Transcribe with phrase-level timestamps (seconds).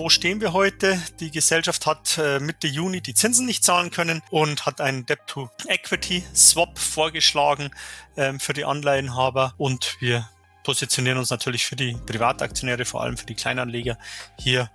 [0.00, 0.98] wo stehen wir heute?
[1.20, 6.78] Die Gesellschaft hat äh, Mitte Juni die Zinsen nicht zahlen können und hat einen Debt-to-Equity-Swap
[6.78, 7.68] vorgeschlagen
[8.16, 10.26] ähm, für die Anleihenhaber und wir
[10.64, 13.98] positionieren uns natürlich für die Privataktionäre, vor allem für die Kleinanleger
[14.38, 14.70] hier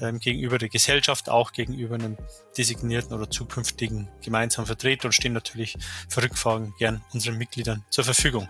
[0.00, 2.16] ähm, gegenüber der Gesellschaft, auch gegenüber einem
[2.56, 5.76] designierten oder zukünftigen gemeinsamen Vertreter und stehen natürlich
[6.08, 8.48] für Rückfragen gern unseren Mitgliedern zur Verfügung.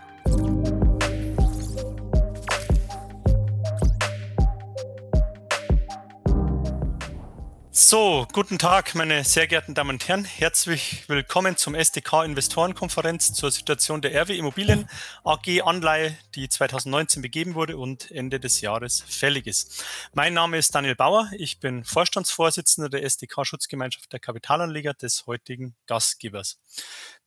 [7.91, 10.23] So, guten Tag, meine sehr geehrten Damen und Herren.
[10.23, 14.89] Herzlich willkommen zum SDK Investorenkonferenz zur Situation der RW Immobilien
[15.25, 19.83] AG Anleihe, die 2019 begeben wurde und Ende des Jahres fällig ist.
[20.13, 21.29] Mein Name ist Daniel Bauer.
[21.37, 26.61] Ich bin Vorstandsvorsitzender der SDK Schutzgemeinschaft der Kapitalanleger des heutigen Gastgebers.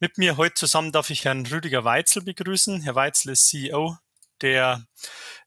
[0.00, 2.80] Mit mir heute zusammen darf ich Herrn Rüdiger Weitzel begrüßen.
[2.80, 3.98] Herr Weitzel ist CEO
[4.40, 4.86] der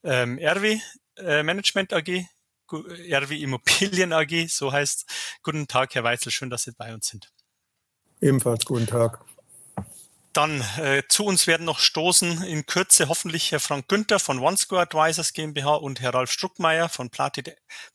[0.04, 0.80] ähm, RW
[1.18, 2.28] äh, Management AG
[2.72, 5.06] RW Immobilien AG, so heißt.
[5.44, 7.32] Guten Tag, Herr Weitzel, schön, dass Sie bei uns sind.
[8.22, 9.24] Ebenfalls guten Tag.
[10.38, 14.82] Dann äh, zu uns werden noch stoßen in Kürze hoffentlich Herr Frank Günther von OneScore
[14.82, 17.46] Advisors GmbH und Herr Ralf Struckmeier von Platin,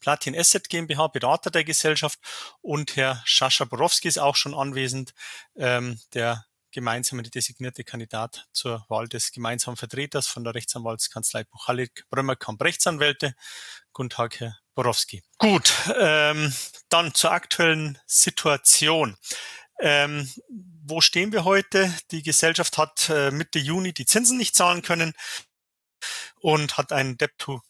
[0.00, 2.18] Platin Asset GmbH, Berater der Gesellschaft
[2.60, 5.14] und Herr Sascha Borowski ist auch schon anwesend,
[5.54, 12.60] ähm, der gemeinsame designierte Kandidat zur Wahl des gemeinsamen Vertreters von der Rechtsanwaltskanzlei Buchalik Brömmerkamp
[12.60, 13.36] Rechtsanwälte.
[13.92, 15.22] Guten Tag, Herr Borowski.
[15.38, 16.52] Gut, ähm,
[16.88, 19.16] dann zur aktuellen Situation.
[19.80, 20.30] Ähm,
[20.84, 21.92] wo stehen wir heute?
[22.10, 25.12] Die Gesellschaft hat äh, Mitte Juni die Zinsen nicht zahlen können
[26.40, 27.60] und hat einen Debt-to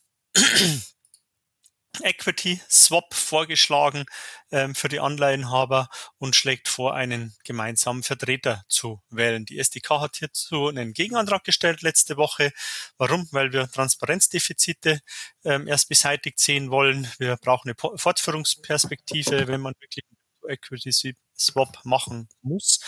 [2.00, 4.04] Equity Swap vorgeschlagen
[4.50, 9.44] ähm, für die Anleihenhaber und schlägt vor, einen gemeinsamen Vertreter zu wählen.
[9.44, 12.52] Die SDK hat hierzu einen Gegenantrag gestellt letzte Woche.
[12.96, 13.28] Warum?
[13.30, 15.00] Weil wir Transparenzdefizite
[15.44, 17.10] ähm, erst beseitigt sehen wollen.
[17.18, 20.04] Wir brauchen eine Fortführungsperspektive, wenn man wirklich
[20.48, 22.80] Equity Swap machen muss.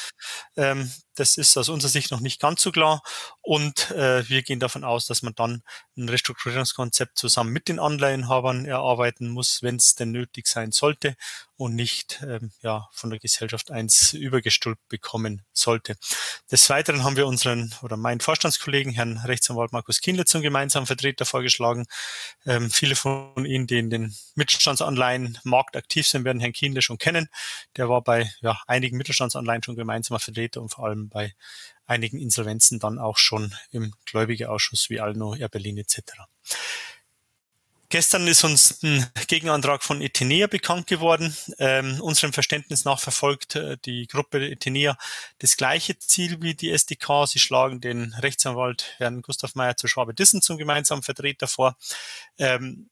[0.56, 3.02] Ähm, das ist aus unserer Sicht noch nicht ganz so klar.
[3.40, 5.62] Und äh, wir gehen davon aus, dass man dann
[5.96, 11.16] ein Restrukturierungskonzept zusammen mit den Anleihenhabern erarbeiten muss, wenn es denn nötig sein sollte
[11.56, 15.96] und nicht ähm, ja, von der Gesellschaft eins übergestülpt bekommen sollte.
[16.50, 21.24] Des Weiteren haben wir unseren oder meinen Vorstandskollegen, Herrn Rechtsanwalt Markus Kindle, zum gemeinsamen Vertreter
[21.24, 21.86] vorgeschlagen.
[22.44, 26.98] Ähm, viele von Ihnen, die in den Mittelstandsanleihen Markt aktiv sind, werden Herrn Kindle schon
[26.98, 27.28] kennen.
[27.76, 31.34] Der war bei ja, einigen Mittelstandsanleihen schon gemeinsamer Vertreter und vor allem bei
[31.86, 36.00] einigen Insolvenzen dann auch schon im Gläubigeausschuss wie Alno, Air Berlin etc.
[37.94, 41.36] Gestern ist uns ein Gegenantrag von Etenea bekannt geworden.
[41.58, 44.98] Ähm, unserem Verständnis nach verfolgt äh, die Gruppe Etenea
[45.38, 47.28] das gleiche Ziel wie die SDK.
[47.28, 51.76] Sie schlagen den Rechtsanwalt Herrn Gustav Meyer zu Schwabe-Dissen zum gemeinsamen Vertreter vor.
[52.36, 52.90] Ähm,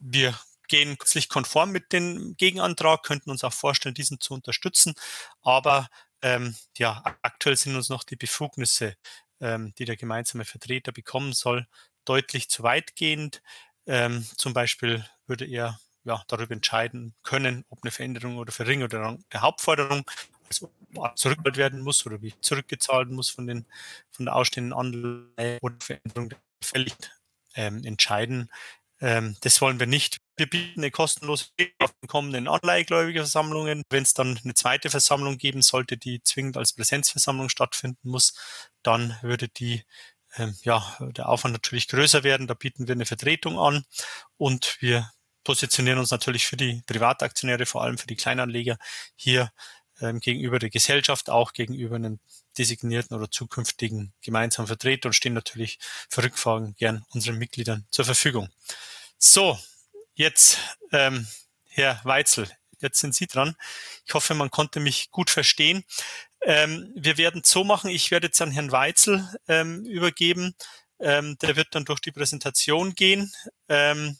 [0.00, 0.38] wir
[0.68, 4.94] gehen kürzlich konform mit dem Gegenantrag, könnten uns auch vorstellen, diesen zu unterstützen.
[5.42, 5.88] Aber
[6.26, 8.96] ähm, ja, aktuell sind uns noch die Befugnisse,
[9.40, 11.68] ähm, die der gemeinsame Vertreter bekommen soll,
[12.04, 13.42] deutlich zu weitgehend.
[13.86, 19.42] Ähm, zum Beispiel würde er ja, darüber entscheiden können, ob eine Veränderung oder Verringerung der
[19.42, 20.04] Hauptforderung
[20.48, 20.72] also
[21.14, 23.66] zurückgezahlt werden muss oder wie zurückgezahlt muss von, den,
[24.10, 26.94] von der ausstehenden Anleihe oder Veränderung der Fällig
[27.54, 28.50] ähm, entscheiden.
[29.00, 30.18] Ähm, das wollen wir nicht.
[30.36, 31.46] Wir bieten eine kostenlose
[31.78, 33.82] auf den kommenden Anleihegläubigerversammlungen.
[33.90, 38.34] Wenn es dann eine zweite Versammlung geben sollte, die zwingend als Präsenzversammlung stattfinden muss,
[38.82, 39.84] dann würde die
[40.36, 42.46] ähm, ja, der Aufwand natürlich größer werden.
[42.46, 43.84] Da bieten wir eine Vertretung an
[44.36, 45.10] und wir
[45.44, 48.78] positionieren uns natürlich für die Privataktionäre, vor allem für die Kleinanleger
[49.14, 49.50] hier
[50.00, 52.20] ähm, gegenüber der Gesellschaft, auch gegenüber einem
[52.58, 55.78] designierten oder zukünftigen gemeinsamen Vertreter und stehen natürlich
[56.08, 58.48] für Rückfragen gern unseren Mitgliedern zur Verfügung.
[59.18, 59.58] So,
[60.18, 60.58] Jetzt,
[60.92, 61.26] ähm,
[61.68, 62.50] Herr Weitzel,
[62.80, 63.54] jetzt sind Sie dran.
[64.06, 65.84] Ich hoffe, man konnte mich gut verstehen.
[66.40, 70.54] Ähm, wir werden es so machen, ich werde jetzt an Herrn Weitzel ähm, übergeben.
[70.98, 73.30] Ähm, der wird dann durch die Präsentation gehen.
[73.68, 74.16] Ähm,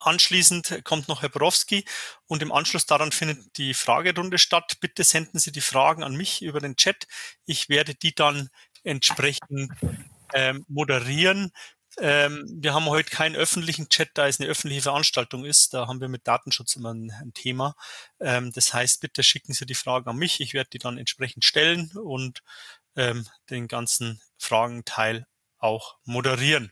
[0.00, 1.84] anschließend kommt noch Herr Borowski
[2.26, 4.78] und im Anschluss daran findet die Fragerunde statt.
[4.80, 7.06] Bitte senden Sie die Fragen an mich über den Chat.
[7.46, 8.48] Ich werde die dann
[8.84, 9.72] entsprechend
[10.34, 11.52] ähm, moderieren.
[12.00, 15.74] Ähm, wir haben heute keinen öffentlichen Chat, da es eine öffentliche Veranstaltung ist.
[15.74, 17.74] Da haben wir mit Datenschutz immer ein, ein Thema.
[18.20, 20.40] Ähm, das heißt, bitte schicken Sie die Fragen an mich.
[20.40, 22.42] Ich werde die dann entsprechend stellen und
[22.96, 25.26] ähm, den ganzen Fragenteil
[25.58, 26.70] auch moderieren.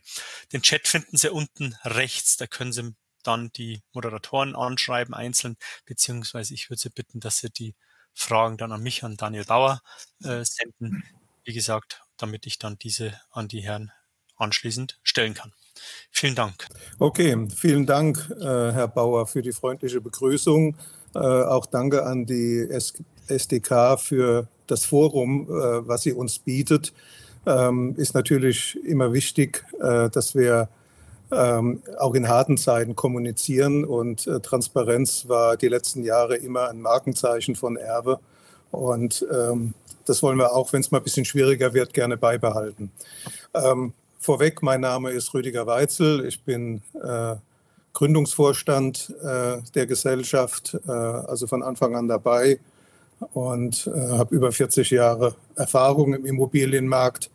[0.53, 2.37] Den Chat finden Sie unten rechts.
[2.37, 2.93] Da können Sie
[3.27, 7.75] dann die Moderatoren anschreiben, einzeln, beziehungsweise ich würde Sie bitten, dass Sie die
[8.13, 9.81] Fragen dann an mich, an Daniel Bauer
[10.23, 11.03] äh, senden.
[11.43, 13.91] Wie gesagt, damit ich dann diese an die Herren
[14.37, 15.53] anschließend stellen kann.
[16.11, 16.67] Vielen Dank.
[16.99, 20.75] Okay, vielen Dank, äh, Herr Bauer, für die freundliche Begrüßung.
[21.13, 22.67] Äh, auch danke an die
[23.27, 26.93] SDK für das Forum, äh, was sie uns bietet.
[27.45, 30.67] Ähm, ist natürlich immer wichtig, dass wir
[31.31, 33.85] ähm, auch in harten Zeiten kommunizieren.
[33.85, 38.19] Und Transparenz war die letzten Jahre immer ein Markenzeichen von Erbe.
[38.71, 39.73] Und ähm,
[40.05, 42.91] das wollen wir auch, wenn es mal ein bisschen schwieriger wird, gerne beibehalten.
[44.19, 46.25] Vorweg, mein Name ist Rüdiger Weitzel.
[46.25, 47.35] Ich bin äh,
[47.93, 52.59] Gründungsvorstand äh, der Gesellschaft, äh, also von Anfang an dabei
[53.33, 57.29] und äh, habe über 40 Jahre Erfahrung im Immobilienmarkt,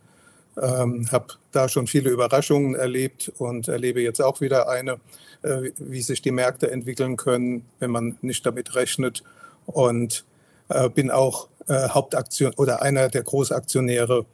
[0.60, 4.99] ähm, habe da schon viele Überraschungen erlebt und erlebe jetzt auch wieder eine,
[5.43, 9.22] äh, wie sich die Märkte entwickeln können, wenn man nicht damit rechnet
[9.66, 10.25] und
[10.69, 14.26] äh, bin auch Hauptaktion oder einer der Großaktionäre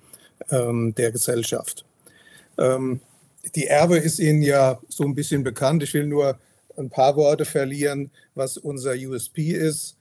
[0.51, 1.85] ähm, der Gesellschaft.
[2.57, 3.01] Ähm,
[3.55, 5.83] die Erbe ist Ihnen ja so ein bisschen bekannt.
[5.83, 6.39] Ich will nur
[6.77, 9.97] ein paar Worte verlieren, was unser USP ist.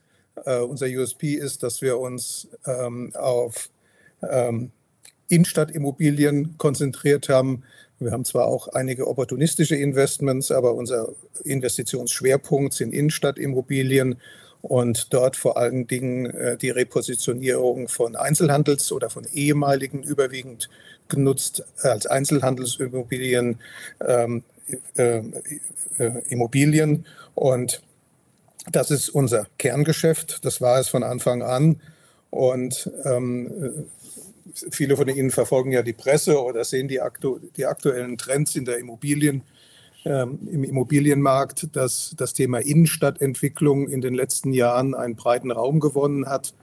[0.46, 3.70] Uh, unser USP ist, dass wir uns ähm, auf
[4.22, 4.70] ähm,
[5.28, 7.62] Innenstadtimmobilien konzentriert haben.
[7.98, 11.08] Wir haben zwar auch einige opportunistische Investments, aber unser
[11.44, 14.16] Investitionsschwerpunkt sind Innenstadtimmobilien
[14.60, 20.68] und dort vor allen Dingen äh, die Repositionierung von Einzelhandels- oder von ehemaligen überwiegend
[21.08, 23.58] genutzt als Einzelhandelsimmobilien
[24.06, 24.42] ähm,
[24.96, 25.18] äh,
[25.98, 27.82] äh, Immobilien und
[28.70, 30.44] das ist unser Kerngeschäft.
[30.44, 31.80] Das war es von Anfang an
[32.30, 33.86] und ähm,
[34.70, 38.64] viele von Ihnen verfolgen ja die Presse oder sehen die, aktu die aktuellen Trends in
[38.64, 39.42] der Immobilien
[40.04, 46.26] ähm, im Immobilienmarkt, dass das Thema Innenstadtentwicklung in den letzten Jahren einen breiten Raum gewonnen
[46.26, 46.54] hat.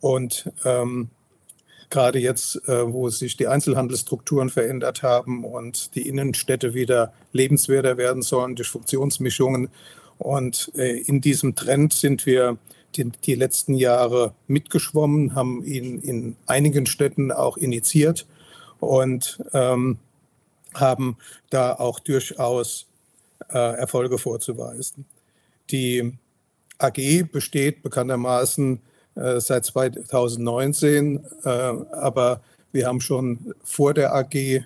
[0.00, 1.10] Und ähm,
[1.90, 8.22] gerade jetzt, äh, wo sich die Einzelhandelsstrukturen verändert haben und die Innenstädte wieder lebenswerter werden
[8.22, 9.68] sollen durch Funktionsmischungen.
[10.18, 12.56] Und äh, in diesem Trend sind wir
[12.96, 18.26] die, die letzten Jahre mitgeschwommen, haben ihn in einigen Städten auch initiiert
[18.80, 19.98] und ähm,
[20.74, 21.16] haben
[21.50, 22.86] da auch durchaus
[23.50, 25.04] äh, Erfolge vorzuweisen.
[25.70, 26.12] Die
[26.78, 28.80] AG besteht bekanntermaßen
[29.14, 32.40] äh, seit 2019, äh, aber
[32.72, 34.62] wir haben schon vor der AG äh,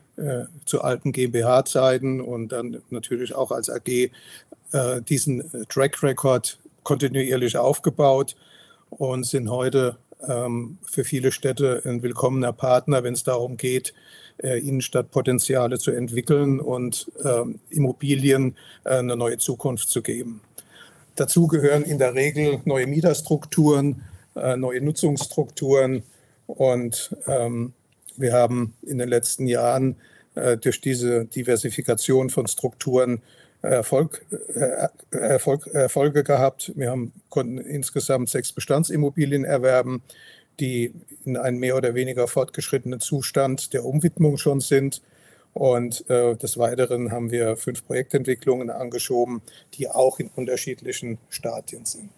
[0.65, 4.11] zu alten GmbH-Zeiten und dann natürlich auch als AG äh,
[5.03, 8.37] diesen Track Record kontinuierlich aufgebaut
[8.91, 9.97] und sind heute
[10.27, 13.93] ähm, für viele Städte ein willkommener Partner, wenn es darum geht,
[14.39, 18.55] äh, Innenstadtpotenziale zu entwickeln und ähm, Immobilien
[18.85, 20.41] äh, eine neue Zukunft zu geben.
[21.17, 24.03] Dazu gehören in der Regel neue Mieterstrukturen,
[24.37, 26.05] äh, neue Nutzungsstrukturen
[26.47, 27.73] und ähm,
[28.17, 29.97] wir haben in den letzten Jahren
[30.61, 33.23] durch diese Diversifikation von Strukturen
[33.67, 34.25] Erfolg,
[35.11, 36.73] Erfolg, Erfolge gehabt.
[36.77, 40.03] Wir haben, konnten insgesamt sechs Bestandsimmobilien erwerben
[40.61, 45.03] die in einem mehr oder weniger fortgeschrittenen Zustand der Umwidmung schon sind.
[45.53, 49.41] Und äh, des Weiteren haben wir fünf Projektentwicklungen angeschoben,
[49.75, 52.11] die auch in unterschiedlichen Stadien sind.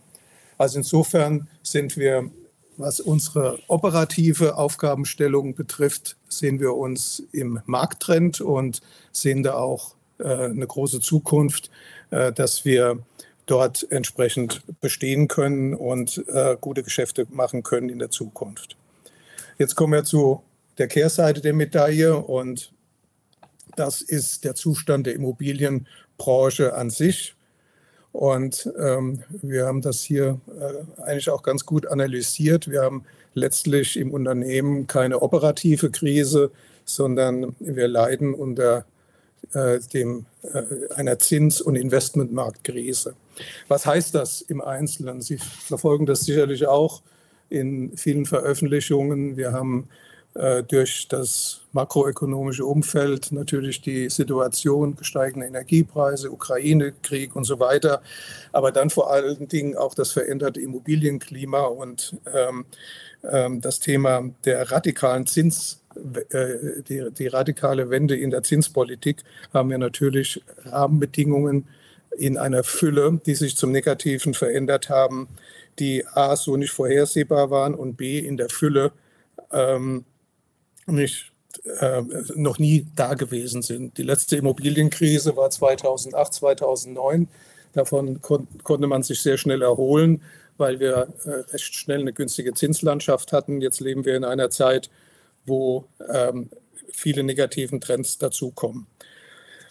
[0.57, 2.31] Also insofern sind wir,
[2.77, 8.81] was unsere operative Aufgabenstellung betrifft, sehen wir uns im Markttrend und
[9.13, 11.71] sehen da auch äh, eine große Zukunft,
[12.11, 12.99] äh, dass wir
[13.47, 18.77] dort entsprechend bestehen können und äh, gute Geschäfte machen können in der Zukunft.
[19.59, 20.43] Jetzt kommen wir zu
[20.77, 22.73] der Kehrseite der Medaille und
[23.77, 27.35] das ist der Zustand der Immobilienbranche an sich.
[28.13, 32.71] Und ähm, wir haben das hier äh, eigentlich auch ganz gut analysiert.
[32.71, 36.51] Wir haben letztlich im Unternehmen keine operative Krise,
[36.85, 38.85] sondern wir leiden unter
[39.55, 43.15] äh, dem, äh, einer Zins- und Investmentmarktkrise.
[43.69, 45.23] Was heißt das im Einzelnen?
[45.23, 47.03] Sie verfolgen das sicherlich auch
[47.49, 49.37] in vielen Veröffentlichungen.
[49.37, 49.89] Wir haben
[50.35, 58.03] äh, durch das makroökonomische Umfeld natürlich die Situation gesteigender Energiepreise, Ukraine-Krieg und so weiter,
[58.53, 62.67] aber dann vor allen Dingen auch das veränderte Immobilienklima und ähm,
[63.25, 65.81] ähm, das Thema der radikalen Zins
[66.89, 71.67] die, die radikale Wende in der Zinspolitik haben wir natürlich Rahmenbedingungen
[72.17, 75.29] in einer Fülle, die sich zum Negativen verändert haben,
[75.79, 78.93] die A so nicht vorhersehbar waren und B in der Fülle
[79.53, 80.05] ähm,
[80.87, 81.33] nicht,
[81.81, 82.03] äh,
[82.35, 83.99] noch nie da gewesen sind.
[83.99, 87.29] Die letzte Immobilienkrise war 2008, 2009.
[87.73, 90.23] Davon kon konnte man sich sehr schnell erholen,
[90.57, 93.61] weil wir äh, recht schnell eine günstige Zinslandschaft hatten.
[93.61, 94.91] Jetzt leben wir in einer Zeit,
[95.49, 96.51] wo ähm,
[96.93, 98.87] viele negativen Trends dazukommen.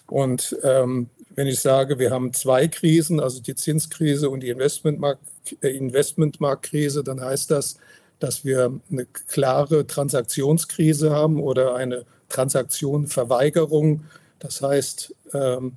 [0.07, 5.21] Und ähm, wenn ich sage, wir haben zwei Krisen, also die Zinskrise und die Investmentmarkt,
[5.61, 7.77] äh, Investmentmarktkrise, dann heißt das,
[8.19, 14.05] dass wir eine klare Transaktionskrise haben oder eine Transaktionenverweigerung.
[14.39, 15.73] Das heißt, ähm,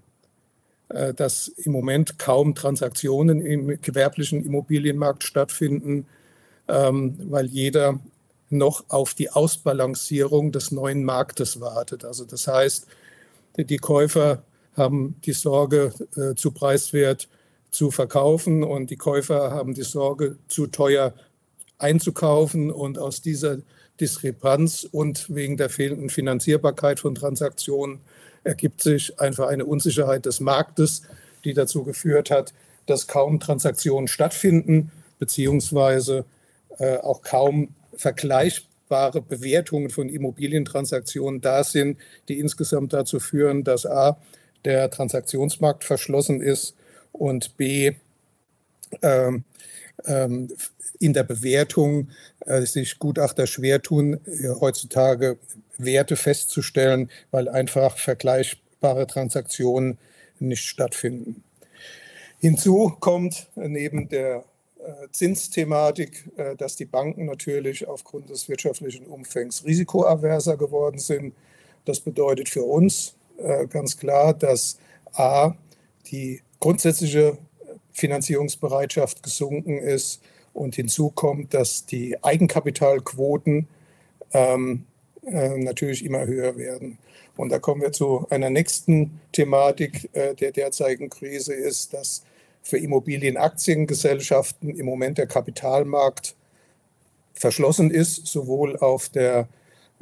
[0.88, 6.06] äh, dass im Moment kaum Transaktionen im gewerblichen Immobilienmarkt stattfinden,
[6.68, 8.00] ähm, weil jeder
[8.50, 12.04] noch auf die Ausbalancierung des neuen Marktes wartet.
[12.04, 12.86] Also das heißt,
[13.56, 14.42] die Käufer
[14.76, 17.28] haben die Sorge, äh, zu preiswert
[17.70, 21.14] zu verkaufen und die Käufer haben die Sorge, zu teuer
[21.78, 22.70] einzukaufen.
[22.70, 23.58] Und aus dieser
[24.00, 28.00] Diskrepanz und wegen der fehlenden Finanzierbarkeit von Transaktionen
[28.42, 31.02] ergibt sich einfach eine Unsicherheit des Marktes,
[31.44, 32.52] die dazu geführt hat,
[32.86, 36.24] dass kaum Transaktionen stattfinden, beziehungsweise
[36.78, 37.68] äh, auch kaum
[38.00, 44.18] vergleichbare Bewertungen von Immobilientransaktionen da sind, die insgesamt dazu führen, dass a.
[44.64, 46.74] der Transaktionsmarkt verschlossen ist
[47.12, 47.92] und b.
[49.02, 49.44] Ähm,
[50.06, 50.48] ähm,
[50.98, 52.08] in der Bewertung
[52.40, 55.38] äh, sich Gutachter schwer tun, äh, heutzutage
[55.78, 59.98] Werte festzustellen, weil einfach vergleichbare Transaktionen
[60.38, 61.42] nicht stattfinden.
[62.38, 64.44] Hinzu kommt neben der
[65.12, 71.34] Zinsthematik, äh, dass die Banken natürlich aufgrund des wirtschaftlichen Umfangs risikoaverser geworden sind.
[71.84, 74.78] Das bedeutet für uns äh, ganz klar, dass
[75.12, 75.54] a.
[76.10, 77.38] die grundsätzliche
[77.92, 80.22] Finanzierungsbereitschaft gesunken ist
[80.52, 83.68] und hinzu kommt, dass die Eigenkapitalquoten
[84.32, 84.84] ähm,
[85.26, 86.98] äh, natürlich immer höher werden.
[87.36, 92.22] Und da kommen wir zu einer nächsten Thematik äh, der derzeitigen Krise, ist, dass
[92.62, 96.34] für Immobilienaktiengesellschaften im Moment der Kapitalmarkt
[97.34, 99.48] verschlossen ist, sowohl auf der,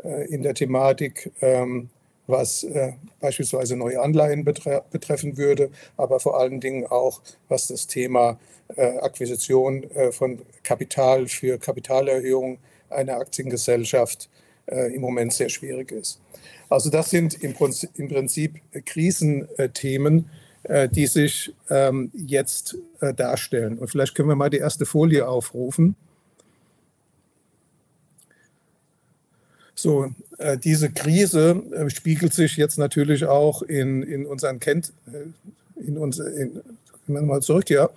[0.03, 1.89] äh, in der Thematik, ähm,
[2.27, 7.87] was äh, beispielsweise neue Anleihen betre betreffen würde, aber vor allen Dingen auch, was das
[7.87, 8.39] Thema
[8.77, 12.59] äh, Akquisition äh, von Kapital für Kapitalerhöhung
[12.91, 14.29] einer Aktiengesellschaft
[14.67, 16.21] äh, im Moment sehr schwierig ist.
[16.69, 20.29] Also das sind im Prinzip, im Prinzip Krisenthemen,
[20.93, 23.79] die sich ähm, jetzt äh, darstellen.
[23.79, 25.95] Und vielleicht können wir mal die erste Folie aufrufen.
[29.79, 35.81] So, äh, diese Krise äh, spiegelt sich jetzt natürlich auch in, in unseren Kennt, äh,
[35.81, 36.61] in uns, in,
[37.07, 37.89] mal zurück, ja,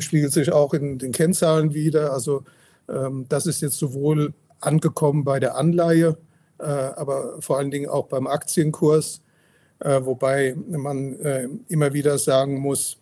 [0.00, 2.12] spiegelt sich auch in den Kennzahlen wieder.
[2.12, 2.44] Also
[2.86, 6.18] ähm, das ist jetzt sowohl angekommen bei der Anleihe,
[6.58, 9.21] äh, aber vor allen Dingen auch beim Aktienkurs.
[9.82, 12.98] Äh, wobei man äh, immer wieder sagen muss,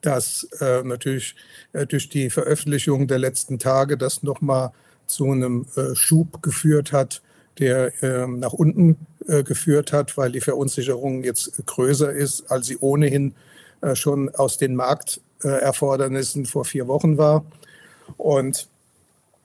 [0.00, 1.36] dass äh, natürlich
[1.88, 4.72] durch die Veröffentlichung der letzten Tage das nochmal
[5.06, 7.22] zu einem Schub geführt hat,
[7.58, 8.96] der ähm, nach unten
[9.26, 13.34] geführt hat, weil die Verunsicherung jetzt größer ist, als sie ohnehin
[13.94, 17.44] schon aus den Markterfordernissen vor vier Wochen war.
[18.16, 18.68] Und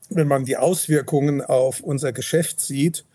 [0.10, 3.06] wenn man die Auswirkungen auf unser Geschäft sieht,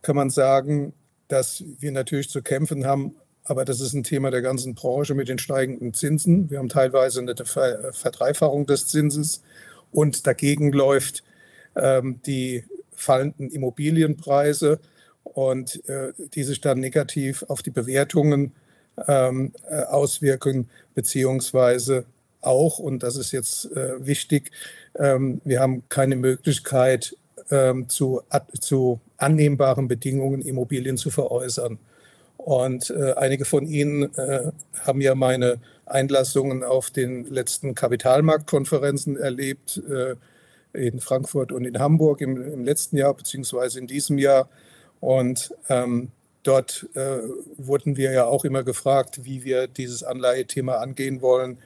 [0.00, 0.94] kann man sagen,
[1.28, 3.14] dass wir natürlich zu kämpfen haben,
[3.44, 6.50] aber das ist ein Thema der ganzen Branche mit den steigenden Zinsen.
[6.50, 9.42] Wir haben teilweise eine Verdreifachung des Zinses
[9.92, 11.22] und dagegen läuft
[11.76, 14.80] ähm, die fallenden Immobilienpreise
[15.22, 18.52] und äh, die sich dann negativ auf die Bewertungen
[19.06, 22.06] ähm, äh, auswirken, beziehungsweise
[22.40, 24.50] auch, und das ist jetzt äh, wichtig,
[24.98, 27.16] ähm, wir haben keine Möglichkeit,
[27.50, 28.22] ähm, zu,
[28.60, 31.78] zu annehmbaren Bedingungen Immobilien zu veräußern.
[32.36, 34.52] Und äh, einige von Ihnen äh,
[34.84, 40.16] haben ja meine Einlassungen auf den letzten Kapitalmarktkonferenzen erlebt, äh,
[40.72, 44.48] in Frankfurt und in Hamburg im, im, letzten Jahr, beziehungsweise in diesem Jahr.
[45.00, 46.10] Und ähm,
[46.42, 47.18] dort äh,
[47.56, 51.58] wurden wir ja auch immer gefragt, wie wir dieses Anleihethema angehen wollen.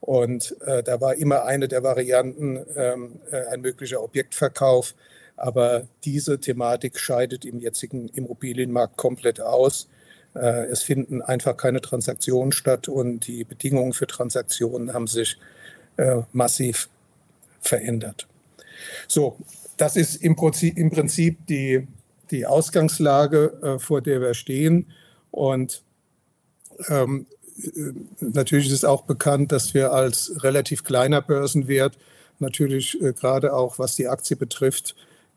[0.00, 4.94] Und äh, da war immer eine der Varianten ähm, äh, ein möglicher Objektverkauf.
[5.36, 9.88] Aber diese Thematik scheidet im jetzigen Immobilienmarkt komplett aus.
[10.34, 15.38] Äh, es finden einfach keine Transaktionen statt und die Bedingungen für Transaktionen haben sich
[15.96, 16.88] äh, massiv
[17.60, 18.26] verändert.
[19.08, 19.36] So,
[19.76, 21.86] das ist im Prinzip, die,
[22.30, 24.86] die Ausgangslage, äh, vor der wir stehen.
[25.30, 25.82] Und
[26.88, 27.26] ähm,
[28.20, 31.98] natürlich ist auch bekannt, dass wir als relativ kleiner Börsenwert
[32.38, 34.94] natürlich äh, gerade auch was die Aktie betrifft,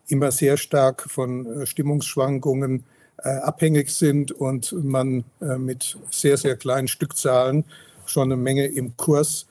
[0.08, 2.84] immer sehr stark von äh, Stimmungsschwankungen
[3.18, 7.66] äh, abhängig sind und man äh, mit sehr, sehr kleinen Stückzahlen
[8.06, 9.48] schon eine Menge im Kurs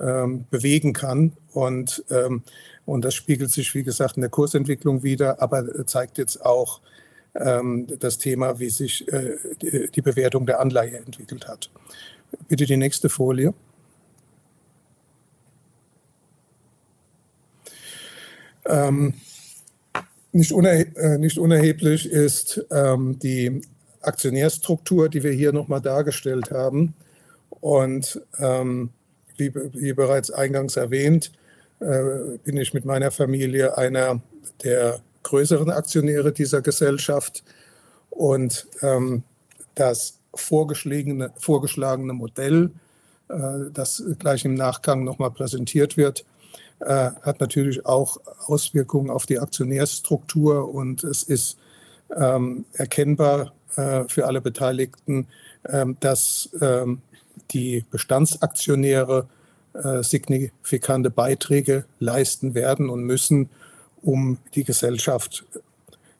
[0.00, 1.32] ähm, bewegen kann.
[1.52, 2.42] Und, ähm,
[2.86, 6.80] und das spiegelt sich, wie gesagt, in der Kursentwicklung wieder, aber zeigt jetzt auch
[7.34, 9.06] ähm, das Thema, wie sich
[9.60, 11.70] die Bewertung der Anleihe entwickelt hat.
[12.48, 13.54] Bitte die nächste Folie.
[18.64, 19.14] Ähm,
[20.32, 23.62] nicht, unerhe äh, nicht, unerheblich ist ähm, die
[24.00, 26.94] Aktionärstruktur, die wir hier nochmal dargestellt haben.
[27.60, 28.90] Und ähm,
[29.36, 31.32] wie, wie, bereits eingangs erwähnt,
[31.80, 34.20] äh, bin ich mit meiner Familie einer
[34.62, 37.42] der größeren Aktionäre dieser Gesellschaft.
[38.10, 39.22] Und ähm,
[39.74, 42.70] das vorgeschlagene, vorgeschlagene Modell,
[43.28, 46.24] äh, das gleich im Nachgang nochmal präsentiert wird,
[46.80, 51.58] äh, hat natürlich auch Auswirkungen auf die Aktionärsstruktur und es ist
[52.16, 55.28] ähm, erkennbar äh, für alle Beteiligten,
[55.68, 57.02] ähm, dass ähm,
[57.50, 59.28] die Bestandsaktionäre
[59.74, 63.50] äh, signifikante Beiträge leisten werden und müssen,
[64.02, 65.44] um die Gesellschaft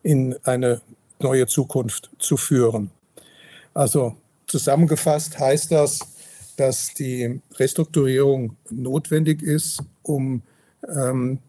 [0.03, 0.81] in eine
[1.19, 2.91] neue Zukunft zu führen.
[3.73, 4.15] Also
[4.47, 5.99] zusammengefasst heißt das,
[6.57, 10.41] dass die Restrukturierung notwendig ist, um
[10.87, 11.39] ähm,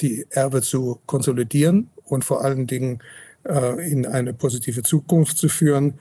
[0.00, 3.00] die Erbe zu konsolidieren und vor allen Dingen
[3.44, 5.94] äh, in eine positive Zukunft zu führen.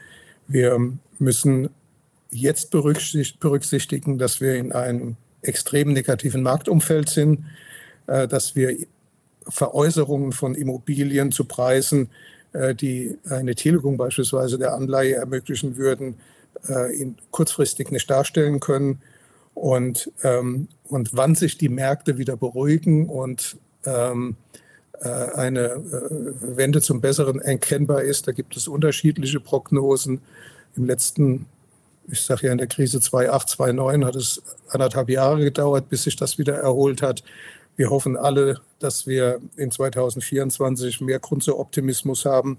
[0.47, 0.79] Wir
[1.19, 1.69] müssen
[2.31, 7.45] jetzt berücksichtigen, dass wir in einem extrem negativen Marktumfeld sind,
[8.07, 8.77] äh, dass wir
[9.47, 12.09] Veräußerungen von Immobilien zu Preisen,
[12.53, 16.15] äh, die eine Tilgung beispielsweise der Anleihe ermöglichen würden,
[16.67, 18.99] äh, kurzfristig nicht darstellen können
[19.57, 24.37] und, ähm, und wann sich die Märkte wieder beruhigen und ähm,
[25.01, 28.27] äh, eine äh, Wende zum Besseren erkennbar ist.
[28.27, 30.21] Da gibt es unterschiedliche Prognosen.
[30.75, 31.47] Im letzten,
[32.07, 36.15] ich sage ja in der Krise 2008, 2009 hat es anderthalb Jahre gedauert, bis sich
[36.15, 37.23] das wieder erholt hat.
[37.75, 42.57] Wir hoffen alle, dass wir in 2024 mehr Grund zur Optimismus haben.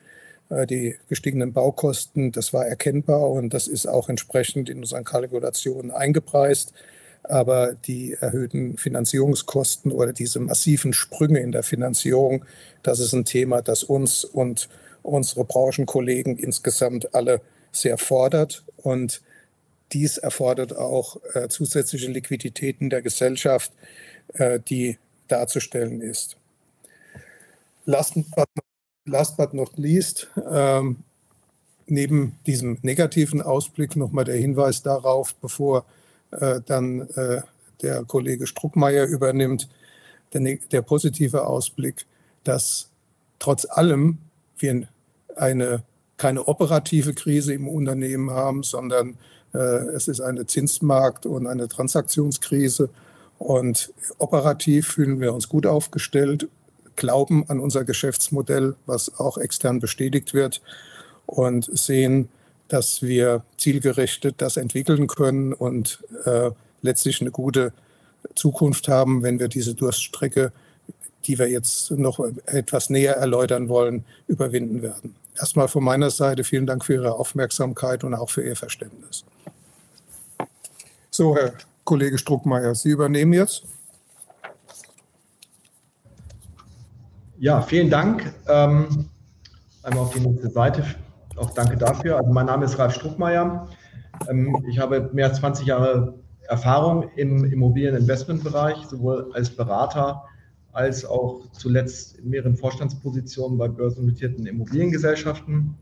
[0.51, 5.91] Äh, die gestiegenen Baukosten, das war erkennbar und das ist auch entsprechend in unseren Kalkulationen
[5.91, 6.73] eingepreist.
[7.29, 12.45] Aber die erhöhten Finanzierungskosten oder diese massiven Sprünge in der Finanzierung,
[12.83, 14.69] das ist ein Thema, das uns und
[15.03, 17.41] unsere Branchenkollegen insgesamt alle
[17.73, 18.65] sehr fordert.
[18.77, 19.23] Und
[19.93, 23.73] dies erfordert auch äh, zusätzliche Liquiditäten der Gesellschaft,
[24.35, 26.37] äh, die darzustellen ist.
[27.85, 28.49] Last but,
[29.07, 30.99] last but not least, ähm,
[31.87, 35.87] neben diesem negativen Ausblick nochmal der Hinweis darauf, bevor
[36.31, 37.43] dann äh,
[37.83, 39.69] der Kollege Struckmeier übernimmt,
[40.33, 42.07] der, ne-, der positive Ausblick,
[42.45, 42.89] dass
[43.39, 44.19] trotz allem
[44.59, 44.89] wir
[45.37, 45.83] eine,
[46.17, 49.17] keine operative Krise im Unternehmen haben, sondern
[49.55, 52.91] äh, es ist eine Zinsmarkt- und eine Transaktionskrise.
[53.39, 56.49] Und operativ fühlen wir uns gut aufgestellt,
[56.97, 60.61] glauben an unser Geschäftsmodell, was auch extern bestätigt wird
[61.27, 62.29] und sehen
[62.69, 66.51] dass wir zielgerichtet das entwickeln können und äh,
[66.83, 67.73] letztlich eine gute
[68.35, 70.53] Zukunft haben, wenn wir diese Durststrecke,
[71.25, 75.15] die wir jetzt noch etwas näher erläutern wollen, überwinden werden.
[75.37, 79.25] Erstmal von meiner Seite vielen Dank für Ihre Aufmerksamkeit und auch für Ihr Verständnis.
[81.11, 81.53] So, Herr
[81.85, 83.63] Kollege Struckmeier, Sie übernehmen jetzt.
[87.39, 88.35] Ja, vielen Dank.
[88.49, 89.09] Ähm,
[89.83, 90.85] einmal auf die nächste Seite
[91.39, 92.17] auch danke dafür.
[92.17, 93.69] Also mein Name ist Ralf Struckmeier.
[94.29, 96.15] Ähm, ich habe mehr als 20 Jahre
[96.49, 100.25] Erfahrung im Immobilieninvestmentbereich, sowohl als Berater
[100.73, 105.75] als auch zuletzt in mehreren Vorstandspositionen bei börsennotierten Immobiliengesellschaften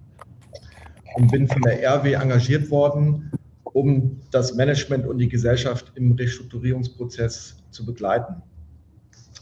[1.16, 3.31] und bin von der RW engagiert worden,
[3.64, 8.42] um das Management und die Gesellschaft im Restrukturierungsprozess zu begleiten.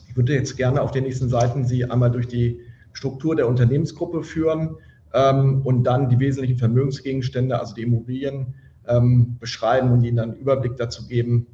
[0.09, 2.61] Ich würde jetzt gerne auf den nächsten Seiten Sie einmal durch die
[2.93, 4.77] Struktur der Unternehmensgruppe führen,
[5.15, 8.55] und dann die wesentlichen Vermögensgegenstände, also die Immobilien,
[8.89, 11.47] ähm, beschreiben und ihnen dann einen Überblick dazu geben,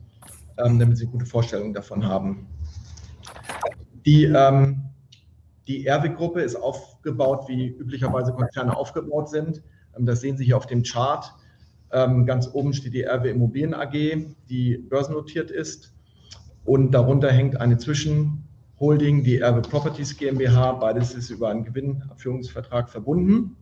[0.59, 2.47] ähm, damit sie eine gute Vorstellung davon haben.
[4.07, 4.83] Die, ähm,
[5.67, 9.63] die Erwig-Gruppe ist aufgebaut, wie üblicherweise Konzerne aufgebaut sind.
[9.97, 11.33] Ähm, das sehen Sie hier auf dem Chart.
[11.93, 13.93] Ähm, ganz oben steht die RW Immobilien AG,
[14.49, 15.93] die börsennotiert ist.
[16.65, 18.40] Und darunter hängt eine Zwischen-
[18.81, 20.73] Holding, die Erbe Properties GmbH.
[20.73, 23.57] Beides ist über einen Gewinnabführungsvertrag verbunden.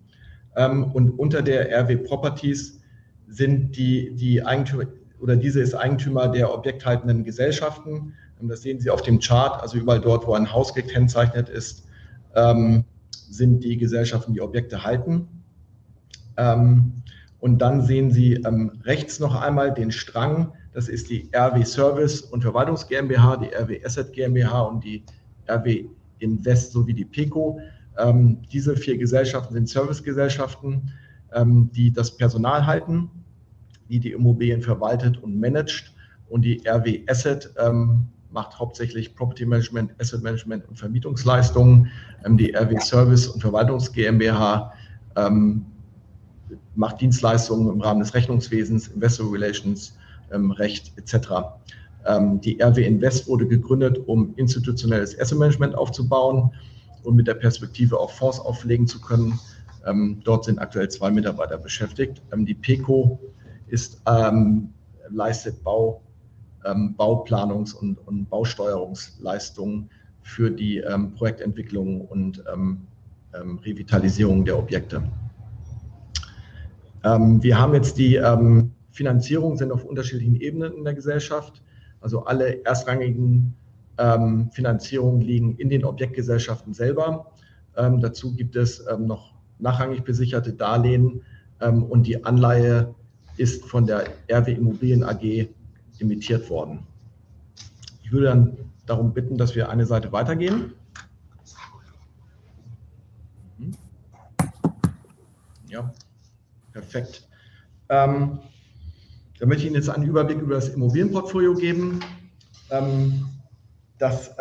[0.57, 2.81] Ähm, und unter der RW Properties
[3.27, 4.85] sind die, die Eigentümer
[5.21, 8.15] oder diese ist Eigentümer der objekthaltenden Gesellschaften.
[8.41, 11.89] Das sehen Sie auf dem Chart, also überall dort, wo ein Haus gekennzeichnet ist,
[13.11, 15.27] sind die Gesellschaften, die Objekte halten.
[16.37, 18.41] Und dann sehen Sie
[18.85, 20.53] rechts noch einmal den Strang.
[20.79, 25.03] Das ist die RW Service und Verwaltungs GmbH, die RW Asset GmbH und die
[25.51, 25.87] RW
[26.21, 27.59] Invest sowie die PECO.
[28.53, 30.93] Diese vier Gesellschaften sind Servicegesellschaften,
[31.73, 33.11] die das Personal halten,
[33.88, 35.93] die die Immobilien verwaltet und managt.
[36.29, 37.53] Und die RW Asset
[38.31, 41.91] macht hauptsächlich Property Management, Asset Management und Vermietungsleistungen.
[42.25, 44.73] Die RW Service und Verwaltungs GmbH
[46.77, 49.98] macht Dienstleistungen im Rahmen des Rechnungswesens, Investor Relations,
[50.31, 51.29] Recht etc.
[52.43, 56.53] Die RW Invest wurde gegründet, um institutionelles Asset Management aufzubauen
[57.03, 59.38] und mit der Perspektive auch Fonds auflegen zu können.
[60.25, 62.23] Dort sind aktuell zwei Mitarbeiter beschäftigt.
[62.35, 63.19] Die PECO
[65.11, 65.57] leistet
[66.64, 69.91] Bauplanungs- und Bausteuerungsleistungen
[70.23, 70.83] für die
[71.17, 72.43] Projektentwicklung und
[73.33, 75.03] Revitalisierung der Objekte.
[77.03, 78.21] Wir haben jetzt die
[78.99, 81.63] Finanzierung, sind auf unterschiedlichen Ebenen in der Gesellschaft.
[82.01, 83.55] Also alle erstrangigen
[84.51, 87.31] Finanzierungen liegen in den Objektgesellschaften selber.
[87.75, 91.23] Dazu gibt es noch nachrangig besicherte Darlehen
[91.61, 92.93] und die Anleihe
[93.37, 95.49] ist von der RW Immobilien AG
[96.01, 96.81] emittiert worden.
[98.03, 98.57] Ich würde dann
[98.87, 100.73] darum bitten, dass wir eine Seite weitergehen.
[105.69, 105.93] Ja,
[106.73, 107.29] perfekt.
[109.38, 112.01] Dann möchte ich Ihnen jetzt einen Überblick über das Immobilienportfolio geben.
[113.98, 114.35] Das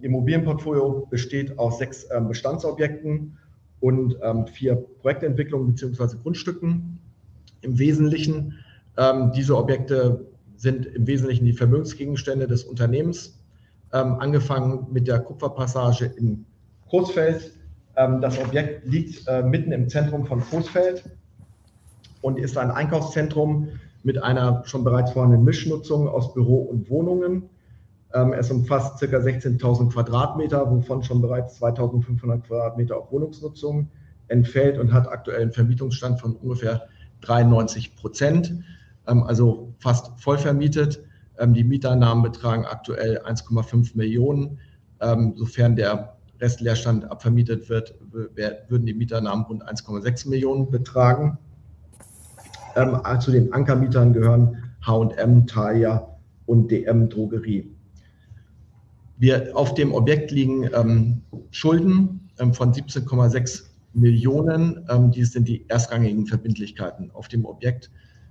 [0.00, 3.36] Immobilienportfolio besteht aus sechs Bestandsobjekten
[3.80, 4.16] und
[4.52, 6.98] vier Projektentwicklungen beziehungsweise Grundstücken.
[7.60, 8.54] Im Wesentlichen,
[9.34, 13.38] diese Objekte sind im Wesentlichen die Vermögensgegenstände des Unternehmens,
[13.90, 16.44] angefangen mit der Kupferpassage in
[16.88, 17.52] Coesfeld.
[17.94, 21.04] Das Objekt liegt mitten im Zentrum von Coesfeld
[22.22, 23.68] und ist ein Einkaufszentrum
[24.02, 27.50] mit einer schon bereits vorhandenen Mischnutzung aus Büro und Wohnungen.
[28.36, 33.90] Es umfasst circa 16.000 Quadratmeter, wovon schon bereits 2.500 Quadratmeter auf Wohnungsnutzung
[34.28, 36.88] entfällt und hat aktuell einen Vermietungsstand von ungefähr
[37.22, 38.62] 93%,
[39.04, 41.02] also fast voll vermietet.
[41.44, 44.58] Die Mieteinnahmen betragen aktuell 1,5 Millionen.
[45.36, 51.36] Sofern der Restleerstand abvermietet wird, würden die Mieteinnahmen rund 1,6 Millionen betragen.
[53.20, 56.08] Zu den Ankermietern gehören H&M, Thalia
[56.46, 57.70] und DM Drogerie.
[59.54, 64.86] Auf dem Objekt liegen Schulden von 17,6 Millionen.
[65.14, 67.90] Dies sind die erstrangigen Verbindlichkeiten auf dem Objekt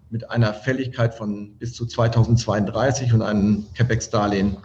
[0.09, 4.55] mit einer Fälligkeit von bis zu 2032 und einem CapEx-Darlehen,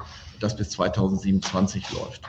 [0.41, 2.23] das bis 2027 läuft.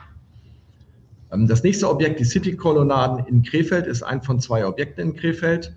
[1.29, 5.75] Das nächste Objekt, die City-Kolonnaden in Krefeld, ist eines von zwei Objekten in Krefeld.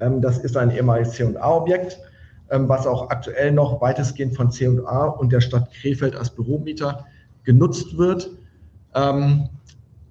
[0.00, 1.98] Das ist ein ehemaliges C&A-Objekt,
[2.48, 7.04] was auch aktuell noch weitestgehend von C&A und der Stadt Krefeld als Büromieter
[7.44, 8.30] genutzt wird.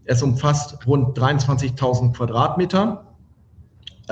[0.06, 3.08] Es umfasst rund 23.000 Quadratmeter.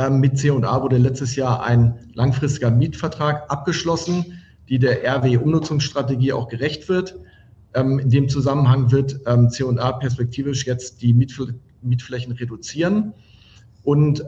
[0.10, 7.20] Mit C&A wurde letztes Jahr ein langfristiger Mietvertrag abgeschlossen, der der RW-Umnutzungsstrategie auch gerecht wird.
[7.76, 9.20] In dem Zusammenhang wird
[9.52, 13.14] C&A perspektivisch jetzt die Mietflächen reduzieren
[13.88, 14.22] und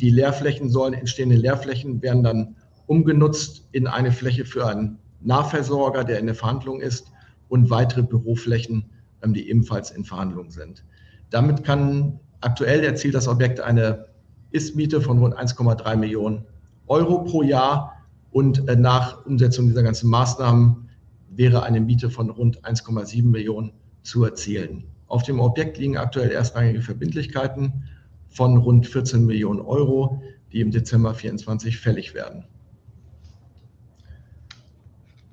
[0.00, 2.56] die Leerflächen sollen, entstehende Leerflächen werden dann
[2.86, 7.06] umgenutzt in eine Fläche für einen Nahversorger, der in der Verhandlung ist
[7.48, 8.90] und weitere Büroflächen,
[9.24, 10.84] die ebenfalls in Verhandlung sind.
[11.30, 14.06] Damit kann aktuell erzielt das Objekt eine
[14.50, 16.44] Ist-Miete von rund 1,3 Millionen
[16.88, 17.94] Euro pro Jahr
[18.32, 20.88] und nach Umsetzung dieser ganzen Maßnahmen
[21.30, 24.82] wäre eine Miete von rund 1,7 Millionen zu erzielen.
[25.06, 27.84] Auf dem Objekt liegen aktuell erstrangige Verbindlichkeiten
[28.28, 32.44] von rund 14 Millionen Euro, die im Dezember 2024 fällig werden.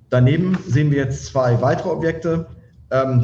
[0.10, 2.47] Daneben sehen wir jetzt zwei weitere Objekte,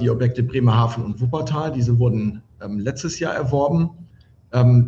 [0.02, 1.72] die Objekte Bremerhaven und Wuppertal.
[1.72, 3.92] Diese wurden letztes Jahr erworben,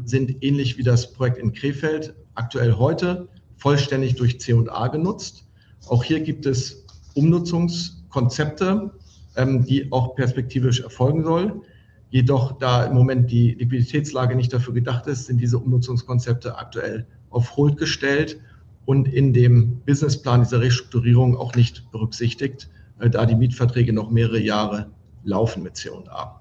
[0.06, 5.48] sind ähnlich wie das Projekt in Krefeld aktuell heute vollständig durch C&A genutzt.
[5.88, 8.92] Auch hier gibt es Umnutzungskonzepte,
[9.38, 11.62] die auch perspektivisch erfolgen sollen.
[12.14, 17.58] Jedoch, da im Moment die Liquiditätslage nicht dafür gedacht ist, sind diese Umnutzungskonzepte aktuell auf
[17.58, 18.40] Hold gestellt
[18.86, 24.92] und in dem Businessplan dieser Restrukturierung auch nicht berücksichtigt, da die Mietverträge noch mehrere Jahre
[25.24, 26.40] laufen mit C&A.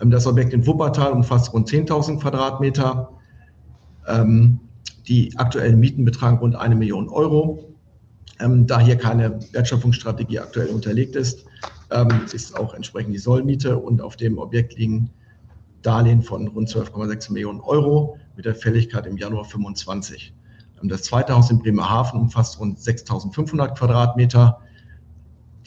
[0.00, 3.10] Das Objekt in Wuppertal umfasst rund 10.000 Quadratmeter.
[5.06, 7.76] Die aktuellen Mieten betragen rund 1 Million Euro.
[8.40, 11.44] Da hier keine Wertschöpfungsstrategie aktuell unterlegt ist,
[12.32, 15.10] ist auch entsprechend die Sollmiete und auf dem Objekt liegen
[15.82, 20.34] Darlehen von rund 12,6 Millionen € mit der Fälligkeit im Januar 2025.
[20.86, 24.60] Das zweite Haus in Bremerhaven umfasst rund 6.500 Quadratmeter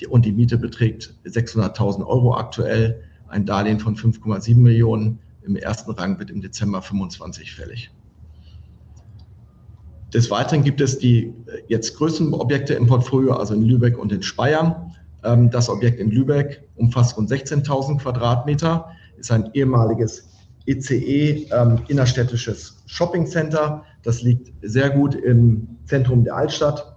[0.09, 3.01] und die Miete beträgt 600.000 € aktuell.
[3.27, 7.89] Ein Darlehen von 5,7 Millionen im ersten Rang wird im Dezember 2025 fällig.
[10.13, 11.33] Des Weiteren gibt es die
[11.67, 14.91] jetzt größten Objekte im Portfolio, also in Lübeck und in Speyer.
[15.51, 20.29] Das Objekt in Lübeck umfasst rund 16.000 Quadratmeter, ist ein ehemaliges
[20.65, 21.47] ECE
[21.87, 23.83] innerstädtisches Shoppingcenter.
[24.03, 26.95] Das liegt sehr gut im Zentrum der Altstadt,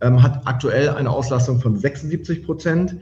[0.00, 2.96] hat aktuell eine Auslastung von 76%.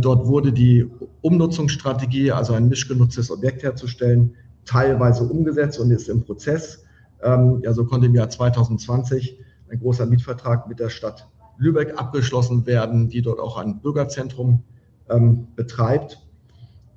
[0.00, 0.90] Dort wurde die
[1.22, 4.34] Umnutzungsstrategie, also ein mischgenutztes Objekt herzustellen,
[4.64, 6.84] teilweise umgesetzt und ist im Prozess.
[7.22, 9.38] So konnte im Jahr 2020
[9.70, 14.62] ein großer Mietvertrag mit der Stadt Lübeck abgeschlossen werden, die dort auch ein Bürgerzentrum
[15.54, 16.20] betreibt.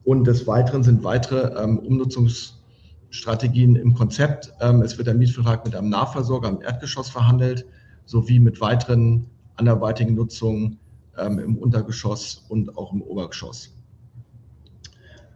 [0.06, 4.52] Des Weiteren sind weitere Umnutzungsstrategien im Konzept.
[4.84, 7.65] Es wird ein Mietvertrag mit einem Nahversorger im Erdgeschoss verhandelt,
[8.06, 10.80] sowie mit weiteren anderweitigen Nutzungen
[11.17, 13.76] im Untergeschoss und auch im Obergeschoss.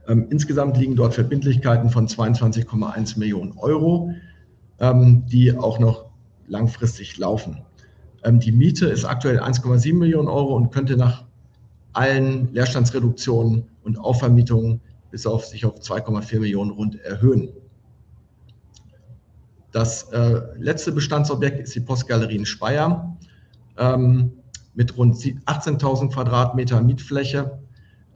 [0.08, 4.14] Insgesamt liegen dort Verbindlichkeiten von 22,1 Millionen €,
[5.30, 6.06] die auch noch
[6.48, 7.62] langfristig laufen.
[8.26, 11.26] Die Miete ist aktuell 1,7 Millionen € und könnte nach
[11.92, 14.80] allen Leerstandsreduktionen und Aufvermietungen
[15.12, 17.50] bis auf 2,4 Millionen € rund erhöhen.
[19.72, 20.08] Das
[20.58, 23.18] letzte Bestandsobjekt ist die Postgalerie in Speyer
[24.74, 27.60] mit rund 18.000 Quadratmeter Mietfläche.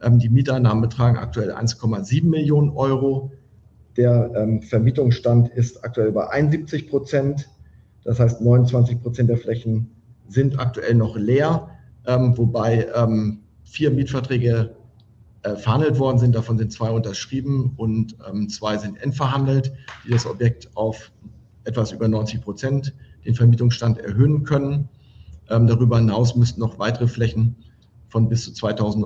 [0.06, 3.30] Die Mieteinnahmen betragen aktuell 1,7 Millionen €.
[3.96, 7.44] Der Vermietungsstand ist aktuell bei 71%.
[8.04, 9.90] Das heißt, 29% der Flächen
[10.28, 11.68] sind aktuell noch leer,
[12.04, 12.88] wobei
[13.64, 14.76] 4 Mietverträge
[15.56, 16.34] verhandelt worden sind.
[16.34, 18.16] Davon sind 2 unterschrieben und
[18.50, 19.72] 2 sind endverhandelt,
[20.06, 21.10] die das Objekt auf
[21.64, 22.92] etwas über 90%
[23.24, 24.88] den Vermietungsstand erhöhen können.
[25.48, 27.56] Darüber hinaus müssten noch weitere Flächen
[28.08, 29.02] von bis zu 2.000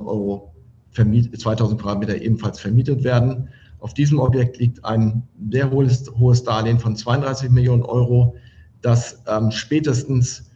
[1.77, 3.49] Quadratmeter ebenfalls vermietet werden.
[3.81, 8.33] Auf diesem Objekt liegt ein sehr hohes Darlehen von 32 Millionen €,
[8.81, 10.51] das spätestens,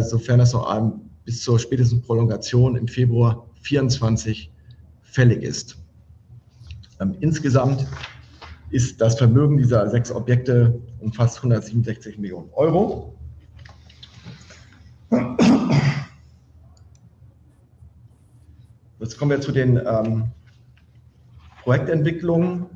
[0.00, 0.92] sofern es noch
[1.24, 4.52] bis zur spätesten Prolongation im Februar 2024
[5.02, 5.76] fällig ist.
[7.20, 7.86] Insgesamt
[8.70, 10.80] ist das Vermögen dieser 6 Objekte
[11.12, 13.12] fast 167 Millionen €.
[19.00, 19.80] Jetzt kommen wir zu den
[21.62, 22.66] Projektentwicklungen.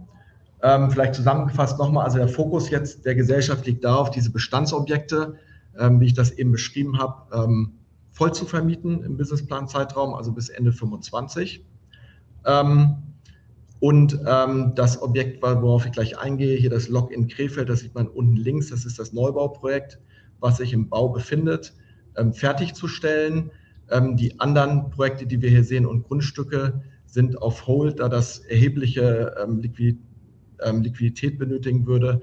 [0.90, 5.36] Vielleicht zusammengefasst noch mal: Also der Fokus jetzt der Gesellschaft liegt darauf, diese Bestandsobjekte,
[5.78, 7.68] wie ich das eben beschrieben habe,
[8.10, 11.64] voll zu vermieten im Businessplan-Zeitraum, also bis Ende 2025.
[14.74, 18.36] Das Objekt, worauf ich gleich eingehe, hier das Log in Krefeld, das sieht man unten
[18.36, 18.70] links.
[18.70, 20.00] Das ist das Neubauprojekt,
[20.40, 21.74] was sich im Bau befindet,
[22.32, 23.52] fertigzustellen.
[24.14, 29.32] Die anderen Projekte, die wir hier sehen und Grundstücke, sind auf Hold, da das erhebliche
[30.60, 32.20] Liquidität benötigen würde,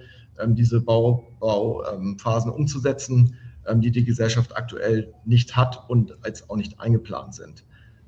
[0.47, 3.37] diese Bauphasen umzusetzen,
[3.73, 7.65] die die Gesellschaft aktuell nicht hat und jetzt auch nicht eingeplant sind.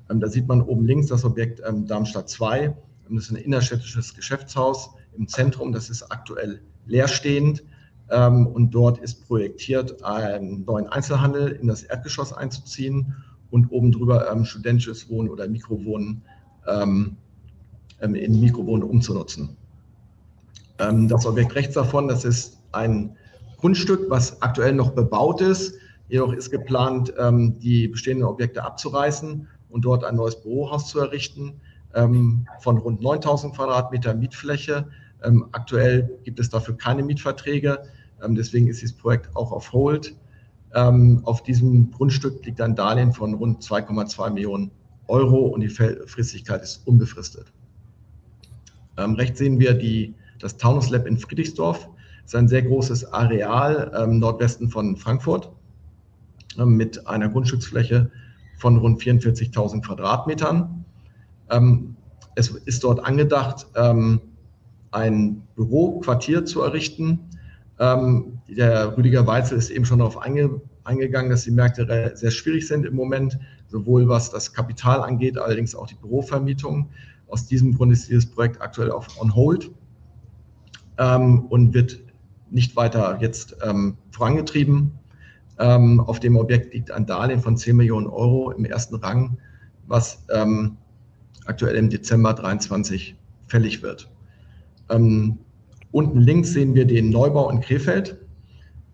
[0.08, 2.76] Da sieht man oben links das Objekt Darmstadt 2.
[3.10, 5.72] Das ist ein innerstädtisches Geschäftshaus im Zentrum.
[5.72, 7.64] Das ist aktuell leerstehend
[8.08, 13.14] und dort ist projektiert, einen neuen Einzelhandel in das Erdgeschoss einzuziehen
[13.50, 16.22] und oben drüber studentisches Wohnen oder Mikrowohnen
[18.00, 19.56] in Mikrowohnen umzunutzen.
[20.78, 23.16] Das Objekt rechts davon, das ist ein
[23.58, 25.74] Grundstück, was aktuell noch bebaut ist.
[26.08, 27.12] Jedoch ist geplant,
[27.60, 31.60] die bestehenden Objekte abzureißen und dort ein neues Bürohaus zu errichten,
[31.92, 34.88] von rund 9.000 Quadratmeter Mietfläche.
[35.52, 37.82] Aktuell gibt es dafür keine Mietverträge,
[38.28, 40.14] deswegen ist dieses Projekt auch auf Hold.
[40.72, 44.70] Auf diesem Grundstück liegt ein Darlehen von rund 2,2 Millionen
[45.08, 47.52] € und die Fristigkeit ist unbefristet.
[48.96, 49.78] Rechts sehen wir
[50.38, 51.88] das Taunus-Lab in Friedrichsdorf.
[52.28, 55.50] Ist ein sehr großes Areal im Nordwesten von Frankfurt
[56.58, 58.10] mit einer Grundstücksfläche
[58.58, 60.84] von rund 44.000 Quadratmetern.
[62.34, 63.66] Es ist dort angedacht,
[64.90, 67.18] ein Büroquartier zu errichten.
[67.78, 72.94] Der Rüdiger Weitzel ist eben schon darauf eingegangen, dass die Märkte sehr schwierig sind im
[72.94, 73.38] Moment,
[73.68, 76.90] sowohl was das Kapital angeht, allerdings auch die Bürovermietung.
[77.28, 79.70] Aus diesem Grund ist dieses Projekt aktuell auf on hold
[80.98, 82.02] und wird
[82.50, 83.56] nicht weiter jetzt
[84.10, 84.98] vorangetrieben.
[85.58, 89.38] Ähm, auf dem Objekt liegt ein Darlehen von 10 Millionen Euro im ersten Rang,
[89.86, 90.76] was ähm,
[91.46, 93.16] aktuell im Dezember 23
[93.48, 94.08] fällig wird.
[94.88, 95.38] Ähm,
[95.90, 98.18] unten links sehen wir den Neubau in Krefeld.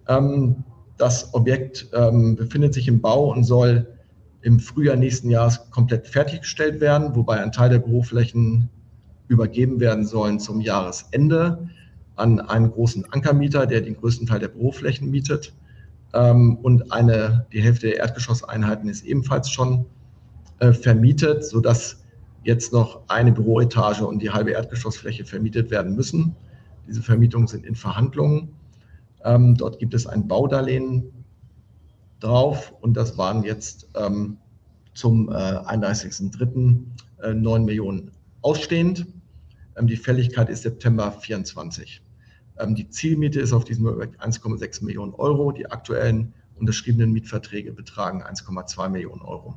[0.09, 0.64] Ähm,
[0.97, 3.87] das Objekt ähm, befindet sich im Bau und soll
[4.40, 8.69] im Frühjahr nächsten Jahres komplett fertiggestellt werden, wobei ein Teil der Büroflächen
[9.29, 11.69] übergeben werden sollen zum Jahresende
[12.16, 15.55] an einen großen Ankermieter, der den größten Teil der Büroflächen mietet.
[16.12, 19.87] Ähm, und eine, die Hälfte der Erdgeschosseinheiten ist ebenfalls schon
[20.61, 22.03] äh, vermietet, sodass
[22.44, 26.37] jetzt noch eine Büroetage und die halbe Erdgeschossfläche vermietet werden müssen.
[26.87, 28.50] Diese Vermietungen sind in Verhandlungen.
[29.24, 31.11] Ähm, dort gibt es ein Baudarlehen
[32.20, 34.37] drauf und das waren jetzt ähm,
[34.92, 36.79] zum äh, 31.03.
[37.22, 38.11] Äh, 9 Millionen
[38.42, 39.07] ausstehend.
[39.77, 42.03] Ähm, die Fälligkeit ist September 24.
[42.59, 45.53] Ähm, die Zielmiete ist auf diesem Objekt 1,6 Millionen Euro.
[45.53, 49.55] Die aktuellen unterschriebenen Mietverträge betragen 1,2 Millionen Euro.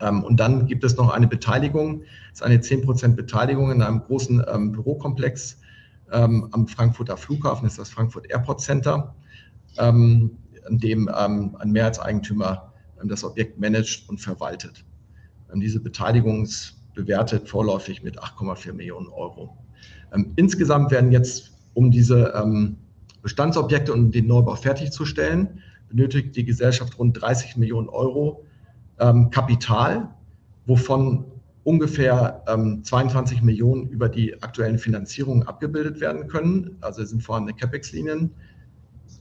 [0.00, 4.00] Ähm, und dann gibt es noch eine Beteiligung, das ist eine 10% Beteiligung in einem
[4.00, 5.58] großen ähm, Bürokomplex
[6.10, 9.14] am Frankfurter Flughafen, das ist das Frankfurt Airport Center,
[9.78, 10.30] an
[10.68, 12.70] dem ein Mehrheitseigentümer
[13.02, 14.84] das Objekt managt und verwaltet.
[15.54, 19.56] Diese Beteiligung ist bewertet vorläufig mit 8,4 Millionen Euro.
[20.36, 22.76] Insgesamt werden jetzt um diese ähm,
[23.22, 28.44] Bestandsobjekte und den Neubau fertigzustellen, benötigt die Gesellschaft rund 30 Millionen Euro
[28.98, 30.08] ähm, Kapital,
[30.66, 31.24] wovon
[31.64, 36.76] ungefähr ähm, 22 Millionen über die aktuellen Finanzierungen abgebildet werden können.
[36.80, 38.32] Also sind vorhandene CapEx-Linien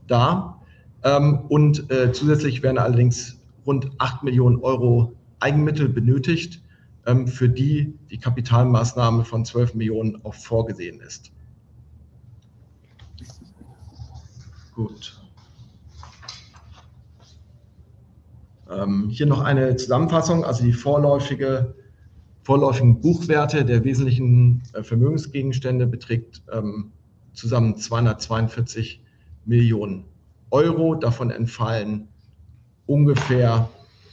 [0.08, 0.60] da.
[1.04, 6.62] Ähm, und äh, zusätzlich werden allerdings rund 8 Millionen Euro Eigenmittel benötigt,
[7.06, 11.32] ähm, für die die Kapitalmaßnahme von 12 Millionen auch vorgesehen ist.
[14.73, 15.21] Gut.
[18.71, 21.75] Ähm, hier noch eine Zusammenfassung, also die vorläufige,
[22.43, 26.91] vorläufigen Buchwerte der wesentlichen äh, Vermögensgegenstände beträgt ähm,
[27.34, 29.03] zusammen 242
[29.45, 30.05] Millionen
[30.51, 30.95] Euro.
[30.95, 32.07] Davon entfallen
[32.86, 33.69] ungefähr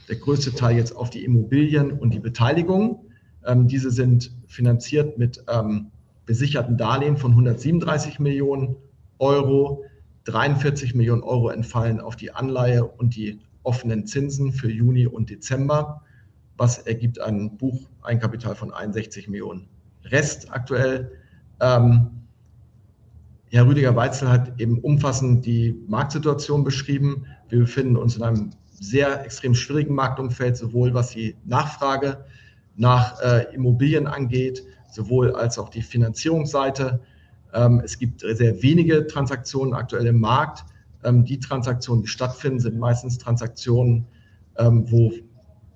[0.08, 3.04] der größte Teil jetzt auf die Immobilien und die Beteiligung.
[3.46, 5.90] Ähm, diese sind finanziert mit ähm,
[6.26, 8.76] besicherten Darlehen von 137 Millionen
[9.18, 9.84] Euro.
[10.28, 16.02] 43 Millionen Euro entfallen auf die Anleihe und die offenen Zinsen für Juni und Dezember,
[16.58, 19.68] was ergibt ein Bucheinkapital von 61 Millionen.
[20.04, 21.12] Rest aktuell.
[21.60, 22.10] Ähm,
[23.50, 27.24] Herr Rüdiger Weitzel hat eben umfassend die Marktsituation beschrieben.
[27.48, 32.24] Wir befinden uns in einem sehr extrem schwierigen Marktumfeld, sowohl was die Nachfrage
[32.76, 37.00] nach äh, Immobilien angeht, sowohl als auch die Finanzierungsseite.
[37.54, 40.64] Ähm, es gibt sehr wenige Transaktionen aktuell im Markt.
[41.04, 44.06] Ähm, die Transaktionen, die stattfinden, sind meistens Transaktionen,
[44.58, 45.12] ähm, wo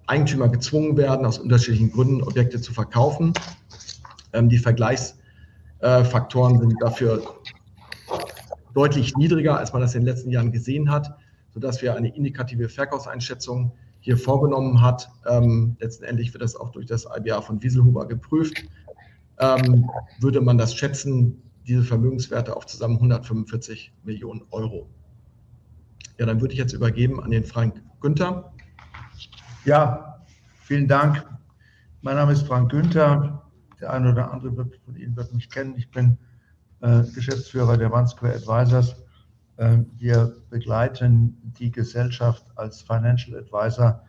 [0.07, 3.33] Eigentümer gezwungen werden, aus unterschiedlichen Gründen Objekte zu verkaufen.
[4.35, 7.23] Die Vergleichsfaktoren sind dafür
[8.75, 11.17] deutlich niedriger, als man das in den letzten Jahren gesehen hat,
[11.55, 15.09] sodass wir eine indikative Verkaufseinschätzung hier vorgenommen hat.
[15.79, 18.65] letztendlich wird das auch durch das IBA von Wieselhuber geprüft.
[20.19, 24.89] würde man das schätzen, diese Vermögenswerte auf zusammen 145 Millionen Euro.
[26.19, 28.53] Ja, dann würde ich jetzt übergeben an den Frank Günther.
[29.65, 30.25] Ja,
[30.63, 31.25] vielen Dank.
[32.03, 33.43] Mein Name ist Frank Günther.
[33.81, 35.75] Der eine oder andere von Ihnen wird mich kennen.
[35.77, 36.19] Ich bin
[36.81, 38.97] äh, Geschäftsführer der One Square Advisors.
[39.57, 44.03] Äh, wir begleiten die Gesellschaft als Financial Advisor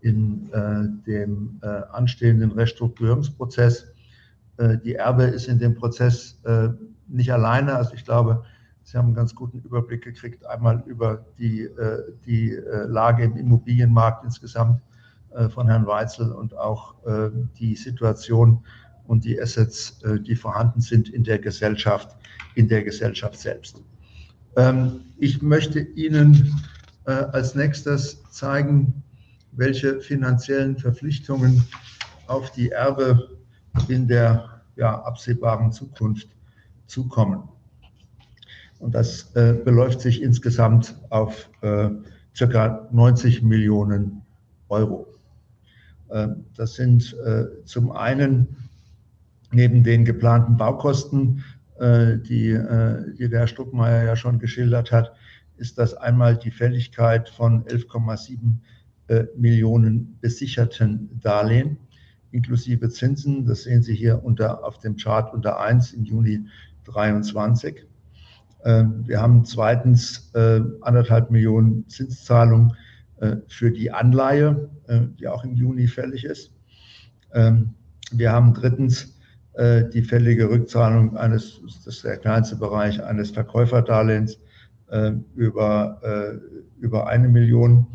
[0.00, 3.86] in äh, dem äh, anstehenden Restrukturierungsprozess.
[4.56, 6.68] Äh, die Erbe ist in dem Prozess äh,
[7.10, 7.74] nicht alleine.
[7.74, 8.44] Also ich glaube,
[8.82, 13.36] Sie haben einen ganz guten Überblick gekriegt, einmal über die, äh, die äh, Lage im
[13.36, 14.80] Immobilienmarkt insgesamt
[15.30, 16.94] äh, von Herrn Weitzel und auch
[17.58, 18.64] die Situation
[19.06, 22.16] und die Assets, die vorhanden sind in der Gesellschaft,
[22.54, 23.82] in der Gesellschaft selbst.
[24.56, 26.54] Ähm, ich möchte Ihnen
[27.04, 29.02] als nächstes zeigen,
[29.52, 31.64] welche finanziellen Verpflichtungen
[32.26, 33.36] auf die Erbe
[33.88, 36.28] in der ja, absehbaren Zukunft
[36.90, 37.42] zukommen.
[38.78, 41.90] Und das äh, beläuft sich insgesamt auf äh,
[42.34, 44.22] circa 90 Millionen
[44.68, 45.06] Euro.
[46.08, 48.56] Äh, das sind äh, zum einen
[49.52, 51.44] neben den geplanten Baukosten,
[51.78, 55.12] äh, die, äh, die der Herr Stuckmeier ja schon geschildert hat,
[55.56, 58.56] ist das einmal die Fälligkeit von 11,7
[59.36, 61.78] Millionen besicherten Darlehen
[62.32, 63.46] inklusive Zinsen.
[63.46, 66.46] Das sehen Sie hier unter, auf dem Chart unter 1 im Juni
[66.92, 67.86] 23.
[68.64, 70.32] Wir haben zweitens
[70.82, 72.74] anderthalb Millionen Zinszahlungen
[73.48, 74.68] für die Anleihe,
[75.18, 76.52] die auch im Juni fällig ist.
[78.12, 79.16] Wir haben drittens
[79.58, 84.38] die fällige Rückzahlung eines, das ist der kleinste Bereich, eines Verkäuferdarlehens
[85.34, 85.98] über
[86.82, 87.86] 1 Million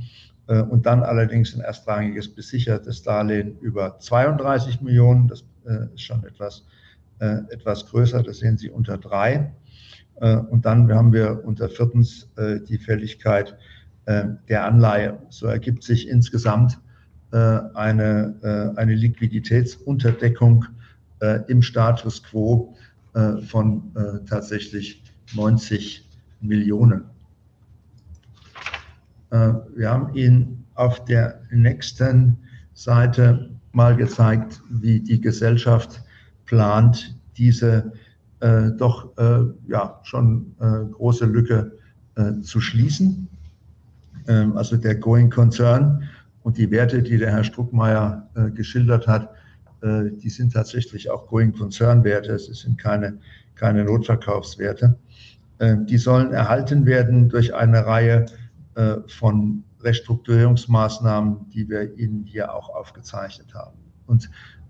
[0.47, 5.27] und dann allerdings ein erstrangiges besichertes Darlehen über 32 Millionen.
[5.27, 5.43] Das
[5.93, 6.65] ist schon etwas
[7.19, 9.53] größer, das sehen Sie unter drei.
[10.49, 12.29] Und dann haben wir unter viertens
[12.69, 13.57] die Fälligkeit
[14.07, 15.19] der Anleihe.
[15.29, 16.79] So ergibt sich insgesamt
[17.31, 18.35] eine
[18.77, 20.65] Liquiditätsunterdeckung
[21.47, 22.75] im Status quo
[23.47, 23.91] von
[24.29, 25.03] tatsächlich
[25.33, 26.07] 90
[26.39, 27.05] Millionen.
[29.31, 32.37] Wir haben Ihnen auf der nächsten
[32.73, 36.03] Seite mal gezeigt, wie die Gesellschaft
[36.45, 37.91] plant, diese
[38.77, 39.13] doch
[39.67, 40.55] ja schon
[40.91, 41.71] große Lücke
[42.41, 43.27] zu schließen.
[44.27, 46.03] Also der Going Concern
[46.43, 49.29] und die Werte, die der Herr Struckmeier geschildert hat,
[49.83, 52.33] die sind tatsächlich auch Going Concern Werte.
[52.33, 54.97] Es sind keine Notverkaufswerte.
[55.61, 58.25] Die sollen erhalten werden durch eine Reihe
[59.07, 63.77] von Restrukturierungsmaßnahmen, die wir Ihnen hier auch aufgezeichnet haben.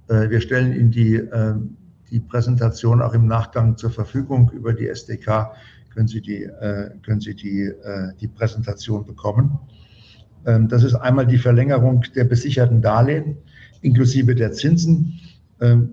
[0.08, 4.52] Wir stellen Ihnen die Präsentation auch im Nachgang zur Verfügung.
[4.52, 5.52] Über die SDK
[5.94, 6.50] können Sie die
[8.36, 9.58] Präsentation bekommen.
[10.44, 13.38] Das ist einmal die Verlängerung der besicherten Darlehen
[13.82, 15.20] inklusive der Zinsen.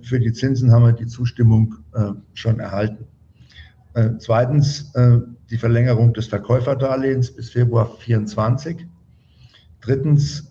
[0.02, 1.76] Für die Zinsen haben wir die Zustimmung
[2.34, 3.06] schon erhalten.
[4.18, 4.92] Zweitens
[5.50, 8.86] die Verlängerung des Verkäuferdarlehens bis Februar 2024.
[9.80, 10.50] Drittens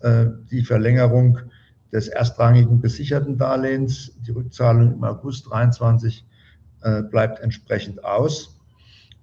[0.49, 1.39] die Verlängerung
[1.91, 4.13] des erstrangigen besicherten Darlehens.
[4.25, 6.25] Die Rückzahlung im August 2023
[7.11, 8.57] bleibt entsprechend aus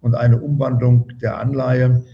[0.00, 2.04] und eine Umwandlung der Anleihe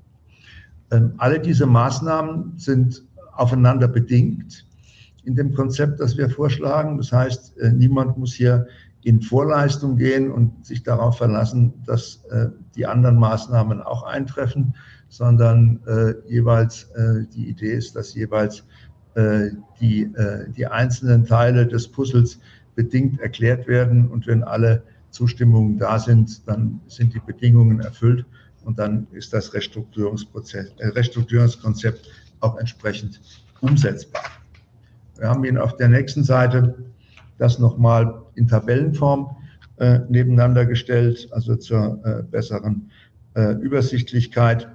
[1.19, 4.66] Alle diese Maßnahmen sind aufeinander bedingt
[5.27, 6.97] in dem Konzept, das wir vorschlagen.
[6.97, 8.67] Das heißt, niemand muss hier
[9.03, 12.23] in Vorleistung gehen und sich darauf verlassen, dass
[12.75, 14.75] die anderen Maßnahmen auch eintreffen,
[15.09, 15.81] sondern
[16.29, 16.89] jeweils
[17.35, 18.65] die Idee ist, dass jeweils
[19.81, 22.39] die einzelnen Teile des Puzzles
[22.75, 24.09] bedingt erklärt werden.
[24.09, 28.25] Und wenn alle Zustimmungen da sind, dann sind die Bedingungen erfüllt
[28.65, 32.11] und dann ist das Restrukturierungskonzept
[32.41, 33.21] auch entsprechend
[33.61, 34.23] umsetzbar.
[35.19, 36.75] Wir haben Ihnen auf der nächsten Seite
[37.39, 39.35] das noch mal in Tabellenform
[40.09, 42.91] nebeneinander gestellt, also zur besseren
[43.35, 44.69] Übersichtlichkeit.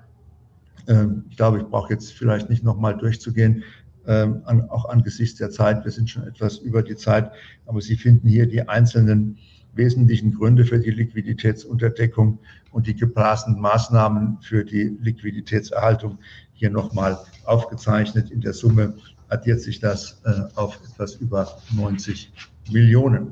[1.29, 3.63] Ich glaube, ich brauche jetzt vielleicht nicht noch mal durchzugehen,
[4.05, 5.83] auch angesichts der Zeit.
[5.85, 7.31] Wir sind schon etwas über die Zeit,
[7.65, 9.37] aber Sie finden hier die einzelnen
[9.73, 12.39] wesentlichen Gründe für die Liquiditätsunterdeckung
[12.71, 16.17] und die geplanten Maßnahmen für die Liquiditätserhaltung
[16.53, 18.31] hier noch mal aufgezeichnet.
[18.31, 18.95] In der Summe
[19.31, 20.21] addiert sich das
[20.55, 22.31] auf etwas über 90
[22.71, 23.31] Millionen.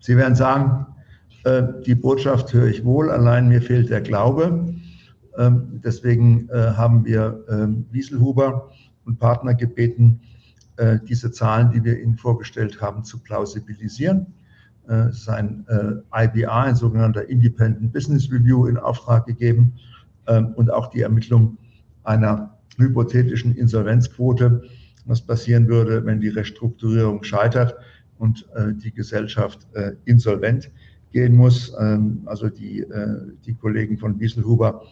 [0.00, 0.86] Sie werden sagen,
[1.86, 4.74] die Botschaft höre ich wohl, allein mir fehlt der Glaube.
[5.38, 7.44] Deswegen haben wir
[7.90, 8.70] Wieselhuber
[9.04, 10.20] und Partner gebeten,
[11.08, 14.26] diese Zahlen, die wir Ihnen vorgestellt haben, zu plausibilisieren.
[14.86, 15.64] Es ist ein
[16.14, 19.74] IBR, ein sogenannter Independent Business Review, in Auftrag gegeben
[20.56, 21.58] und auch die Ermittlung
[22.04, 24.62] einer hypothetischen Insolvenzquote,
[25.06, 27.74] was passieren würde, wenn die Restrukturierung scheitert
[28.18, 28.46] und
[28.82, 29.66] die Gesellschaft
[30.04, 30.70] insolvent
[31.12, 31.74] gehen muss.
[32.24, 32.86] Also die
[33.60, 34.82] Kollegen von Wieselhuber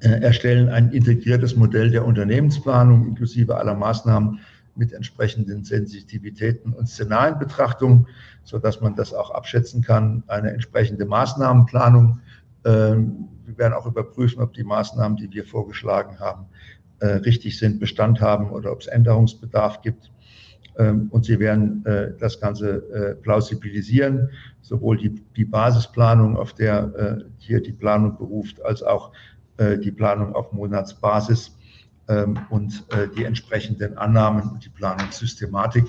[0.00, 4.38] erstellen ein integriertes Modell der Unternehmensplanung inklusive aller Maßnahmen
[4.76, 8.06] mit entsprechenden Sensitivitäten und Szenarienbetrachtungen,
[8.44, 10.22] sodass man das auch abschätzen kann.
[10.28, 12.20] Eine entsprechende Maßnahmenplanung.
[13.48, 16.46] Wir werden auch überprüfen, ob die Maßnahmen, die wir vorgeschlagen haben,
[17.00, 20.10] richtig sind, Bestand haben oder ob es Änderungsbedarf gibt.
[20.76, 21.84] Und Sie werden
[22.18, 24.30] das Ganze plausibilisieren,
[24.60, 29.12] sowohl die Basisplanung, auf der hier die Planung beruht, als auch
[29.58, 31.56] die Planung auf Monatsbasis
[32.08, 32.84] ähm, und
[33.16, 35.84] die entsprechenden Annahmen und die Planungssystematik.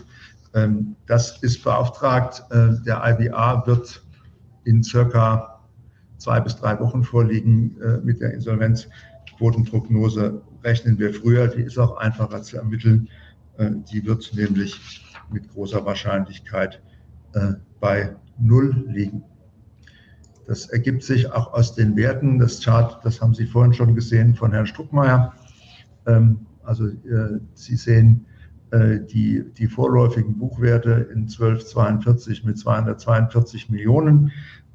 [0.54, 2.44] Ähm, das ist beauftragt.
[2.52, 4.04] Der IBA wird
[4.66, 5.59] in circa
[6.20, 10.42] zwei bis drei Wochen vorliegen mit der Insolvenzquotenprognose.
[10.64, 13.10] Rechnen wir früher, die ist auch einfacher zu ermitteln.
[13.92, 16.82] Die wird nämlich mit großer Wahrscheinlichkeit
[17.80, 19.24] bei Null liegen.
[20.50, 22.40] Das ergibt sich auch aus den Werten.
[22.40, 25.32] Das Chart, das haben Sie vorhin schon gesehen von Herrn Struckmeier.
[26.08, 28.26] Ähm, also äh, Sie sehen
[28.72, 34.32] äh, die, die vorläufigen Buchwerte in 1242 mit 242 Millionen.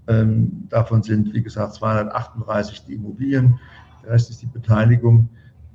[0.06, 3.58] Ähm, davon sind, wie gesagt, 238 die Immobilien,
[4.02, 5.28] der Rest ist die Beteiligung.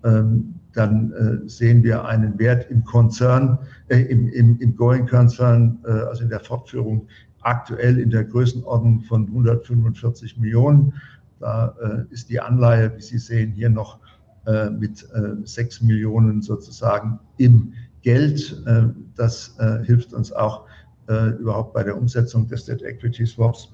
[0.04, 3.58] Ähm, dann äh, sehen wir einen Wert im Konzern,
[3.88, 7.08] im, im, im Going-Konzern, also in der Fortführung
[7.42, 10.94] aktuell in der Größenordnung von 145 Millionen.
[11.40, 14.00] Da äh, ist die Anleihe, wie Sie sehen, hier noch
[14.46, 18.62] äh, mit äh, 6 Millionen sozusagen im Geld.
[18.66, 20.66] Äh, das äh, hilft uns auch
[21.08, 23.72] äh, überhaupt bei der Umsetzung des Debt Equity Swaps.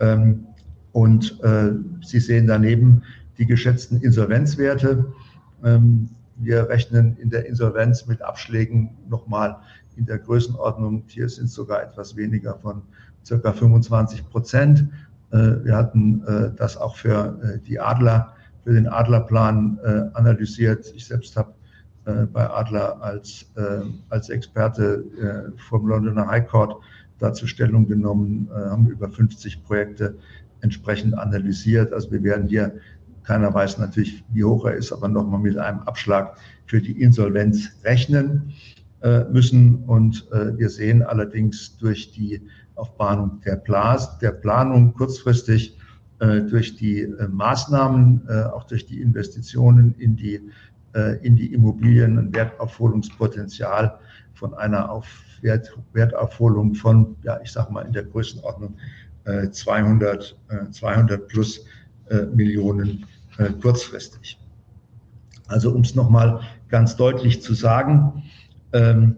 [0.00, 0.46] Ähm,
[0.92, 1.40] und
[2.02, 3.02] Sie sehen daneben
[3.38, 5.06] die geschätzten Insolvenzwerte.
[5.64, 9.58] Ähm, wir rechnen in der Insolvenz mit Abschlägen nochmal
[9.96, 12.82] in der Größenordnung, hier sind es sogar etwas weniger von
[13.24, 14.88] circa 25 Prozent.
[15.30, 18.34] Äh, wir hatten äh, das auch für äh, die Adler,
[18.64, 19.80] für den Adlerplan
[20.12, 20.92] analysiert.
[20.94, 21.52] Ich selbst habe
[22.04, 23.50] bei Adler als,
[24.08, 26.76] als Experte vom Londoner High Court
[27.22, 30.16] dazu Stellung genommen, haben über 50 Projekte
[30.60, 31.92] entsprechend analysiert.
[31.92, 32.74] Also wir werden hier,
[33.22, 37.70] keiner weiß natürlich, wie hoch er ist, aber nochmal mit einem Abschlag für die Insolvenz
[37.84, 38.52] rechnen.
[39.02, 39.82] Äh, müssen.
[39.86, 42.40] Und äh, wir sehen allerdings durch die
[42.76, 45.76] Aufbahnung der, Blas, der Planung kurzfristig,
[46.20, 50.40] äh, durch die Maßnahmen, auch durch die Investitionen in die,
[51.22, 53.98] in die Immobilien ein Wertaufholungspotenzial
[54.34, 55.06] von einer auf
[55.40, 58.76] Wert, Wertaufholung von, ja, ich sage mal in der Größenordnung
[59.24, 60.36] 200,
[60.70, 61.64] 200 plus
[62.34, 63.06] Millionen
[63.60, 64.38] kurzfristig.
[65.46, 68.22] Also um es nochmal ganz deutlich zu sagen,
[68.72, 69.16] ähm,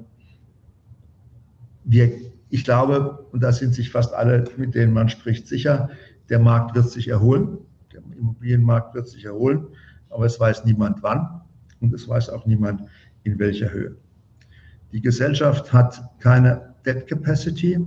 [1.84, 2.12] wir,
[2.50, 5.90] ich glaube, und da sind sich fast alle, mit denen man spricht, sicher,
[6.28, 7.58] der Markt wird sich erholen,
[7.92, 9.66] der Immobilienmarkt wird sich erholen,
[10.10, 11.43] aber es weiß niemand wann
[11.84, 12.82] und es weiß auch niemand
[13.24, 13.96] in welcher Höhe.
[14.92, 17.84] Die Gesellschaft hat keine Debt Capacity,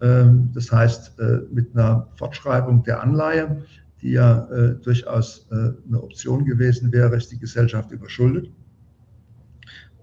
[0.00, 3.62] ähm, das heißt, äh, mit einer Fortschreibung der Anleihe,
[4.00, 8.50] die ja äh, durchaus äh, eine Option gewesen wäre, ist die Gesellschaft überschuldet.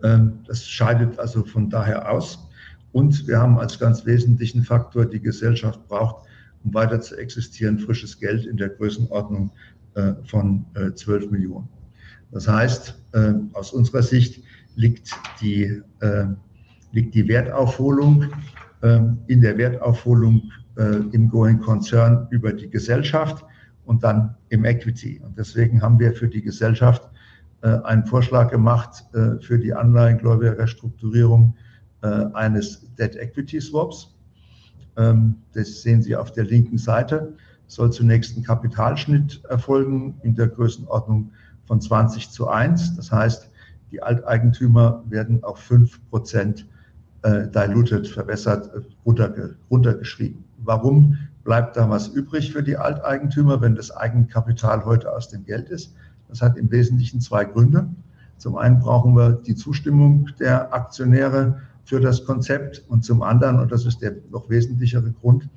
[0.04, 2.40] Ähm, das scheidet also von daher aus.
[2.92, 6.26] Und wir haben als ganz wesentlichen Faktor, die Gesellschaft braucht,
[6.64, 9.52] um weiter zu existieren, frisches Geld in der Größenordnung
[10.26, 10.66] von
[10.96, 11.70] 12 äh, Millionen.
[12.32, 14.44] Das heißt, äh, aus unserer Sicht
[14.76, 15.82] liegt die,
[16.92, 18.26] liegt die Wertaufholung
[19.28, 20.52] in der Wertaufholung
[21.14, 23.46] im Going Concern über die Gesellschaft
[23.86, 25.22] und dann im Equity.
[25.24, 27.10] Und deswegen haben wir für die Gesellschaft
[27.62, 31.56] äh, einen Vorschlag gemacht äh, für die Anleihengläubigerrestrukturierung
[32.02, 34.16] äh, eines Debt Equity Swaps.
[34.98, 37.34] Ähm, das sehen Sie auf der linken Seite.
[37.68, 41.32] Soll zunächst ein Kapitalschnitt erfolgen in der Größenordnung
[41.68, 42.96] von 20 zu 1.
[42.96, 43.50] Das heißt,
[43.92, 46.68] die Alteigentümer werden auf 5 Prozent
[47.26, 48.70] diluted, verbessert,
[49.04, 50.44] runtergeschrieben.
[50.60, 55.70] Warum bleibt da was übrig für die Alteigentümer, wenn das Eigenkapital heute aus dem Geld
[55.70, 55.96] ist?
[56.28, 57.88] Das hat im Wesentlichen zwei Gründe.
[58.38, 63.72] Zum einen brauchen wir die Zustimmung der Aktionäre für das Konzept und zum anderen, und
[63.72, 65.48] das ist der noch wesentlichere Grund,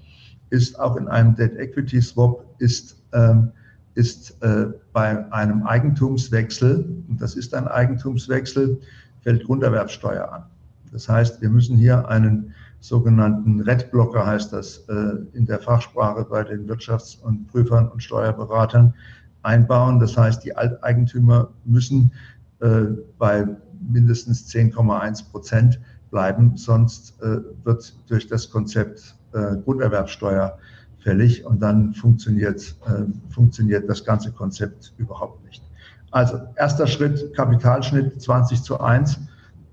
[0.50, 3.50] ist auch in einem Debt Equity Swap ist, ähm,
[3.98, 8.80] ist äh, bei einem Eigentumswechsel, und das ist ein Eigentumswechsel,
[9.22, 10.44] fällt Grunderwerbsteuer an.
[10.92, 16.44] Das heißt, wir müssen hier einen sogenannten Red-Blocker, heißt das äh, in der Fachsprache bei
[16.44, 18.94] den Wirtschafts- und Prüfern und Steuerberatern,
[19.42, 19.98] einbauen.
[19.98, 22.12] Das heißt, die Alteigentümer müssen
[22.60, 22.82] äh,
[23.18, 23.48] bei
[23.80, 25.80] mindestens 10,1 Prozent
[26.12, 29.56] bleiben, sonst äh, wird durch das Konzept äh,
[31.08, 35.62] Grunderwerbsteuer fällig und dann funktioniert, äh, funktioniert das ganze Konzept überhaupt nicht.
[36.10, 39.20] Also erster Schritt, Kapitalschnitt 20 zu 1,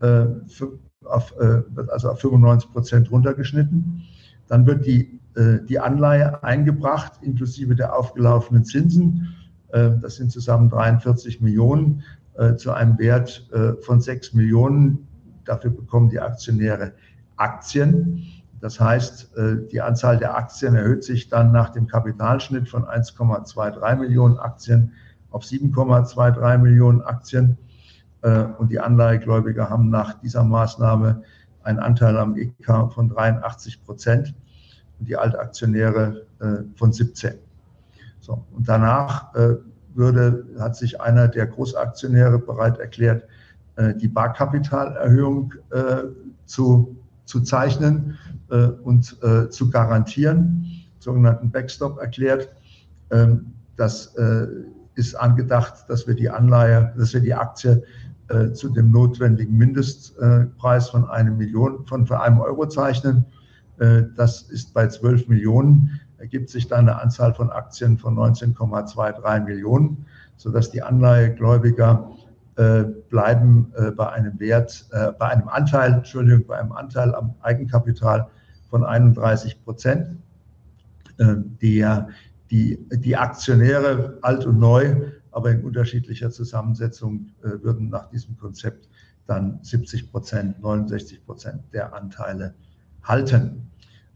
[0.01, 0.25] äh,
[1.05, 4.03] auf, äh, also auf 95 Prozent runtergeschnitten.
[4.47, 5.19] Dann wird die,
[5.67, 9.35] die Anleihe eingebracht, inklusive der aufgelaufenen Zinsen
[9.75, 12.03] äh, das sind zusammen 43 Millionen
[12.35, 15.07] äh, zu einem Wert äh, von 6 Millionen.
[15.43, 16.93] Dafür bekommen die Aktionäre
[17.35, 18.23] Aktien.
[18.61, 19.31] Das heißt,
[19.71, 24.93] die Anzahl der Aktien erhöht sich dann nach dem Kapitalschnitt von 1,23 Millionen Aktien
[25.29, 27.57] auf 7,23 Millionen Aktien.
[28.57, 31.21] Und die Anleihegläubiger haben nach dieser Maßnahme
[31.63, 34.33] einen Anteil am EK von 83 Prozent
[34.99, 36.25] und die Altaktionäre
[36.75, 37.35] von 17.
[38.21, 39.33] So, und danach
[39.93, 43.27] würde, hat sich einer der Großaktionäre bereit erklärt,
[43.77, 45.53] die Barkapitalerhöhung
[46.45, 48.17] zu, zu zeichnen
[48.47, 49.17] und
[49.49, 52.49] zu garantieren, sogenannten Backstop erklärt.
[53.11, 54.15] Ähm, das
[54.93, 57.83] ist angedacht, dass wir die Anleihe, dass wir die Aktie
[58.53, 63.25] zu dem notwendigen Mindestpreis von einem Million, von für einem Euro zeichnen.
[63.77, 70.05] Das ist bei 12 Millionen ergibt sich dann eine Anzahl von Aktien von 19,23 Millionen,
[70.37, 72.14] sodass die Anleihegläubiger äh,
[73.09, 78.27] bleiben äh, bei einem Wert, äh, bei einem Anteil, Entschuldigung, bei einem Anteil am Eigenkapital
[78.69, 80.17] von 31 Prozent.
[81.17, 81.87] Die,
[82.51, 88.89] die, die Aktionäre, alt und neu, aber in unterschiedlicher Zusammensetzung, würden nach diesem Konzept
[89.27, 92.53] dann 70 Prozent, 69 Prozent der Anteile
[93.03, 93.71] halten.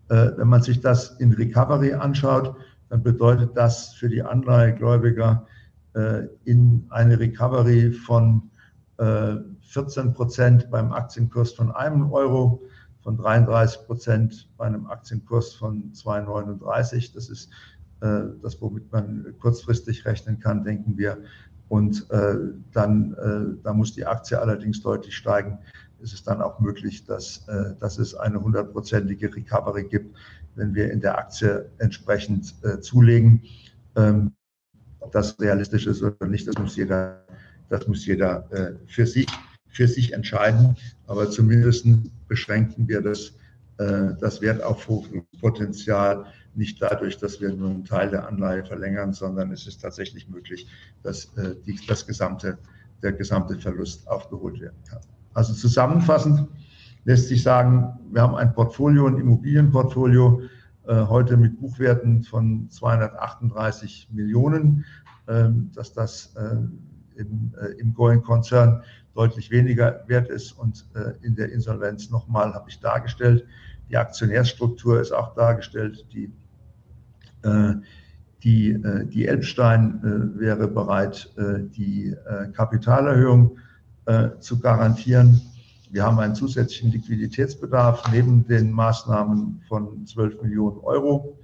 [0.09, 2.55] Äh, wenn man sich das in Recovery anschaut,
[2.89, 5.58] dann bedeutet das für die Anleihegläubiger äh,
[6.45, 8.49] in eine Recovery von
[8.97, 12.61] 14 äh, Prozent beim Aktienkurs von einem Euro,
[13.01, 17.13] von 33 Prozent bei einem Aktienkurs von 2,39.
[17.13, 17.49] Das ist
[18.01, 21.17] das, womit man kurzfristig rechnen kann, denken wir.
[21.67, 22.07] Und
[22.71, 25.59] dann, da muss die Aktie allerdings deutlich steigen,
[26.01, 30.15] ist es dann auch möglich, dass, äh, dass es eine hundertprozentige Recovery gibt,
[30.55, 33.43] wenn wir in der Aktie entsprechend äh, zulegen.
[33.95, 34.31] Ähm,
[35.11, 37.23] das realistisch ist oder nicht, das muss jeder,
[37.69, 39.27] das muss jeder äh, für, sich,
[39.67, 40.75] für sich entscheiden.
[41.07, 41.85] Aber zumindest
[42.27, 43.33] beschränken wir das,
[43.77, 49.81] das Wertaufrufungspotenzial nicht dadurch, dass wir nur einen Teil der Anleihe verlängern, sondern es ist
[49.81, 50.67] tatsächlich möglich,
[51.01, 51.31] dass
[51.65, 52.57] die, das gesamte,
[53.01, 54.99] der gesamte Verlust aufgeholt werden kann.
[55.33, 56.49] Also zusammenfassend
[57.05, 60.58] lässt sich sagen, wir haben ein Portfolio, ein Immobilienportfolio, äh,
[60.95, 64.85] heute mit Buchwerten von 238 Millionen,
[65.27, 66.55] äh, dass das äh,
[67.19, 68.83] im, äh, im Going-Konzern
[69.13, 73.45] deutlich weniger wert ist und äh, in der Insolvenz nochmal habe ich dargestellt.
[73.89, 76.05] Die Aktionärsstruktur ist auch dargestellt.
[76.13, 76.31] Die,
[77.43, 77.73] äh,
[78.43, 78.81] die,
[79.11, 79.99] die Elbstein
[80.39, 82.15] wäre bereit, die
[82.53, 83.57] Kapitalerhöhung
[84.09, 85.41] äh, zu garantieren.
[85.91, 91.39] Wir haben einen zusätzlichen Liquiditätsbedarf neben den Maßnahmen von 12 Millionen Euro.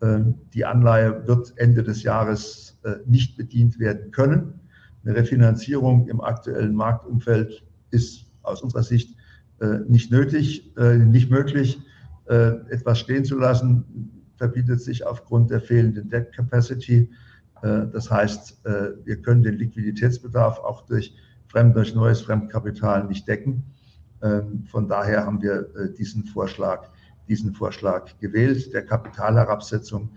[0.00, 0.20] Äh,
[0.52, 4.60] die Anleihe wird Ende des Jahres äh, nicht bedient werden können.
[5.02, 9.16] Eine Refinanzierung im aktuellen Marktumfeld ist aus unserer Sicht
[9.88, 11.80] nicht nötig, nicht möglich.
[12.26, 17.08] Etwas stehen zu lassen, verbietet sich aufgrund der fehlenden Debt Capacity.
[17.62, 18.60] Das heißt,
[19.04, 21.14] wir können den Liquiditätsbedarf auch durch
[21.46, 23.62] Fremd durch neues Fremdkapital nicht decken.
[24.22, 26.88] Ähm, von daher haben wir äh, diesen Vorschlag,
[27.28, 30.10] diesen Vorschlag gewählt, der Kapitalherabsetzung,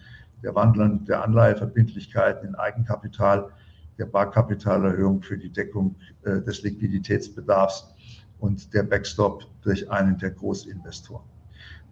[0.44, 3.50] der Wandlung der Anleiheverbindlichkeiten in Eigenkapital,
[3.98, 7.94] der Barkapitalerhöhung für die Deckung äh, des Liquiditätsbedarfs
[8.40, 11.26] und der Backstop durch einen der Großinvestoren.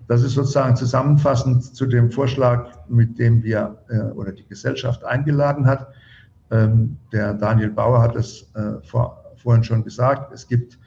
[0.08, 5.66] Das ist sozusagen zusammenfassend zu dem Vorschlag, mit dem wir äh, oder die Gesellschaft eingeladen
[5.66, 5.90] hat.
[6.50, 8.50] Ähm, der Daniel Bauer hat es
[8.84, 10.78] vor vorhin schon gesagt, es gibt,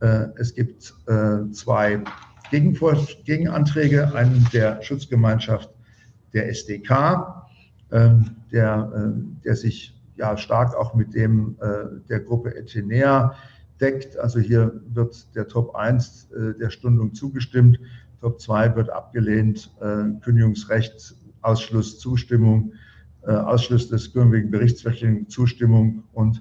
[0.00, 2.02] es gibt äh, zwei
[2.50, 5.70] Gegenvor Gegenanträge, einen der Schutzgemeinschaft
[6.32, 7.48] der SDK,
[7.90, 13.34] ähm, der, äh, der sich ja stark auch mit dem äh, der Gruppe Etenea
[13.80, 14.16] deckt.
[14.18, 17.80] Also hier wird der Top 1 äh, der Stundung zugestimmt,
[18.20, 22.72] Top 2 wird abgelehnt, äh, Kündigungsrecht, Ausschluss, Zustimmung,
[23.22, 26.40] Ausschluss des gültigen Berichtsverpflichtungen, Zustimmung und äh,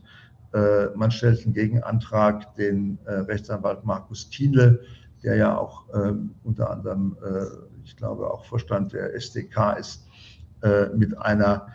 [0.96, 4.80] man stellt einen Gegenantrag, den äh, Rechtsanwalt Markus Thiele,
[5.24, 7.46] der ja auch ähm, unter anderem, äh,
[7.84, 10.04] ich glaube, auch Vorstand der SDK ist,
[10.96, 11.68] mit einer,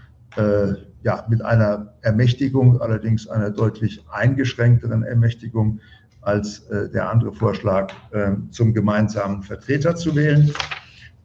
[1.02, 5.78] ja, mit einer Ermächtigung, allerdings einer deutlich eingeschränkteren Ermächtigung
[6.22, 10.52] als der andere Vorschlag, ähm, zum gemeinsamen Vertreter zu wählen.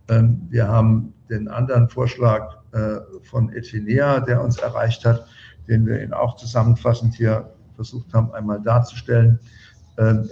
[0.09, 2.57] Ähm, wir haben den anderen Vorschlag
[3.23, 5.25] von Etinea, der uns erreicht hat,
[5.67, 9.39] den wir Ihnen auch zusammenfassend hier versucht haben, einmal darzustellen.
[9.97, 10.29] Ähm,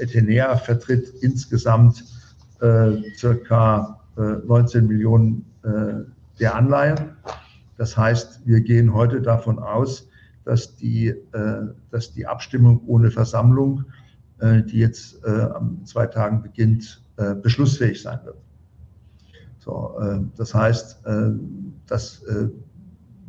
[0.58, 2.04] vertritt insgesamt
[2.62, 6.04] äh, circa äh, 19 Millionen äh,
[6.40, 7.12] der Anleihen.
[7.78, 10.08] Das heißt, wir gehen heute davon aus,
[10.46, 13.86] dass die, äh, dass die Abstimmung ohne Versammlung,
[14.40, 17.02] äh, die jetzt äh, am zwei Tagen beginnt,
[17.44, 18.38] beschlussfähig sein wird.
[19.60, 19.96] So,
[20.36, 21.04] das heißt,
[21.86, 22.24] dass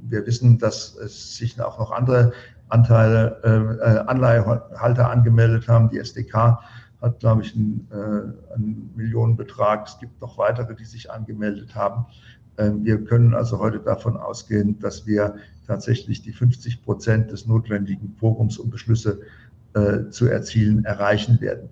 [0.08, 2.32] wir wissen, dass es sich auch noch andere
[2.68, 5.90] Anteile, äh, Anleihehalter angemeldet haben.
[5.90, 6.60] Die SDK
[7.00, 9.86] hat, glaube ich, einen, äh, einen Millionenbetrag.
[9.86, 12.06] Es gibt noch weitere, die sich angemeldet haben.
[12.56, 15.36] Ähm, wir können also heute davon ausgehen, dass wir
[15.66, 19.20] tatsächlich die 50 Prozent des notwendigen Forums, um Beschlüsse
[19.74, 21.68] äh, zu erzielen, erreichen werden.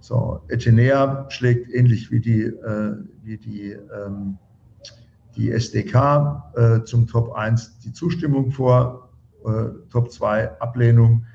[0.00, 4.36] So, Etenea schlägt ähnlich wie die, äh, wie die, ähm,
[5.36, 9.10] die SDK äh, zum Top 1 die Zustimmung vor,
[9.44, 11.26] äh, Top 2 Ablehnung,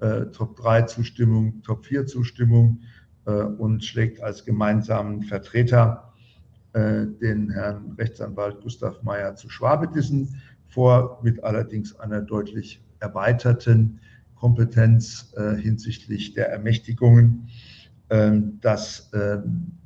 [0.00, 2.80] äh, Top 3 Zustimmung, Top 4 Zustimmung
[3.26, 6.12] äh, und schlägt als gemeinsamen Vertreter
[6.72, 14.00] äh, den Herrn Rechtsanwalt Gustav Meyer zu Schwabedissen vor, mit allerdings einer deutlich erweiterten
[14.36, 17.48] Kompetenz hinsichtlich der Ermächtigungen
[18.10, 19.10] ähm, das,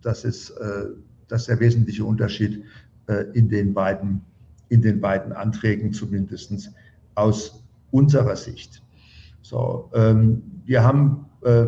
[0.00, 0.86] das, ist, äh,
[1.28, 2.85] das ist der wesentliche Unterschied äh,
[3.34, 4.22] in den beiden,
[4.68, 6.72] in den beiden Anträgen, zumindest
[7.14, 8.82] aus unserer Sicht.
[9.42, 11.66] So, ähm, wir haben äh,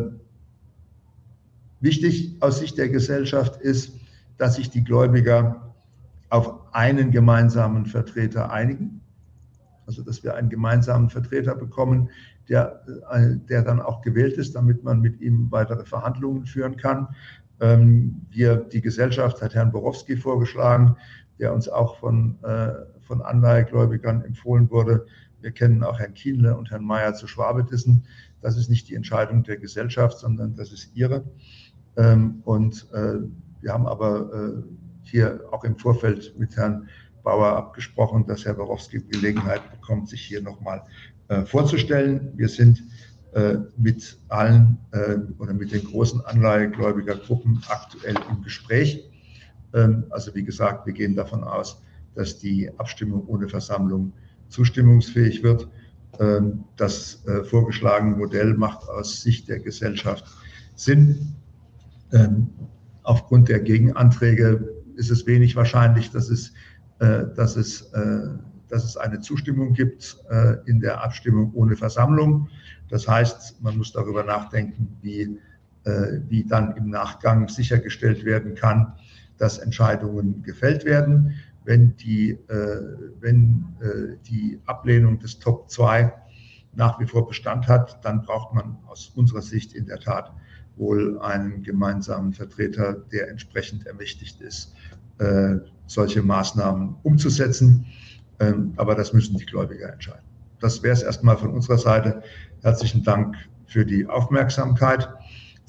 [1.79, 3.93] wichtig aus Sicht der Gesellschaft ist,
[4.37, 5.73] dass sich die Gläubiger
[6.29, 9.01] auf einen gemeinsamen Vertreter einigen.
[9.87, 12.09] Also, dass wir einen gemeinsamen Vertreter bekommen,
[12.47, 17.07] der, äh, der dann auch gewählt ist, damit man mit ihm weitere Verhandlungen führen kann.
[17.59, 20.95] Ähm, wir, die Gesellschaft hat Herrn Borowski vorgeschlagen,
[21.39, 25.05] der uns auch von, äh, von Anleihegläubigern empfohlen wurde.
[25.41, 28.05] Wir kennen auch Herrn Kienle und Herrn Mayer zu Schwabedissen.
[28.41, 31.23] Das ist nicht die Entscheidung der Gesellschaft, sondern das ist ihre.
[31.97, 33.19] Ähm, und äh,
[33.61, 34.63] wir haben aber
[35.03, 36.87] hier auch im Vorfeld mit Herrn
[37.23, 40.83] Bauer abgesprochen, dass Herr Borowski Gelegenheit bekommt, sich hier nochmal
[41.27, 42.31] äh, vorzustellen.
[42.35, 42.83] Wir sind
[43.33, 49.09] äh, mit allen äh, oder mit den großen Anleihegläubigergruppen aktuell im Gespräch.
[49.73, 51.81] Ähm, also wie gesagt, wir gehen davon aus,
[52.15, 54.13] dass die Abstimmung ohne Versammlung
[54.49, 55.67] zustimmungsfähig wird.
[56.19, 60.25] Ähm, das vorgeschlagene Modell macht aus Sicht der Gesellschaft
[60.75, 61.35] Sinn.
[62.11, 62.49] Ähm,
[63.03, 66.53] aufgrund der Gegenanträge ist es wenig wahrscheinlich, dass es,
[66.99, 67.89] dass es
[68.69, 72.49] dass es eine Zustimmung gibt äh, in der Abstimmung ohne Versammlung.
[72.89, 75.39] Das heißt, man muss darüber nachdenken, wie,
[75.83, 78.93] äh, wie dann im Nachgang sichergestellt werden kann,
[79.39, 81.33] dass Entscheidungen gefällt werden.
[81.65, 82.81] Wenn die, äh,
[83.19, 83.65] wenn
[84.27, 86.13] die Ablehnung des Top 2
[86.73, 90.31] nach wie vor Bestand hat, dann braucht man aus unserer Sicht in der Tat
[90.77, 94.73] wohl einen gemeinsamen Vertreter, der entsprechend ermächtigt ist,
[95.87, 97.85] solche Maßnahmen umzusetzen.
[98.39, 100.23] Ähm, aber das müssen die Gläubiger entscheiden.
[100.59, 102.21] Das wäre es erstmal von unserer Seite.
[102.61, 103.35] Herzlichen Dank
[103.67, 105.09] für die Aufmerksamkeit.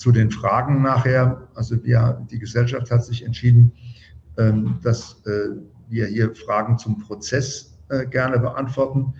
[0.00, 1.46] Zu den Fragen nachher.
[1.54, 3.70] Also wir, die Gesellschaft hat sich entschieden,
[4.38, 5.50] ähm, dass äh,
[5.90, 9.12] wir hier Fragen zum Prozess äh, gerne beantworten.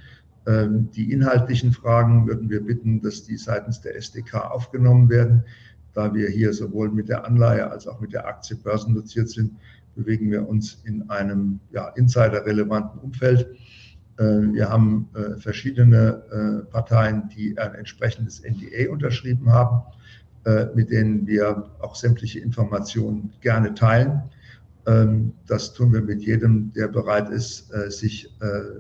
[0.46, 5.44] Ähm, die inhaltlichen Fragen würden wir bitten, dass die seitens der SDK aufgenommen werden.
[5.92, 9.58] Da wir hier sowohl mit der Anleihe als auch mit der Aktie börsennotiert sind,
[9.96, 13.50] bewegen wir uns in einem ja, insiderrelevanten Umfeld.
[14.16, 15.10] Äh, wir haben
[15.40, 19.82] verschiedene Parteien, die ein entsprechendes NDA unterschrieben haben,
[20.74, 24.22] mit denen wir auch sämtliche Informationen gerne teilen.
[24.86, 28.32] Ähm, das tun wir mit jedem, der bereit ist, sich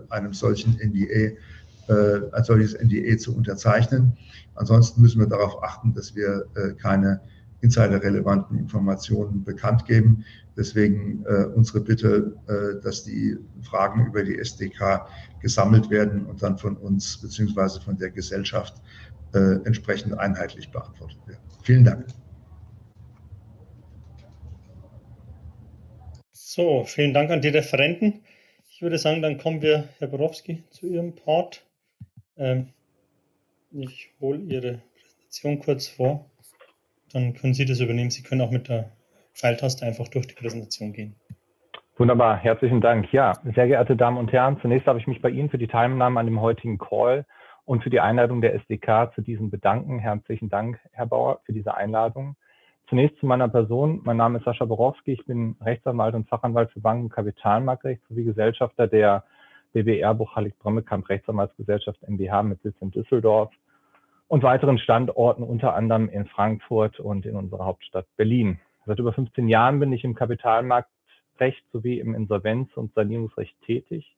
[0.08, 1.36] einem solchen NDA,
[2.32, 4.16] ein solches NDA zu unterzeichnen.
[4.54, 6.46] Ansonsten müssen wir darauf achten, dass wir
[6.80, 7.20] keine
[7.60, 10.24] insiderrelevanten Informationen bekannt geben.
[10.56, 15.06] Deswegen äh, unsere Bitte, äh, dass die Fragen über die SDK
[15.40, 17.80] gesammelt werden und dann von uns bzw.
[17.80, 18.74] von der Gesellschaft
[19.34, 21.42] äh, entsprechend einheitlich beantwortet werden.
[21.62, 22.06] Vielen Dank.
[26.32, 28.22] So, vielen Dank an die Referenten.
[28.70, 31.64] Ich würde sagen, dann kommen wir, Herr Borowski, zu Ihrem Part.
[32.36, 32.68] Ähm,
[33.70, 36.30] ich hole Ihre Präsentation kurz vor
[37.12, 38.10] dann können Sie das übernehmen.
[38.10, 38.90] Sie können auch mit der
[39.34, 41.16] Pfeiltaste einfach durch die Präsentation gehen.
[41.96, 43.12] Wunderbar, herzlichen Dank.
[43.12, 46.18] Ja, sehr geehrte Damen und Herren, zunächst habe ich mich bei Ihnen für die Teilnahme
[46.18, 47.26] an dem heutigen Call
[47.70, 50.00] und für die Einladung der SDK zu diesem bedanken.
[50.00, 52.34] Herzlichen Dank, Herr Bauer, für diese Einladung.
[52.88, 54.00] Zunächst zu meiner Person.
[54.02, 55.12] Mein Name ist Sascha Borowski.
[55.12, 59.22] Ich bin Rechtsanwalt und Fachanwalt für Banken- und Kapitalmarktrecht sowie Gesellschafter der
[59.72, 63.52] BBR Buchhallig Brömmekamp Rechtsanwaltsgesellschaft MBH mit Sitz in Düsseldorf
[64.26, 68.58] und weiteren Standorten, unter anderem in Frankfurt und in unserer Hauptstadt Berlin.
[68.84, 74.16] Seit über 15 Jahren bin ich im Kapitalmarktrecht sowie im Insolvenz- und Sanierungsrecht tätig.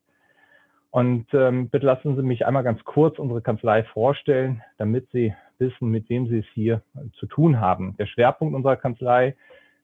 [0.92, 5.88] Und ähm, bitte lassen Sie mich einmal ganz kurz unsere Kanzlei vorstellen, damit Sie wissen,
[5.88, 6.82] mit wem Sie es hier
[7.14, 7.96] zu tun haben.
[7.96, 9.34] Der Schwerpunkt unserer Kanzlei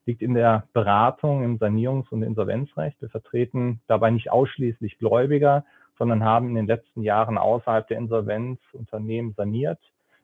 [0.05, 3.01] liegt in der Beratung im Sanierungs- und Insolvenzrecht.
[3.01, 5.65] Wir vertreten dabei nicht ausschließlich Gläubiger,
[5.97, 9.81] sondern haben in den letzten Jahren außerhalb der Insolvenz Unternehmen saniert.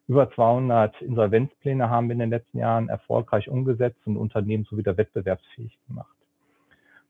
[0.07, 4.99] Über 200 Insolvenzpläne haben wir in den letzten Jahren erfolgreich umgesetzt und Unternehmen so wieder
[4.99, 6.15] wettbewerbsfähig gemacht.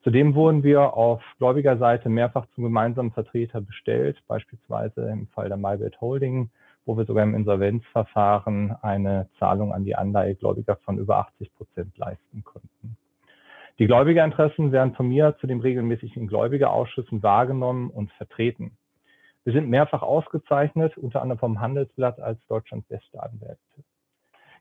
[0.04, 5.98] Zudem wurden wir auf Gläubigerseite mehrfach zum gemeinsamen Vertreter bestellt, beispielsweise im Fall der MyBet
[5.98, 6.50] Holding,
[6.84, 12.44] wo wir sogar im Insolvenzverfahren eine Zahlung an die Anleihegläubiger von über 80 Prozent leisten
[12.44, 12.98] konnten.
[13.78, 18.76] Die Gläubigerinteressen werden von mir zu den regelmäßigen Gläubigerausschüssen wahrgenommen und vertreten.
[19.44, 23.58] Wir sind mehrfach ausgezeichnet, unter anderem vom Handelsblatt als Deutschlands beste Anwälte.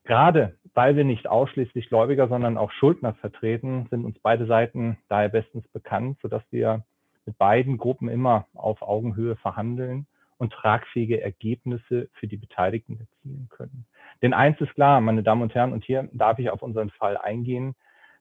[0.03, 5.29] Gerade weil wir nicht ausschließlich Gläubiger, sondern auch Schuldner vertreten, sind uns beide Seiten daher
[5.29, 6.83] bestens bekannt, sodass wir
[7.25, 13.85] mit beiden Gruppen immer auf Augenhöhe verhandeln und tragfähige Ergebnisse für die Beteiligten erzielen können.
[14.21, 17.17] Denn eins ist klar, meine Damen und Herren, und hier darf ich auf unseren Fall
[17.17, 17.75] eingehen,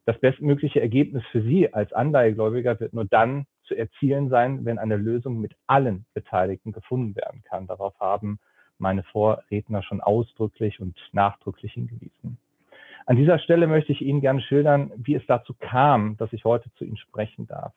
[0.04, 4.96] das bestmögliche Ergebnis für Sie als Anleihegläubiger wird nur dann zu erzielen sein, wenn eine
[4.96, 7.68] Lösung mit allen Beteiligten gefunden werden kann.
[7.68, 8.40] Darauf haben
[8.78, 12.38] meine Vorredner schon ausdrücklich und nachdrücklich hingewiesen.
[13.06, 16.72] An dieser Stelle möchte ich Ihnen gerne schildern, wie es dazu kam, dass ich heute
[16.74, 17.72] zu Ihnen sprechen darf.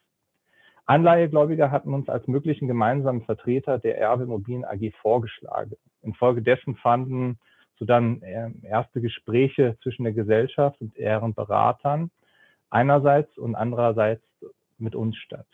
[0.85, 5.75] Anleihegläubiger hatten uns als möglichen gemeinsamen Vertreter der Erbe Immobilien AG vorgeschlagen.
[6.03, 7.39] Infolgedessen fanden
[7.77, 12.11] so dann äh, erste Gespräche zwischen der Gesellschaft und ihren Beratern
[12.69, 14.23] einerseits und andererseits
[14.77, 15.47] mit uns statt.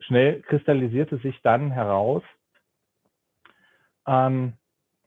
[0.00, 2.22] Schnell kristallisierte sich dann heraus,
[4.06, 4.54] ähm,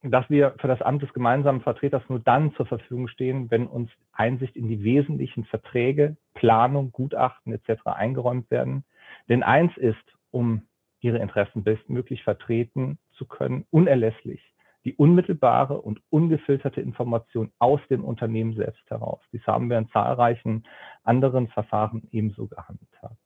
[0.04, 3.90] dass wir für das Amt des gemeinsamen Vertreters nur dann zur Verfügung stehen, wenn uns
[4.12, 7.86] Einsicht in die wesentlichen Verträge, Planung, Gutachten etc.
[7.86, 8.84] eingeräumt werden.
[9.30, 10.64] Denn eins ist, um
[11.00, 14.42] ihre Interessen bestmöglich vertreten zu können, unerlässlich
[14.86, 19.22] die unmittelbare und ungefilterte Information aus dem Unternehmen selbst heraus.
[19.32, 20.66] Dies haben wir in zahlreichen
[21.04, 23.23] anderen Verfahren ebenso gehandhabt.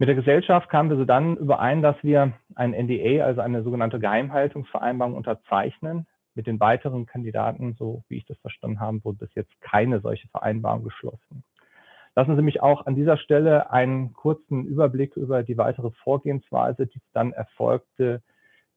[0.00, 3.98] Mit der Gesellschaft kamen wir so dann überein, dass wir ein NDA, also eine sogenannte
[3.98, 6.06] Geheimhaltungsvereinbarung unterzeichnen.
[6.36, 10.28] Mit den weiteren Kandidaten, so wie ich das verstanden habe, wurde bis jetzt keine solche
[10.28, 11.42] Vereinbarung geschlossen.
[12.14, 17.00] Lassen Sie mich auch an dieser Stelle einen kurzen Überblick über die weitere Vorgehensweise, die
[17.12, 18.22] dann erfolgte,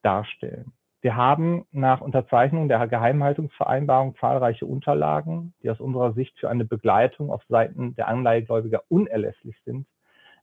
[0.02, 0.74] darstellen.
[1.02, 7.30] Wir haben nach Unterzeichnung der Geheimhaltungsvereinbarung zahlreiche Unterlagen, die aus unserer Sicht für eine Begleitung
[7.30, 9.86] auf Seiten der Anleihegläubiger unerlässlich sind,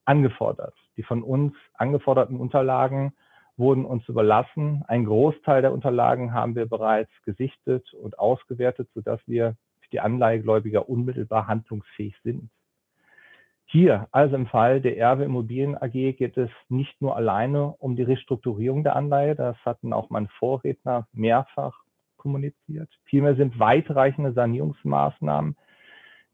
[0.09, 0.75] angefordert.
[0.97, 3.13] Die von uns angeforderten Unterlagen
[3.59, 4.83] wurden uns überlassen.
[4.89, 10.89] Ein Großteil der Unterlagen haben wir bereits gesichtet und ausgewertet, sodass wir für die Anleihegläubiger
[10.89, 12.49] unmittelbar handlungsfähig sind.
[13.67, 18.03] Hier, also im Fall der Erbe Immobilien AG, geht es nicht nur alleine um die
[18.03, 21.83] Restrukturierung der Anleihe, das hatten auch meine Vorredner mehrfach
[22.17, 22.89] kommuniziert.
[23.05, 25.55] Vielmehr sind weitreichende Sanierungsmaßnahmen,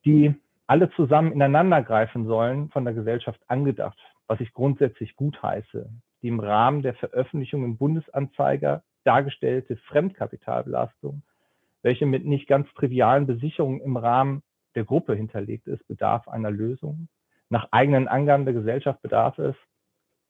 [0.04, 0.36] die
[0.66, 5.90] alle zusammen ineinander greifen sollen, von der Gesellschaft angedacht, was ich grundsätzlich gut heiße.
[6.22, 11.22] Die im Rahmen der Veröffentlichung im Bundesanzeiger dargestellte Fremdkapitalbelastung,
[11.82, 14.42] welche mit nicht ganz trivialen Besicherungen im Rahmen
[14.74, 17.08] der Gruppe hinterlegt ist, bedarf einer Lösung.
[17.50, 19.54] Nach eigenen Angaben der Gesellschaft bedarf es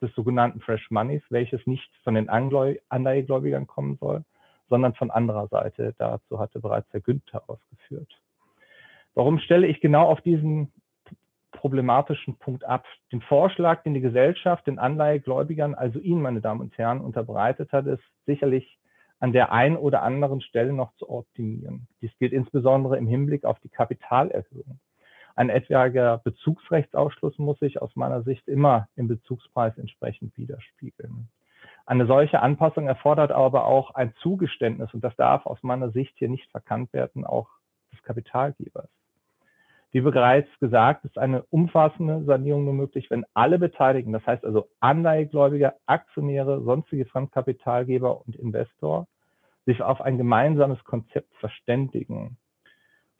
[0.02, 4.24] des sogenannten Fresh Moneys, welches nicht von den Anleihegläubigern kommen soll,
[4.68, 5.94] sondern von anderer Seite.
[5.96, 8.20] Dazu hatte bereits Herr Günther ausgeführt.
[9.14, 10.72] Warum stelle ich genau auf diesen
[11.52, 12.84] problematischen Punkt ab?
[13.12, 17.86] Den Vorschlag, den die Gesellschaft den Anleihegläubigern, also Ihnen, meine Damen und Herren, unterbreitet hat,
[17.86, 18.78] ist sicherlich
[19.20, 21.86] an der einen oder anderen Stelle noch zu optimieren.
[22.02, 24.80] Dies gilt insbesondere im Hinblick auf die Kapitalerhöhung.
[25.36, 31.28] Ein etwaiger Bezugsrechtsausschluss muss sich aus meiner Sicht immer im Bezugspreis entsprechend widerspiegeln.
[31.86, 36.28] Eine solche Anpassung erfordert aber auch ein Zugeständnis, und das darf aus meiner Sicht hier
[36.28, 37.48] nicht verkannt werden, auch
[37.92, 38.88] des Kapitalgebers.
[39.94, 44.66] Wie bereits gesagt, ist eine umfassende Sanierung nur möglich, wenn alle Beteiligten, das heißt also
[44.80, 49.06] Anleihegläubiger, Aktionäre, sonstige Fremdkapitalgeber und Investor,
[49.66, 52.36] sich auf ein gemeinsames Konzept verständigen.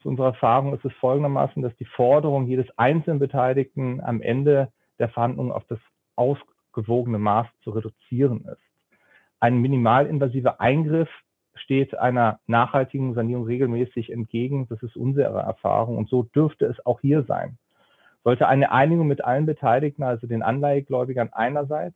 [0.01, 4.67] Zu unserer Erfahrung ist es folgendermaßen, dass die Forderung jedes einzelnen Beteiligten am Ende
[4.99, 5.79] der Verhandlungen auf das
[6.17, 8.99] ausgewogene Maß zu reduzieren ist.
[9.39, 11.09] Ein minimalinvasiver Eingriff
[11.55, 14.67] steht einer nachhaltigen Sanierung regelmäßig entgegen.
[14.69, 17.57] Das ist unsere Erfahrung und so dürfte es auch hier sein.
[18.23, 21.95] Sollte eine Einigung mit allen Beteiligten, also den Anleihegläubigern einerseits,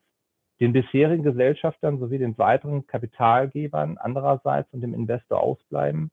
[0.59, 6.11] den bisherigen Gesellschaftern sowie den weiteren Kapitalgebern andererseits und dem Investor ausbleiben,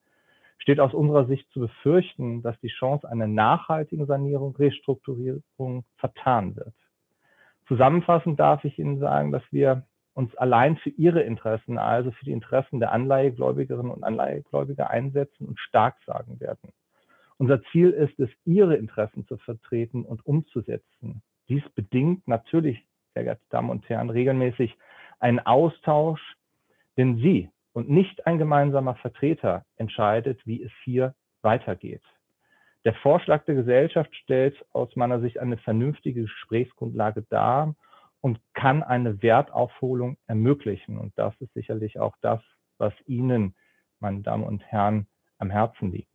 [0.58, 6.74] steht aus unserer Sicht zu befürchten, dass die Chance einer nachhaltigen Sanierung, Restrukturierung vertan wird.
[7.68, 9.82] Zusammenfassend darf ich Ihnen sagen, dass wir
[10.16, 15.60] uns allein für Ihre Interessen, also für die Interessen der Anleihegläubigerinnen und Anleihegläubiger einsetzen und
[15.60, 16.72] stark sagen werden.
[17.36, 21.22] Unser Ziel ist es, Ihre Interessen zu vertreten und umzusetzen.
[21.50, 24.74] Dies bedingt natürlich sehr geehrte Damen und Herren, regelmäßig
[25.18, 26.22] einen Austausch,
[26.96, 32.02] denn Sie und nicht ein gemeinsamer Vertreter entscheidet, wie es hier weitergeht.
[32.86, 37.74] Der Vorschlag der Gesellschaft stellt aus meiner Sicht eine vernünftige Gesprächsgrundlage dar
[38.26, 40.98] und kann eine Wertaufholung ermöglichen.
[40.98, 42.40] Und das ist sicherlich auch das,
[42.76, 43.54] was Ihnen,
[44.00, 45.06] meine Damen und Herren,
[45.38, 46.10] am Herzen liegt.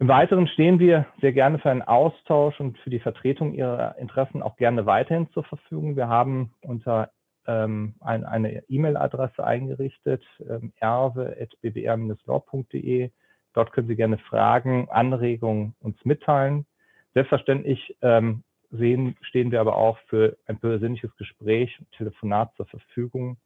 [0.00, 4.42] Im Weiteren stehen wir sehr gerne für einen Austausch und für die Vertretung Ihrer Interessen
[4.42, 5.94] auch gerne weiterhin zur Verfügung.
[5.94, 7.12] Wir haben unter
[7.46, 13.10] ähm, ein, eine E-Mail-Adresse eingerichtet, ähm, erwe.bbr-law.de.
[13.52, 16.66] Dort können Sie gerne Fragen, Anregungen uns mitteilen.
[17.14, 23.36] Selbstverständlich ähm, sehen, stehen wir aber auch für ein persönliches Gespräch, Telefonat zur Verfügung.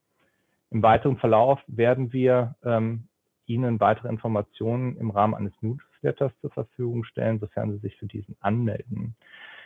[0.70, 3.08] Im weiteren Verlauf werden wir ähm,
[3.46, 8.36] Ihnen weitere Informationen im Rahmen eines Newsletters zur Verfügung stellen, sofern Sie sich für diesen
[8.40, 9.14] anmelden.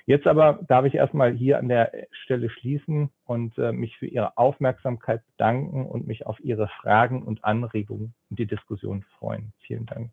[0.07, 4.39] Jetzt aber darf ich erstmal hier an der Stelle schließen und äh, mich für Ihre
[4.39, 9.53] Aufmerksamkeit bedanken und mich auf Ihre Fragen und Anregungen und die Diskussion freuen.
[9.61, 10.11] Vielen Dank.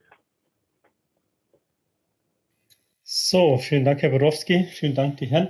[3.08, 4.64] So, vielen Dank, Herr Borowski.
[4.64, 5.50] Vielen Dank, die Herren.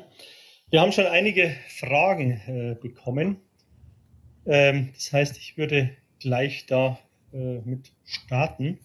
[0.71, 3.37] Wir haben schon einige Fragen äh, bekommen.
[4.45, 6.99] Ähm, das heißt, ich würde gleich da
[7.31, 8.79] äh, mit starten.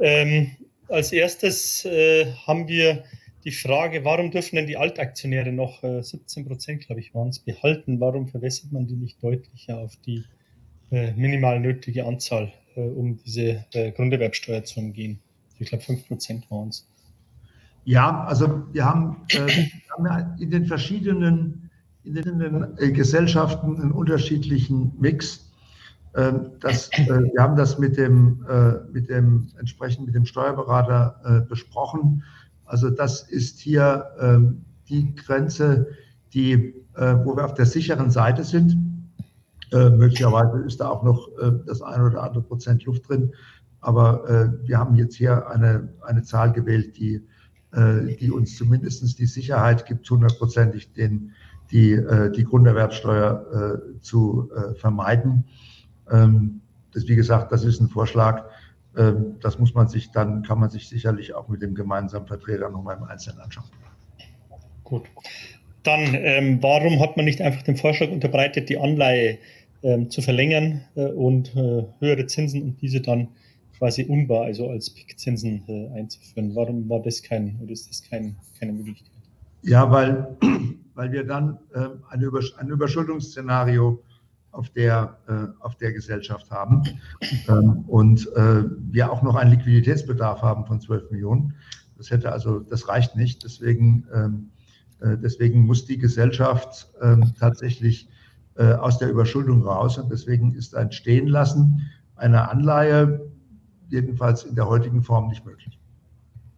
[0.00, 0.50] Ähm,
[0.88, 3.04] als erstes äh, haben wir
[3.44, 7.38] die Frage, warum dürfen denn die Altaktionäre noch äh, 17 Prozent, glaube ich, waren es,
[7.38, 8.00] behalten?
[8.00, 10.24] Warum verwässert man die nicht deutlicher auf die
[10.90, 15.20] äh, minimal nötige Anzahl, äh, um diese äh, Grunderwerbsteuer zu umgehen?
[15.60, 16.84] Ich glaube, 5 Prozent waren es.
[17.88, 21.70] Ja, also wir haben, wir haben in den verschiedenen
[22.04, 25.48] in den Gesellschaften einen unterschiedlichen Mix
[26.14, 31.20] ähm, das, äh, wir haben das mit dem, äh, mit dem entsprechend mit dem Steuerberater
[31.24, 32.24] äh, besprochen.
[32.66, 35.86] Also das ist hier ähm, die Grenze,
[36.34, 38.76] die, wo wir auf der sicheren Seite sind.
[39.72, 41.28] Möglicherweise ist da auch noch
[41.66, 43.32] das eine oder andere Prozent Luft drin.
[43.80, 47.26] Aber wir haben jetzt hier eine, eine Zahl gewählt, die,
[47.72, 51.32] die uns zumindest die Sicherheit gibt, hundertprozentig den,
[51.70, 52.00] die,
[52.34, 55.44] die Grunderwerbsteuer zu vermeiden.
[56.10, 56.60] Ähm,
[56.92, 58.44] das, wie gesagt, das ist ein Vorschlag.
[58.96, 62.70] Ähm, das muss man sich dann, kann man sich sicherlich auch mit dem gemeinsamen Vertreter
[62.70, 63.66] nochmal im Einzelnen anschauen.
[64.84, 65.04] Gut.
[65.82, 69.38] Dann, ähm, warum hat man nicht einfach den Vorschlag unterbreitet, die Anleihe
[69.82, 73.28] ähm, zu verlängern äh, und äh, höhere Zinsen und diese dann
[73.78, 76.54] quasi unbar, also als PIK-Zinsen äh, einzuführen?
[76.54, 79.12] Warum war das kein, oder ist das kein, keine Möglichkeit?
[79.62, 80.36] Ja, weil,
[80.94, 84.02] weil wir dann äh, ein, Übersch ein Überschuldungsszenario
[84.50, 86.82] auf der, äh, auf der Gesellschaft haben
[87.48, 91.54] ähm, und äh, wir auch noch einen Liquiditätsbedarf haben von 12 Millionen.
[91.96, 93.44] Das hätte also, das reicht nicht.
[93.44, 94.50] Deswegen, ähm,
[95.00, 98.08] äh, deswegen muss die Gesellschaft ähm, tatsächlich
[98.56, 103.27] äh, aus der Überschuldung raus und deswegen ist ein Stehenlassen einer Anleihe
[103.88, 105.78] jedenfalls in der heutigen Form nicht möglich.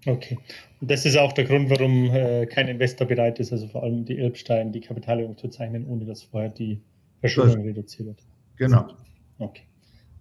[0.07, 0.39] Okay.
[0.81, 4.05] Und das ist auch der Grund, warum äh, kein Investor bereit ist, also vor allem
[4.05, 6.81] die Elbstein, die Kapitalerhöhung zu zeichnen, ohne dass vorher die
[7.20, 8.22] Verschuldung reduziert wird.
[8.57, 8.89] Genau.
[9.39, 9.62] Okay.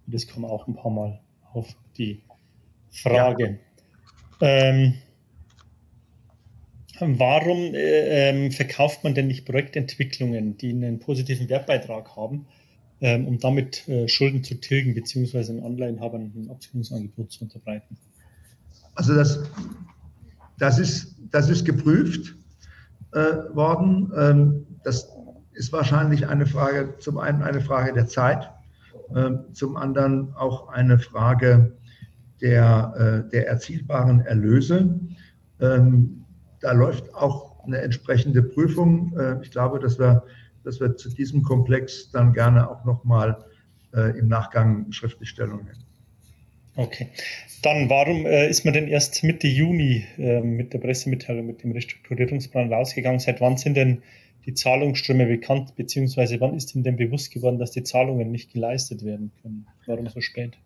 [0.06, 1.20] Das kommt auch ein paar Mal
[1.52, 2.22] auf die
[2.90, 3.58] Frage.
[4.40, 4.48] Ja.
[4.48, 4.94] Ähm,
[7.00, 12.46] warum äh, ähm, verkauft man denn nicht Projektentwicklungen, die einen positiven Wertbeitrag haben,
[13.00, 17.96] ähm, um damit äh, Schulden zu tilgen, beziehungsweise den Anleihenhabern ein Absicherungsangebot zu unterbreiten?
[18.94, 19.42] Also das,
[20.58, 22.36] das, ist, das ist geprüft
[23.12, 24.12] äh, worden.
[24.16, 25.08] Ähm, das
[25.52, 28.50] ist wahrscheinlich eine Frage, zum einen eine Frage der Zeit,
[29.14, 31.76] ähm, zum anderen auch eine Frage
[32.40, 34.98] der, äh, der erzielbaren Erlöse.
[35.60, 36.24] Ähm,
[36.60, 39.16] da läuft auch eine entsprechende Prüfung.
[39.18, 40.22] Äh, ich glaube, dass wir,
[40.64, 43.44] dass wir zu diesem Komplex dann gerne auch nochmal
[43.94, 45.84] äh, im Nachgang schriftlich Stellung nehmen.
[46.76, 47.08] Okay.
[47.62, 51.72] Dann, warum äh, ist man denn erst Mitte Juni äh, mit der Pressemitteilung, mit dem
[51.72, 53.20] Restrukturierungsplan rausgegangen?
[53.20, 54.02] Seit wann sind denn
[54.46, 59.04] die Zahlungsströme bekannt, beziehungsweise wann ist Ihnen denn bewusst geworden, dass die Zahlungen nicht geleistet
[59.04, 59.66] werden können?
[59.86, 60.56] Warum so spät?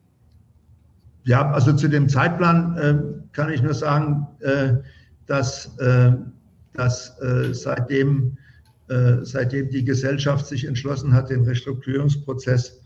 [1.24, 4.74] Ja, also zu dem Zeitplan äh, kann ich nur sagen, äh,
[5.26, 6.12] dass, äh,
[6.74, 8.36] dass äh, seitdem,
[8.86, 12.80] seitdem die Gesellschaft sich entschlossen hat, den Restrukturierungsprozess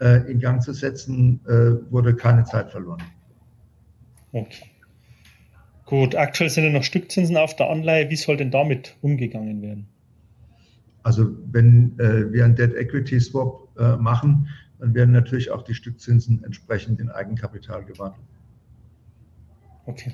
[0.00, 1.40] äh, in Gang zu setzen,
[1.90, 3.02] wurde keine Zeit verloren.
[4.32, 4.64] Okay.
[5.88, 8.10] Gut, aktuell sind ja noch Stückzinsen auf der Anleihe.
[8.10, 9.88] Wie soll denn damit umgegangen werden?
[11.02, 15.72] Also wenn äh, wir einen Debt Equity Swap äh, machen, dann werden natürlich auch die
[15.72, 18.26] Stückzinsen entsprechend in Eigenkapital gewandelt.
[19.86, 20.12] Okay.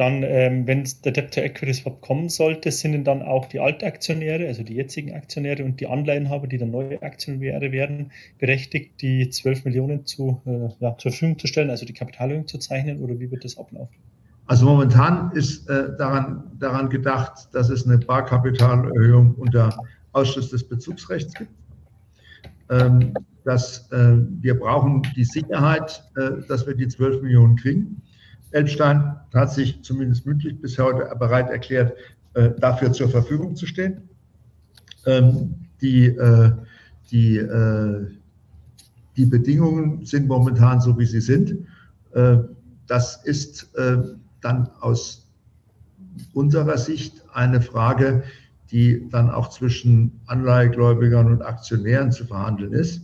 [0.00, 3.84] Dann, ähm, wenn der Debt to Equity Swap kommen sollte, sind dann auch die alten
[3.84, 9.28] Aktionäre, also die jetzigen Aktionäre und die Anleihenhaber, die dann neue Aktionäre werden, berechtigt, die
[9.28, 13.20] 12 Millionen zu, äh, ja, zur Verfügung zu stellen, also die Kapitalerhöhung zu zeichnen oder
[13.20, 13.94] wie wird das ablaufen?
[14.46, 19.76] Also momentan ist äh, daran, daran gedacht, dass es eine Barkapitalerhöhung unter
[20.12, 21.50] Ausschluss des Bezugsrechts gibt.
[22.70, 23.12] Ähm,
[23.44, 28.00] dass äh, wir brauchen die Sicherheit, äh, dass wir die 12 Millionen kriegen.
[28.52, 31.96] Elbstein hat sich zumindest mündlich bis heute bereit erklärt,
[32.34, 34.08] äh, dafür zur Verfügung zu stehen.
[35.06, 36.52] Ähm, die, äh,
[37.10, 38.06] die, äh,
[39.16, 41.66] die Bedingungen sind momentan so, wie sie sind.
[42.12, 42.38] Äh,
[42.86, 43.70] das ist
[44.40, 45.28] dann aus
[46.34, 48.24] unserer Sicht eine Frage,
[48.70, 53.02] die dann auch zwischen Anleihegläubigern und Aktionären zu verhandeln ist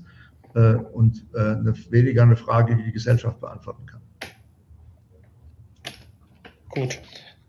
[0.54, 1.56] äh, und äh,
[1.90, 4.00] weniger eine Frage, die die Gesellschaft beantworten kann.
[6.76, 7.00] Gut.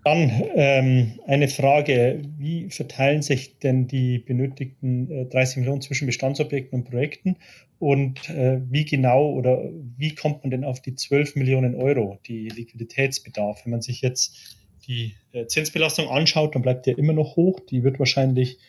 [0.06, 6.80] Dann ähm, eine Frage, wie verteilen sich denn die benötigten äh, 30 Millionen zwischen Bestandsobjekten
[6.80, 7.36] und Projekten
[7.78, 12.48] und äh, wie genau oder wie kommt man denn auf die 12 Millionen Euro, die
[12.48, 13.66] Liquiditätsbedarf?
[13.66, 14.56] Wenn man sich jetzt
[14.88, 17.60] die äh, Zinsbelastung anschaut, dann bleibt der immer noch hoch.
[17.60, 18.60] Die wird wahrscheinlich,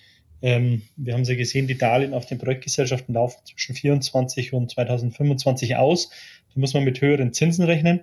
[0.42, 4.72] ähm, wir haben sie ja gesehen, die Darlehen auf den Projektgesellschaften laufen zwischen 24 und
[4.72, 6.11] 2025 aus.
[6.52, 8.00] Da muss man mit höheren Zinsen rechnen.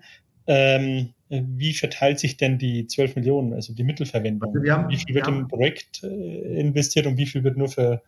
[0.47, 4.55] Ähm, wie verteilt sich denn die 12 Millionen, also die Mittelverwendung?
[4.55, 8.01] Also haben, wie viel wird im Projekt äh, investiert und wie viel wird nur für,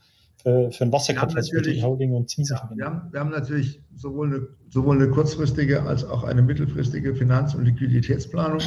[0.44, 2.86] für, für ein Wasserkapazität, Holding und Zinsen ja, verwendet?
[2.86, 7.56] Wir haben, wir haben natürlich sowohl eine, sowohl eine kurzfristige als auch eine mittelfristige Finanz-
[7.56, 8.62] und Liquiditätsplanung.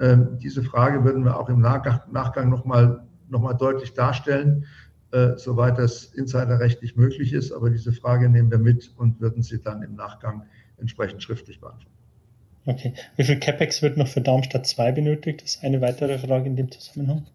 [0.00, 4.66] Ähm, diese Frage würden wir auch im Nachgang, Nachgang nochmal noch mal deutlich darstellen,
[5.12, 7.52] äh, soweit das insiderrechtlich möglich ist.
[7.52, 10.42] Aber diese Frage nehmen wir mit und würden sie dann im Nachgang
[10.78, 11.99] entsprechend schriftlich beantworten.
[12.70, 12.94] Okay.
[13.16, 15.42] Wie viel CapEx wird noch für Darmstadt 2 benötigt?
[15.42, 17.26] Das ist eine weitere Frage in dem Zusammenhang.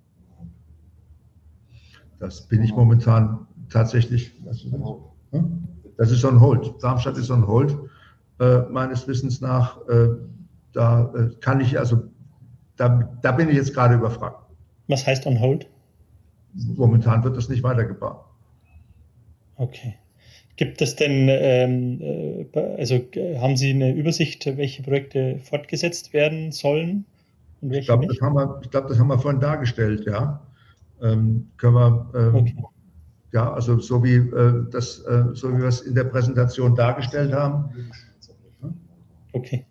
[2.19, 4.31] Das bin ich momentan tatsächlich.
[4.45, 4.63] Das
[6.11, 6.81] ist on hold.
[6.81, 7.77] Darmstadt ist on hold.
[8.39, 10.07] Äh, meines Wissens nach, äh,
[10.71, 12.03] da äh, kann ich also
[12.77, 14.39] da, da bin ich jetzt gerade überfragt.
[14.87, 15.67] Was heißt on hold?
[16.53, 18.23] Momentan wird das nicht weitergebaut.
[19.57, 19.95] Okay.
[20.57, 21.99] Gibt es denn, ähm,
[22.53, 22.99] äh, also
[23.39, 27.05] haben Sie eine Übersicht, welche Projekte fortgesetzt werden sollen?
[27.61, 30.41] Und welche ich glaube, das, haben wir, glaub, das haben wir vorhin dargestellt, ja.
[31.01, 32.55] Ähm, können wir, ähm, okay.
[33.33, 37.33] ja, also so wie, äh, das, äh, so wie wir es in der Präsentation dargestellt
[37.33, 37.91] haben.
[39.33, 39.65] Okay.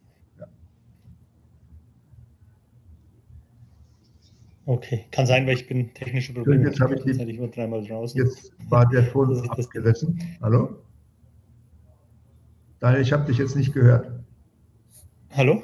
[4.66, 6.64] Okay, kann sein, weil ich bin technische Probleme.
[6.64, 8.18] Jetzt habe ich, die, ich war dreimal draußen.
[8.24, 10.18] Jetzt war der Ton abgerissen.
[10.40, 10.76] Hallo?
[12.80, 14.10] Daniel, ich habe dich jetzt nicht gehört.
[15.32, 15.62] Hallo?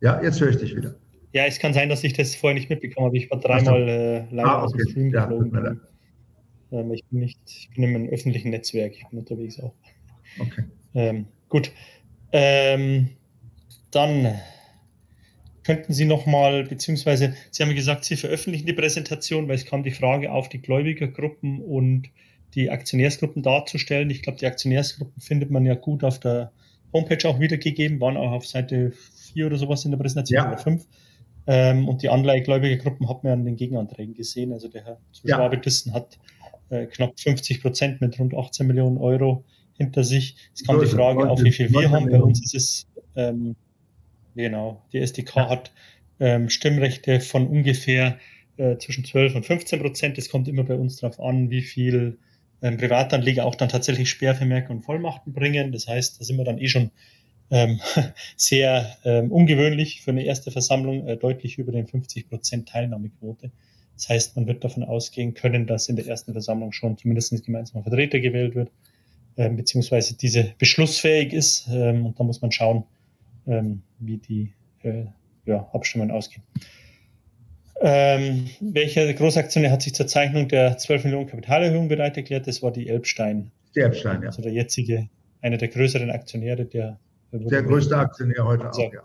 [0.00, 0.94] Ja, jetzt höre ich dich wieder.
[1.32, 3.16] Ja, es kann sein, dass ich das vorher nicht mitbekommen habe.
[3.16, 4.64] Ich war dreimal äh, leider ah, okay.
[4.64, 5.80] aus dem Stream ja, geflogen.
[6.72, 9.74] Ähm, ich, bin nicht, ich bin im öffentlichen Netzwerk, ich bin unterwegs auch.
[10.38, 10.64] Okay.
[10.94, 11.70] Ähm, gut.
[12.32, 13.10] Ähm,
[13.90, 14.34] dann
[15.66, 19.90] könnten Sie nochmal, beziehungsweise Sie haben gesagt, Sie veröffentlichen die Präsentation, weil es kam die
[19.90, 22.08] Frage auf, die Gläubigergruppen und
[22.54, 24.08] die Aktionärsgruppen darzustellen.
[24.10, 26.52] Ich glaube, die Aktionärsgruppen findet man ja gut auf der
[26.92, 28.92] Homepage auch wiedergegeben, waren auch auf Seite
[29.32, 30.48] 4 oder sowas in der Präsentation ja.
[30.48, 30.86] oder 5.
[31.48, 34.52] Ähm, und die Anleihegläubigergruppen hat man an den Gegenanträgen gesehen.
[34.52, 35.36] Also der Herr ja.
[35.36, 36.18] Schwabe-Thyssen hat
[36.70, 39.44] äh, knapp 50 Prozent mit rund 18 Millionen Euro
[39.76, 40.36] hinter sich.
[40.54, 42.08] Es kam so die Frage auf, wie viel wir haben.
[42.08, 42.86] Bei uns ist es
[43.16, 43.56] ähm,
[44.36, 45.72] Genau, die SDK hat
[46.20, 48.18] ähm, Stimmrechte von ungefähr
[48.58, 50.18] äh, zwischen 12 und 15 Prozent.
[50.18, 52.18] Es kommt immer bei uns darauf an, wie viel
[52.60, 55.72] ähm, Privatanleger auch dann tatsächlich Sperrvermerke und Vollmachten bringen.
[55.72, 56.90] Das heißt, da sind wir dann eh schon
[57.50, 57.80] ähm,
[58.36, 63.50] sehr ähm, ungewöhnlich für eine erste Versammlung, äh, deutlich über den 50 Prozent Teilnahmequote.
[63.94, 67.40] Das heißt, man wird davon ausgehen können, dass in der ersten Versammlung schon zumindest ein
[67.40, 68.70] gemeinsamer Vertreter gewählt wird,
[69.36, 71.68] äh, beziehungsweise diese beschlussfähig ist.
[71.70, 72.84] Ähm, und da muss man schauen,
[73.46, 74.52] ähm, wie die
[74.82, 75.06] äh,
[75.44, 76.42] ja, Abstimmungen ausgehen.
[77.80, 82.46] Ähm, welcher Großaktionär hat sich zur Zeichnung der 12 Millionen Kapitalerhöhung bereit erklärt?
[82.46, 83.52] Das war die Elbstein.
[83.74, 84.28] Die Elbstein, ja.
[84.28, 85.08] Also der jetzige,
[85.42, 86.98] einer der größeren Aktionäre, der.
[87.32, 88.88] Der größte Aktionär heute gesagt.
[88.88, 89.02] auch, ja.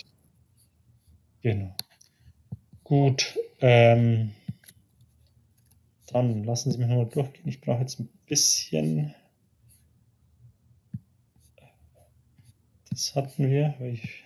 [1.41, 1.75] Genau.
[2.83, 3.37] Gut.
[3.59, 4.31] Ähm,
[6.11, 7.47] dann lassen Sie mich nochmal durchgehen.
[7.47, 9.13] Ich brauche jetzt ein bisschen.
[12.89, 13.75] Das hatten wir.
[13.81, 14.20] Ich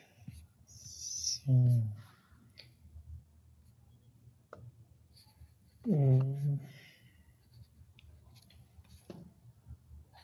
[1.45, 1.91] hm.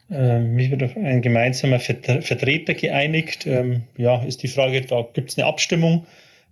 [0.10, 3.46] Ähm, wie wird auf ein gemeinsamer Vertreter geeinigt?
[3.46, 6.06] Ähm, ja, ist die Frage, da gibt es eine Abstimmung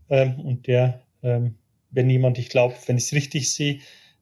[0.10, 1.02] ähm, und der
[1.92, 3.80] wenn jemand, ich glaube, wenn ich es richtig sehe,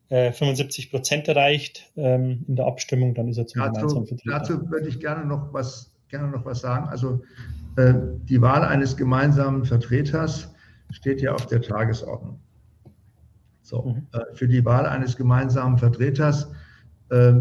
[0.10, 4.40] 75 äh, Prozent erreicht in der Abstimmung, dann ist er zum dazu, gemeinsamen Vertreter.
[4.40, 6.88] Dazu würde ich gerne noch was, gerne noch was sagen.
[6.88, 7.22] Also
[7.78, 10.52] die Wahl eines gemeinsamen Vertreters
[10.92, 12.40] steht ja auf der Tagesordnung.
[13.62, 14.08] So, mhm.
[14.14, 16.50] äh, für die Wahl eines gemeinsamen Vertreters
[17.10, 17.34] äh,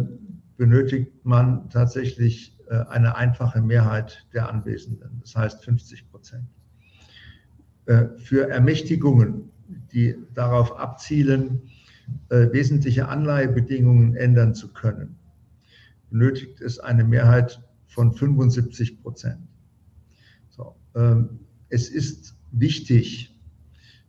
[0.57, 6.49] benötigt man tatsächlich äh, eine einfache Mehrheit der Anwesenden, das heißt 50 Prozent.
[7.85, 9.53] Äh, für Ermächtigungen,
[9.93, 11.63] die darauf abzielen,
[12.31, 15.17] äh, wesentliche Anleihebedingungen ändern zu können,
[16.11, 19.39] benötigt es eine Mehrheit von 75 Prozent.
[20.97, 23.37] Ähm, es ist wichtig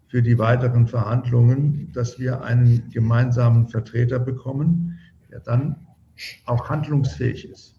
[0.07, 4.97] für die weiteren Verhandlungen, dass wir einen gemeinsamen Vertreter bekommen,
[5.29, 5.75] der dann
[6.45, 7.75] auch handlungsfähig ist.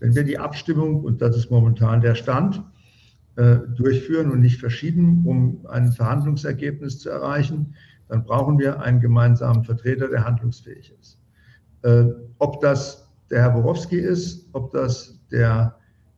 [0.00, 2.62] Wenn wir die Abstimmung, und das ist momentan der Stand,
[3.36, 7.74] äh, durchführen und nicht verschieben, um ein Verhandlungsergebnis zu erreichen,
[8.08, 11.18] dann brauchen wir einen gemeinsamen Vertreter, der handlungsfähig ist.
[11.82, 12.06] Äh,
[12.38, 15.76] ob das der Herr Borowski ist, ob das der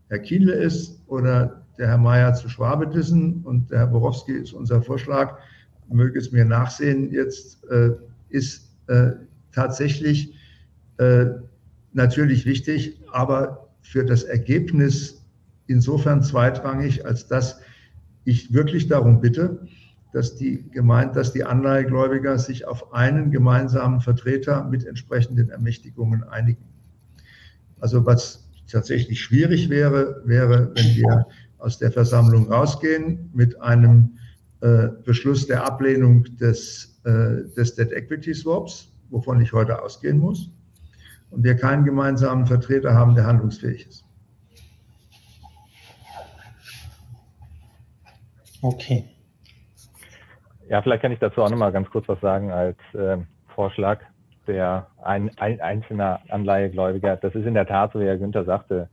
[0.09, 4.83] Herr Kienle ist oder der Herr Mayer zu Schwabedissen und der Herr Borowski ist unser
[4.83, 5.39] Vorschlag,
[5.89, 7.91] möge es mir nachsehen, jetzt äh,
[8.29, 9.13] ist äh,
[9.53, 10.35] tatsächlich
[10.99, 11.27] äh,
[11.93, 15.23] natürlich wichtig, aber für das Ergebnis
[15.67, 17.61] insofern zweitrangig, als dass
[18.25, 19.67] ich wirklich darum bitte,
[20.13, 26.65] dass die, gemeint, dass die Anleihegläubiger sich auf einen gemeinsamen Vertreter mit entsprechenden Ermächtigungen einigen.
[27.81, 31.27] Also was tatsächlich schwierig wäre, wäre, wenn wir
[31.63, 34.19] aus der Versammlung rausgehen mit einem
[34.61, 40.51] äh, Beschluss der Ablehnung des, äh, des Debt Equity Swaps, wovon ich heute ausgehen muss,
[41.31, 44.05] und wir keinen gemeinsamen Vertreter haben, der handlungsfähig ist.
[48.61, 49.05] Okay.
[50.69, 53.19] Ja, vielleicht kann ich dazu auch noch mal ganz kurz was sagen als äh,
[53.55, 54.01] Vorschlag
[54.47, 57.17] der ein, ein einzelner Anleihegläubiger.
[57.17, 58.89] Das ist in der Tat so, wie Herr Günther sagte,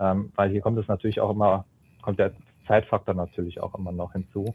[0.00, 1.64] ähm, weil hier kommt es natürlich auch immer,
[2.02, 2.32] kommt der
[2.66, 4.54] Zeitfaktor natürlich auch immer noch hinzu.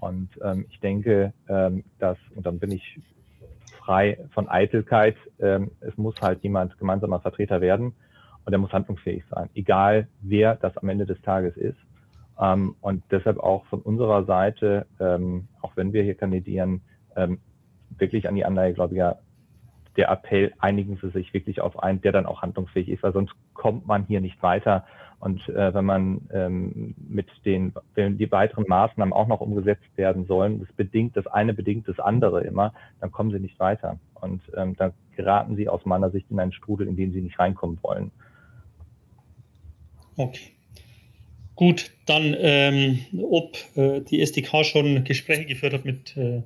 [0.00, 3.00] Und ähm, ich denke, ähm, dass, und dann bin ich
[3.84, 7.94] frei von Eitelkeit, ähm, es muss halt jemand gemeinsamer Vertreter werden
[8.44, 11.78] und er muss handlungsfähig sein, egal wer das am Ende des Tages ist.
[12.40, 16.80] Ähm, und deshalb auch von unserer Seite, ähm, auch wenn wir hier kandidieren,
[17.16, 17.38] ähm,
[17.98, 19.18] wirklich an die Anleihegläubiger
[19.96, 23.34] der Appell, einigen Sie sich wirklich auf einen, der dann auch handlungsfähig ist, weil sonst
[23.54, 24.86] kommt man hier nicht weiter.
[25.20, 30.26] Und äh, wenn man ähm, mit den, wenn die weiteren Maßnahmen auch noch umgesetzt werden
[30.26, 34.00] sollen, das bedingt, das eine bedingt das andere immer, dann kommen sie nicht weiter.
[34.14, 37.38] Und ähm, dann geraten sie aus meiner Sicht in einen Strudel, in den sie nicht
[37.38, 38.10] reinkommen wollen.
[40.16, 40.52] Okay.
[41.54, 46.42] Gut, dann ähm, ob äh, die SDK schon Gespräche geführt hat mit, äh,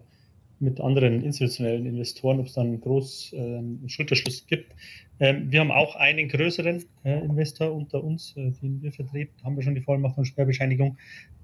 [0.59, 4.75] mit anderen institutionellen Investoren, ob es dann einen großen äh, Schulterschluss gibt.
[5.21, 9.57] Ähm, wir haben auch einen größeren äh, Investor unter uns, äh, den wir vertreten, haben
[9.57, 10.97] wir schon die Vollmacht und Sperrbescheinigung.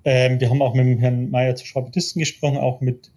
[0.04, 3.10] Ähm, wir haben auch mit dem Herrn Mayer zu Schwabedisten gesprochen, auch mit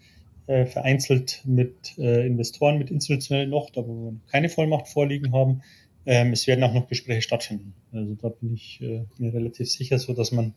[0.47, 5.61] äh, vereinzelt mit Investoren, mit institutionellen noch, da wo wir keine Vollmacht vorliegen haben.
[6.05, 7.73] Ähm, es werden auch noch Gespräche stattfinden.
[7.91, 10.53] Also da bin ich äh, mir relativ sicher, so dass man äh,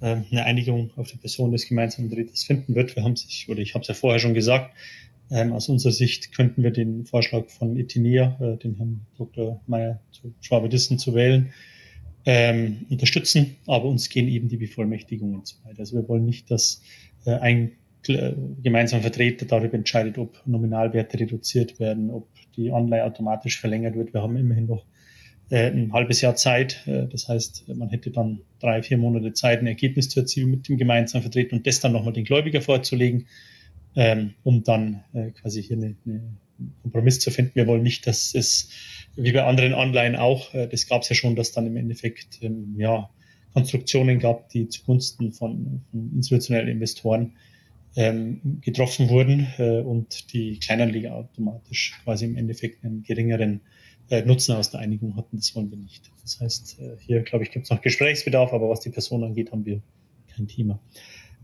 [0.00, 2.94] eine Einigung auf die Person des gemeinsamen Vertreters finden wird.
[2.94, 4.72] Wir haben sich, oder ich habe es ja vorher schon gesagt,
[5.30, 9.60] ähm, aus unserer Sicht könnten wir den Vorschlag von Etinia, äh, den Herrn Dr.
[9.66, 11.52] Meyer zu Schwabedissen zu wählen,
[12.24, 15.78] ähm, unterstützen, aber uns gehen eben die Bevollmächtigungen zu weit.
[15.78, 16.82] Also wir wollen nicht, dass
[17.24, 17.72] äh, ein
[18.62, 22.26] gemeinsamer Vertreter darüber entscheidet, ob Nominalwerte reduziert werden, ob
[22.56, 24.14] die Anleihe automatisch verlängert wird.
[24.14, 24.97] Wir haben immerhin noch äh,
[25.56, 26.86] ein halbes Jahr Zeit.
[26.86, 30.68] Äh, das heißt, man hätte dann drei, vier Monate Zeit, ein Ergebnis zu erzielen mit
[30.68, 33.26] dem gemeinsamen Vertreter und das dann nochmal den Gläubiger vorzulegen,
[33.96, 36.22] ähm, um dann äh, quasi hier eine, eine
[36.82, 37.52] Kompromiss zu finden.
[37.54, 38.70] Wir wollen nicht, dass es
[39.16, 42.42] wie bei anderen Anleihen auch, äh, das gab es ja schon, dass dann im Endeffekt
[42.42, 43.10] ähm, ja,
[43.52, 47.32] Konstruktionen gab, die zugunsten von, von institutionellen Investoren
[47.96, 53.60] ähm, getroffen wurden äh, und die Kleinanleger automatisch quasi im Endeffekt einen geringeren
[54.10, 55.36] äh, Nutzen aus der Einigung hatten.
[55.36, 56.10] Das wollen wir nicht.
[56.22, 59.52] Das heißt, äh, hier, glaube ich, gibt es noch Gesprächsbedarf, aber was die Person angeht,
[59.52, 59.80] haben wir
[60.34, 60.80] kein Thema.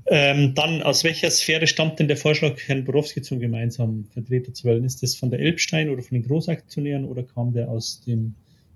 [0.07, 4.65] Ähm, dann, aus welcher Sphäre stammt denn der Vorschlag, Herrn Borowski zum gemeinsamen Vertreter zu
[4.65, 4.85] wählen?
[4.85, 8.35] Ist das von der Elbstein oder von den Großaktionären oder kam der aus dem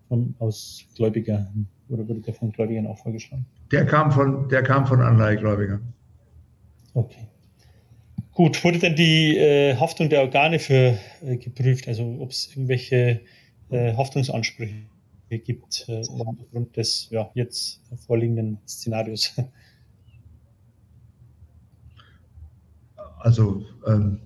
[0.09, 1.53] von, aus Gläubiger
[1.89, 3.45] oder wurde der von Gläubigern auch vorgeschlagen?
[3.71, 5.93] Der kam von, der kam von Anleihegläubigern.
[6.95, 7.29] Okay.
[8.33, 11.89] Gut, wurde denn die äh, Haftung der Organe für äh, geprüft?
[11.89, 13.21] Also ob es irgendwelche
[13.71, 14.87] äh, Haftungsansprüche
[15.31, 19.35] gibt äh, aufgrund des ja, jetzt vorliegenden Szenarios?
[23.21, 24.21] Also ähm,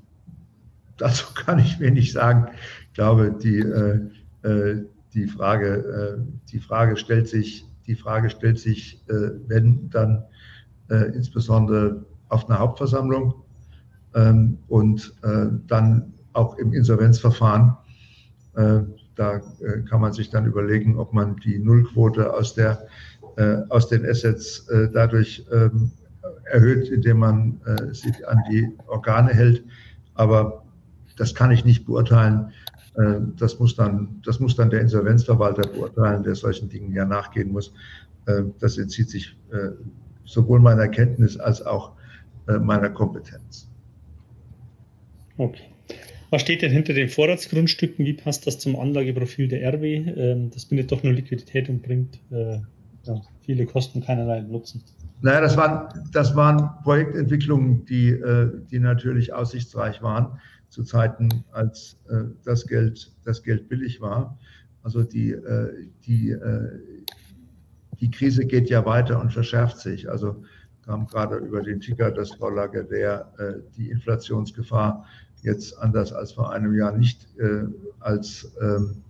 [0.99, 2.49] dazu kann ich wenig sagen.
[2.89, 4.01] Ich glaube, die, äh,
[4.43, 10.25] äh die, Frage, äh, die Frage stellt sich, die Frage stellt sich, wenn dann
[11.15, 13.35] insbesondere auf einer Hauptversammlung
[14.15, 17.77] ähm, und dann auch im Insolvenzverfahren.
[19.23, 19.41] Da
[19.89, 22.87] kann man sich dann überlegen, ob man die Nullquote aus, der,
[23.69, 25.93] aus den Assets dadurch ähm,
[26.51, 27.61] erhöht, indem man
[27.93, 29.65] sich an die Organe hält.
[30.15, 30.63] Aber
[31.17, 32.53] das kann ich nicht beurteilen.
[32.97, 37.53] Äh, das muss dann, das muss dann der Insolvenzverwalter beurteilen, der solchen Dingen ja nachgehen
[37.53, 37.73] muss.
[38.27, 39.71] Äh, das entzieht sich äh,
[40.25, 41.93] sowohl meiner Kenntnis als auch
[42.61, 43.69] meiner Kompetenz.
[45.37, 45.72] Okay.
[46.33, 48.05] Was steht denn hinter den Vorratsgrundstücken?
[48.05, 49.95] Wie passt das zum Anlageprofil der RW?
[49.95, 54.83] Ähm, das bindet doch nur Liquidität und bringt ja, viele Kosten keinerlei Nutzen.
[55.21, 58.17] Naja, das waren, das waren Projektentwicklungen, die,
[58.71, 60.39] die natürlich aussichtsreich waren
[60.73, 64.39] zu Zeiten, als äh, das, Geld, das Geld billig war.
[64.83, 66.81] Also die, äh, die, äh,
[68.01, 70.09] die Krise geht ja weiter und verschärft sich.
[70.09, 70.43] Also
[70.85, 75.07] kam gerade über den Ticker das Vorlage, der äh, die Inflationsgefahr
[75.43, 77.65] jetzt anders als vor einem Jahr nicht äh,
[78.01, 79.03] als, ähm,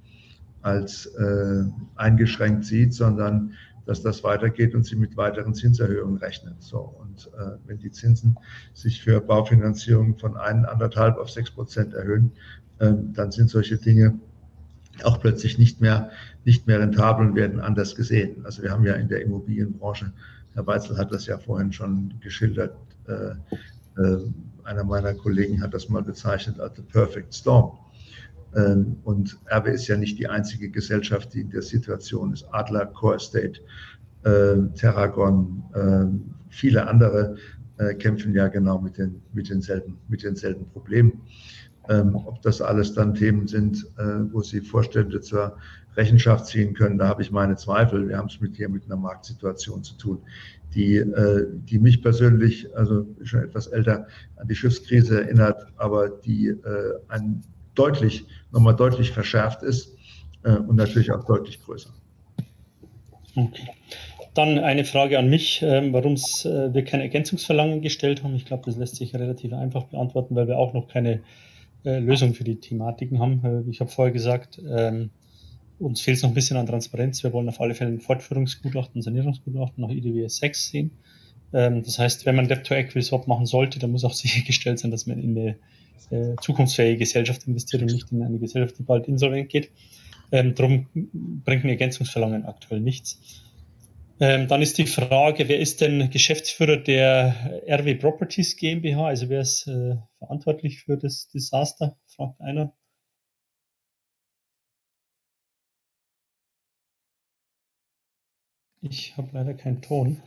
[0.62, 1.64] als äh,
[1.96, 3.52] eingeschränkt sieht, sondern
[3.84, 6.54] dass das weitergeht und sie mit weiteren Zinserhöhungen rechnen.
[6.60, 8.38] So, und äh, wenn die Zinsen
[8.74, 12.32] sich für Baufinanzierung von 1,5 auf 6 Prozent erhöhen,
[12.78, 14.18] äh, dann sind solche Dinge
[15.04, 16.10] auch plötzlich nicht mehr,
[16.44, 18.44] nicht mehr rentabel und werden anders gesehen.
[18.44, 20.12] Also wir haben ja in der Immobilienbranche,
[20.54, 22.76] Herr Weitzel hat das ja vorhin schon geschildert,
[23.08, 24.18] äh, äh
[24.64, 27.78] einer meiner Kollegen hat das mal bezeichnet als the perfect storm.
[28.54, 32.44] Ähm, und RW ist ja nicht die einzige Gesellschaft, die in der Situation ist.
[32.52, 33.60] Adler, Core Estate,
[34.24, 37.36] ähm, Terragon, ähm, viele andere
[37.78, 41.22] äh, kämpfen ja genau mit, den, mit, denselben, mit denselben Problemen.
[41.88, 45.56] ob das alles dann Themen sind, äh, wo Sie Vorstände zur
[45.96, 48.08] Rechenschaft ziehen können, da habe ich meine Zweifel.
[48.08, 50.18] Wir haben es mit hier mit einer Marktsituation zu tun,
[50.74, 54.06] die, äh, die mich persönlich, also schon etwas älter,
[54.36, 56.54] an die Schiffskrise erinnert, aber die
[57.08, 57.42] ein
[57.74, 59.96] deutlich, nochmal deutlich verschärft ist
[60.42, 61.90] äh, und natürlich auch deutlich größer.
[63.34, 63.68] Okay.
[64.34, 68.34] Dann eine Frage an mich, äh, warum äh, wir keine Ergänzungsverlangen gestellt haben.
[68.34, 71.20] Ich glaube, das lässt sich relativ einfach beantworten, weil wir auch noch keine
[71.84, 73.42] äh, Lösung für die Thematiken haben.
[73.44, 75.10] Äh, ich habe vorher gesagt, ähm,
[75.82, 77.22] uns fehlt es noch ein bisschen an Transparenz.
[77.22, 80.90] Wir wollen auf alle Fälle ein Fortführungsgutachten, Sanierungsgutachten nach IDWS 6 sehen.
[81.52, 85.18] Ähm, das heißt, wenn man Debt-to-Equity-Swap machen sollte, dann muss auch sichergestellt sein, dass man
[85.18, 85.56] in eine
[86.10, 89.70] äh, zukunftsfähige Gesellschaft investiert und nicht in eine Gesellschaft, die bald insolvent geht.
[90.30, 93.20] Ähm, darum bringt ein Ergänzungsverlangen aktuell nichts.
[94.20, 99.06] Ähm, dann ist die Frage, wer ist denn Geschäftsführer der RW Properties GmbH?
[99.06, 101.96] Also wer ist äh, verantwortlich für das Desaster?
[102.06, 102.72] Fragt einer.
[108.82, 110.20] Ich habe leider keinen Ton.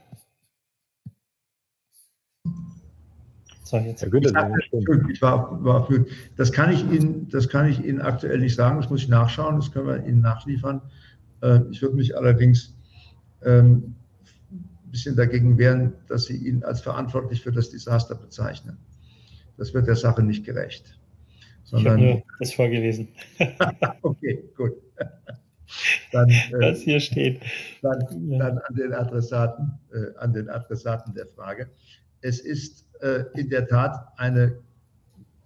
[3.64, 4.02] So, jetzt.
[4.02, 6.06] Herr Günther, ich, ich war, war für,
[6.38, 9.57] das kann ich Ihnen, das kann ich Ihnen aktuell nicht sagen, das muss ich nachschauen,
[9.57, 10.82] das können wir Ihnen nachliefern.
[11.41, 12.77] Äh, ich würde mich allerdings
[13.44, 13.95] ähm,
[14.52, 18.77] ein bisschen dagegen wehren, dass Sie ihn als verantwortlich für das Desaster bezeichnen.
[19.57, 20.98] Das wird der Sache nicht gerecht.
[21.64, 23.10] Sondern, ich habe das vorgelesen.
[24.02, 24.73] okay, gut.
[26.12, 27.42] Dann, äh, Was hier steht.
[27.82, 28.00] Dann,
[28.38, 31.70] dann an, den Adressaten, äh, an den Adressaten der Frage.
[32.22, 34.58] Es ist äh, in der Tat eine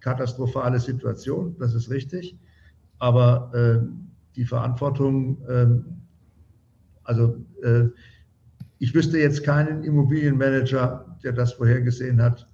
[0.00, 2.36] katastrophale Situation, das ist richtig.
[2.98, 3.86] Aber äh,
[4.36, 5.66] die Verantwortung, äh,
[7.04, 7.88] also äh,
[8.78, 12.46] ich wüsste jetzt keinen Immobilienmanager, der das vorhergesehen hat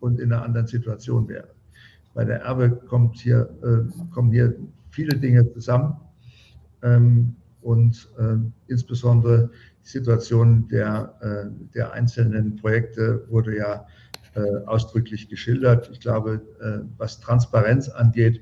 [0.00, 1.48] und in einer anderen Situation wäre.
[2.14, 4.54] Bei der Erbe kommt hier, äh, kommen hier
[4.90, 5.96] viele Dinge zusammen.
[6.84, 8.36] Ähm, und äh,
[8.68, 9.50] insbesondere
[9.84, 13.86] die Situation der, äh, der einzelnen Projekte wurde ja
[14.34, 15.88] äh, ausdrücklich geschildert.
[15.90, 18.40] Ich glaube, äh, was Transparenz angeht,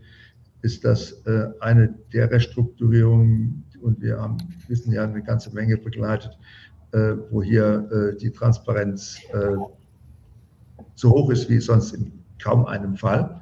[0.62, 1.26] ist das
[1.58, 4.36] eine der Restrukturierungen, und wir haben,
[4.68, 6.38] wissen ja eine ganze Menge begleitet,
[7.30, 9.18] wo hier die Transparenz
[10.94, 13.41] so hoch ist wie sonst in kaum einem Fall.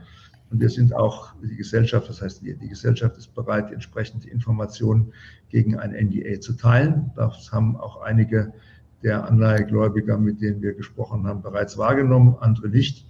[0.51, 4.29] Und wir sind auch die Gesellschaft, das heißt, die, die Gesellschaft ist bereit, die entsprechende
[4.29, 5.13] Informationen
[5.49, 7.13] gegen ein NDA zu teilen.
[7.15, 8.53] Das haben auch einige
[9.03, 13.07] der Anleihegläubiger, mit denen wir gesprochen haben, bereits wahrgenommen, andere nicht.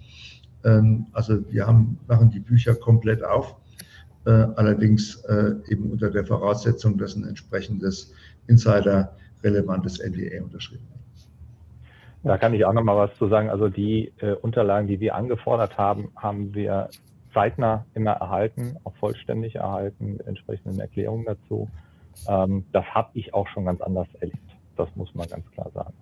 [0.63, 3.55] Ähm, also wir haben, machen die Bücher komplett auf,
[4.25, 8.13] äh, allerdings äh, eben unter der Voraussetzung, dass ein entsprechendes
[8.47, 11.01] Insider-relevantes NDA unterschrieben wird.
[12.23, 13.49] Da kann ich auch noch mal was zu sagen.
[13.49, 16.89] Also die äh, Unterlagen, die wir angefordert haben, haben wir
[17.33, 21.69] zeitnah immer erhalten, auch vollständig erhalten, mit entsprechenden Erklärungen dazu.
[22.27, 24.37] Ähm, das habe ich auch schon ganz anders erlebt.
[24.77, 25.93] Das muss man ganz klar sagen.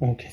[0.00, 0.28] Okay.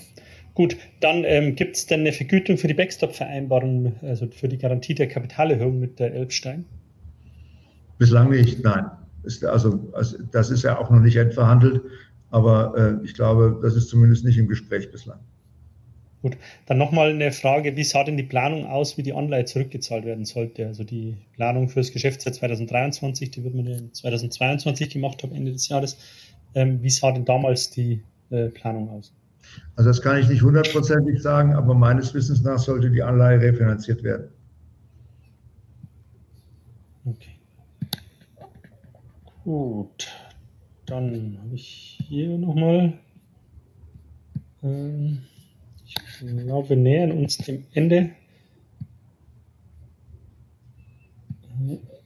[0.55, 4.95] Gut, dann ähm, gibt es denn eine Vergütung für die Backstop-Vereinbarung, also für die Garantie
[4.95, 6.65] der Kapitalerhöhung mit der Elbstein?
[7.97, 8.85] Bislang nicht, nein.
[9.23, 11.81] Ist also, also, das ist ja auch noch nicht endverhandelt,
[12.31, 15.19] aber äh, ich glaube, das ist zumindest nicht im Gespräch bislang.
[16.21, 16.35] Gut,
[16.65, 20.25] dann nochmal eine Frage, wie sah denn die Planung aus, wie die Anleihe zurückgezahlt werden
[20.25, 20.67] sollte?
[20.67, 25.69] Also die Planung für das Geschäftsjahr 2023, die wird man 2022 gemacht am Ende des
[25.69, 25.97] Jahres.
[26.55, 29.13] Ähm, wie sah denn damals die äh, Planung aus?
[29.77, 34.03] Also das kann ich nicht hundertprozentig sagen, aber meines Wissens nach sollte die Anleihe refinanziert
[34.03, 34.27] werden.
[37.05, 37.39] Okay.
[39.45, 40.07] Gut,
[40.85, 42.99] dann habe ich hier nochmal.
[44.61, 45.19] Ähm,
[46.19, 48.11] glaube, wir nähern uns dem Ende.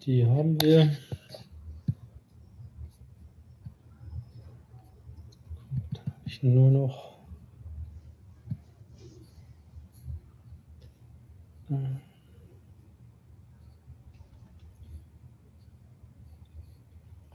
[0.05, 0.95] Die haben wir.
[6.25, 7.13] Ich nur noch.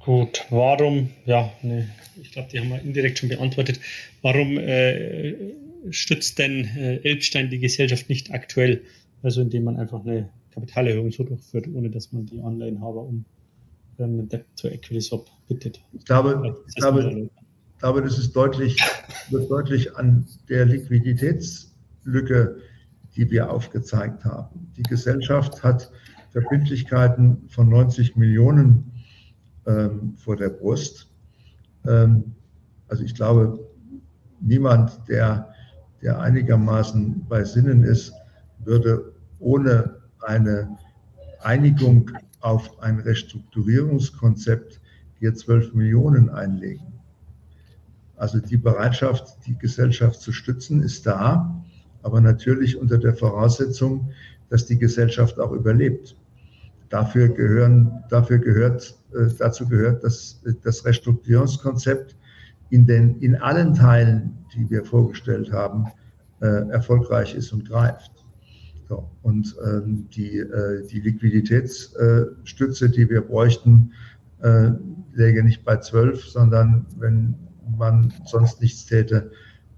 [0.00, 3.80] Gut, warum, ja, ne, ich glaube, die haben wir indirekt schon beantwortet.
[4.22, 5.34] Warum äh,
[5.90, 8.82] stützt denn äh, Elbstein die Gesellschaft nicht aktuell?
[9.22, 13.24] Also indem man einfach eine Kapitalerhöhung so durchführt, ohne dass man die Anleihenhaber um
[13.98, 15.80] ähm, Debt to Equity Swap bittet.
[15.92, 17.30] Ich glaube, ich glaube,
[17.78, 18.76] glaube, das ist deutlich,
[19.30, 22.58] wird deutlich an der Liquiditätslücke,
[23.16, 24.72] die wir aufgezeigt haben.
[24.76, 25.90] Die Gesellschaft hat
[26.32, 28.92] Verbindlichkeiten von 90 Millionen
[29.66, 31.08] ähm, vor der Brust.
[31.86, 32.34] Ähm,
[32.88, 33.58] also ich glaube,
[34.40, 35.52] niemand, der
[36.02, 38.12] der einigermaßen bei Sinnen ist,
[38.64, 40.76] würde ohne eine
[41.40, 42.10] Einigung
[42.40, 44.80] auf ein Restrukturierungskonzept
[45.18, 46.86] hier 12 Millionen einlegen.
[48.16, 51.62] Also die Bereitschaft, die Gesellschaft zu stützen, ist da,
[52.02, 54.10] aber natürlich unter der Voraussetzung,
[54.50, 56.16] dass die Gesellschaft auch überlebt.
[56.88, 62.16] Dafür, gehören, dafür gehört, äh, dazu gehört dass das Restrukturierungskonzept
[62.70, 65.86] in, den, in allen Teilen, die wir vorgestellt haben,
[66.40, 68.12] äh, erfolgreich ist und greift.
[68.88, 73.92] So, und ähm, die, äh, die Liquiditätsstütze, die wir bräuchten,
[74.42, 74.70] äh,
[75.12, 77.34] läge nicht bei 12, sondern wenn
[77.76, 79.30] man sonst nichts täte,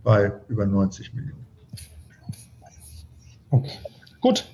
[0.04, 1.46] bei über 90 Millionen.
[3.50, 3.70] Okay.
[4.20, 4.46] Gut,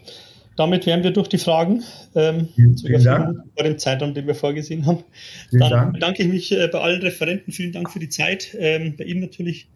[0.56, 1.82] damit wären wir durch die Fragen.
[2.14, 3.38] Ähm, vielen, vielen Dank.
[3.54, 5.04] Vor dem Zeitraum, den wir vorgesehen haben.
[5.50, 5.92] Vielen Dann Dank.
[5.92, 7.52] bedanke ich mich bei allen Referenten.
[7.52, 8.56] Vielen Dank für die Zeit.
[8.58, 9.68] Ähm, bei Ihnen natürlich,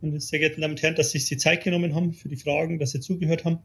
[0.00, 2.36] meine sehr geehrten Damen und Herren, dass Sie sich die Zeit genommen haben für die
[2.36, 3.58] Fragen, dass Sie zugehört haben.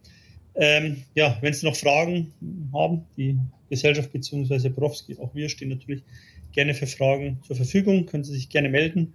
[0.56, 2.34] Ähm, ja, wenn Sie noch Fragen
[2.74, 3.40] haben, die
[3.70, 4.70] Gesellschaft bzw.
[4.70, 6.04] Borowski, auch wir stehen natürlich
[6.52, 8.06] gerne für Fragen zur Verfügung.
[8.06, 9.14] Können Sie sich gerne melden.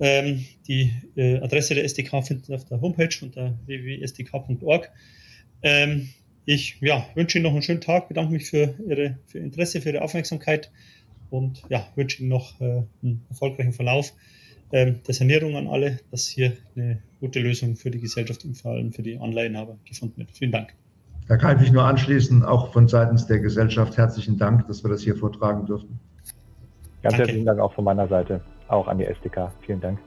[0.00, 4.90] Ähm, die äh, Adresse der SDK finden Sie auf der Homepage unter www.sdk.org.
[5.62, 6.08] Ähm,
[6.44, 9.80] ich ja, wünsche Ihnen noch einen schönen Tag, bedanke mich für Ihre für Ihr Interesse,
[9.80, 10.70] für Ihre Aufmerksamkeit
[11.30, 14.14] und ja, wünsche Ihnen noch äh, einen erfolgreichen Verlauf
[14.72, 18.72] ähm, der Sanierung an alle, dass hier eine gute Lösung für die Gesellschaft und vor
[18.72, 20.30] allem für die Anleihenhaber gefunden wird.
[20.32, 20.74] Vielen Dank.
[21.26, 24.90] Da kann ich mich nur anschließen, auch von seitens der Gesellschaft herzlichen Dank, dass wir
[24.90, 25.98] das hier vortragen durften.
[27.02, 27.18] Ganz Danke.
[27.18, 29.52] herzlichen Dank auch von meiner Seite, auch an die SDK.
[29.60, 29.98] Vielen Dank.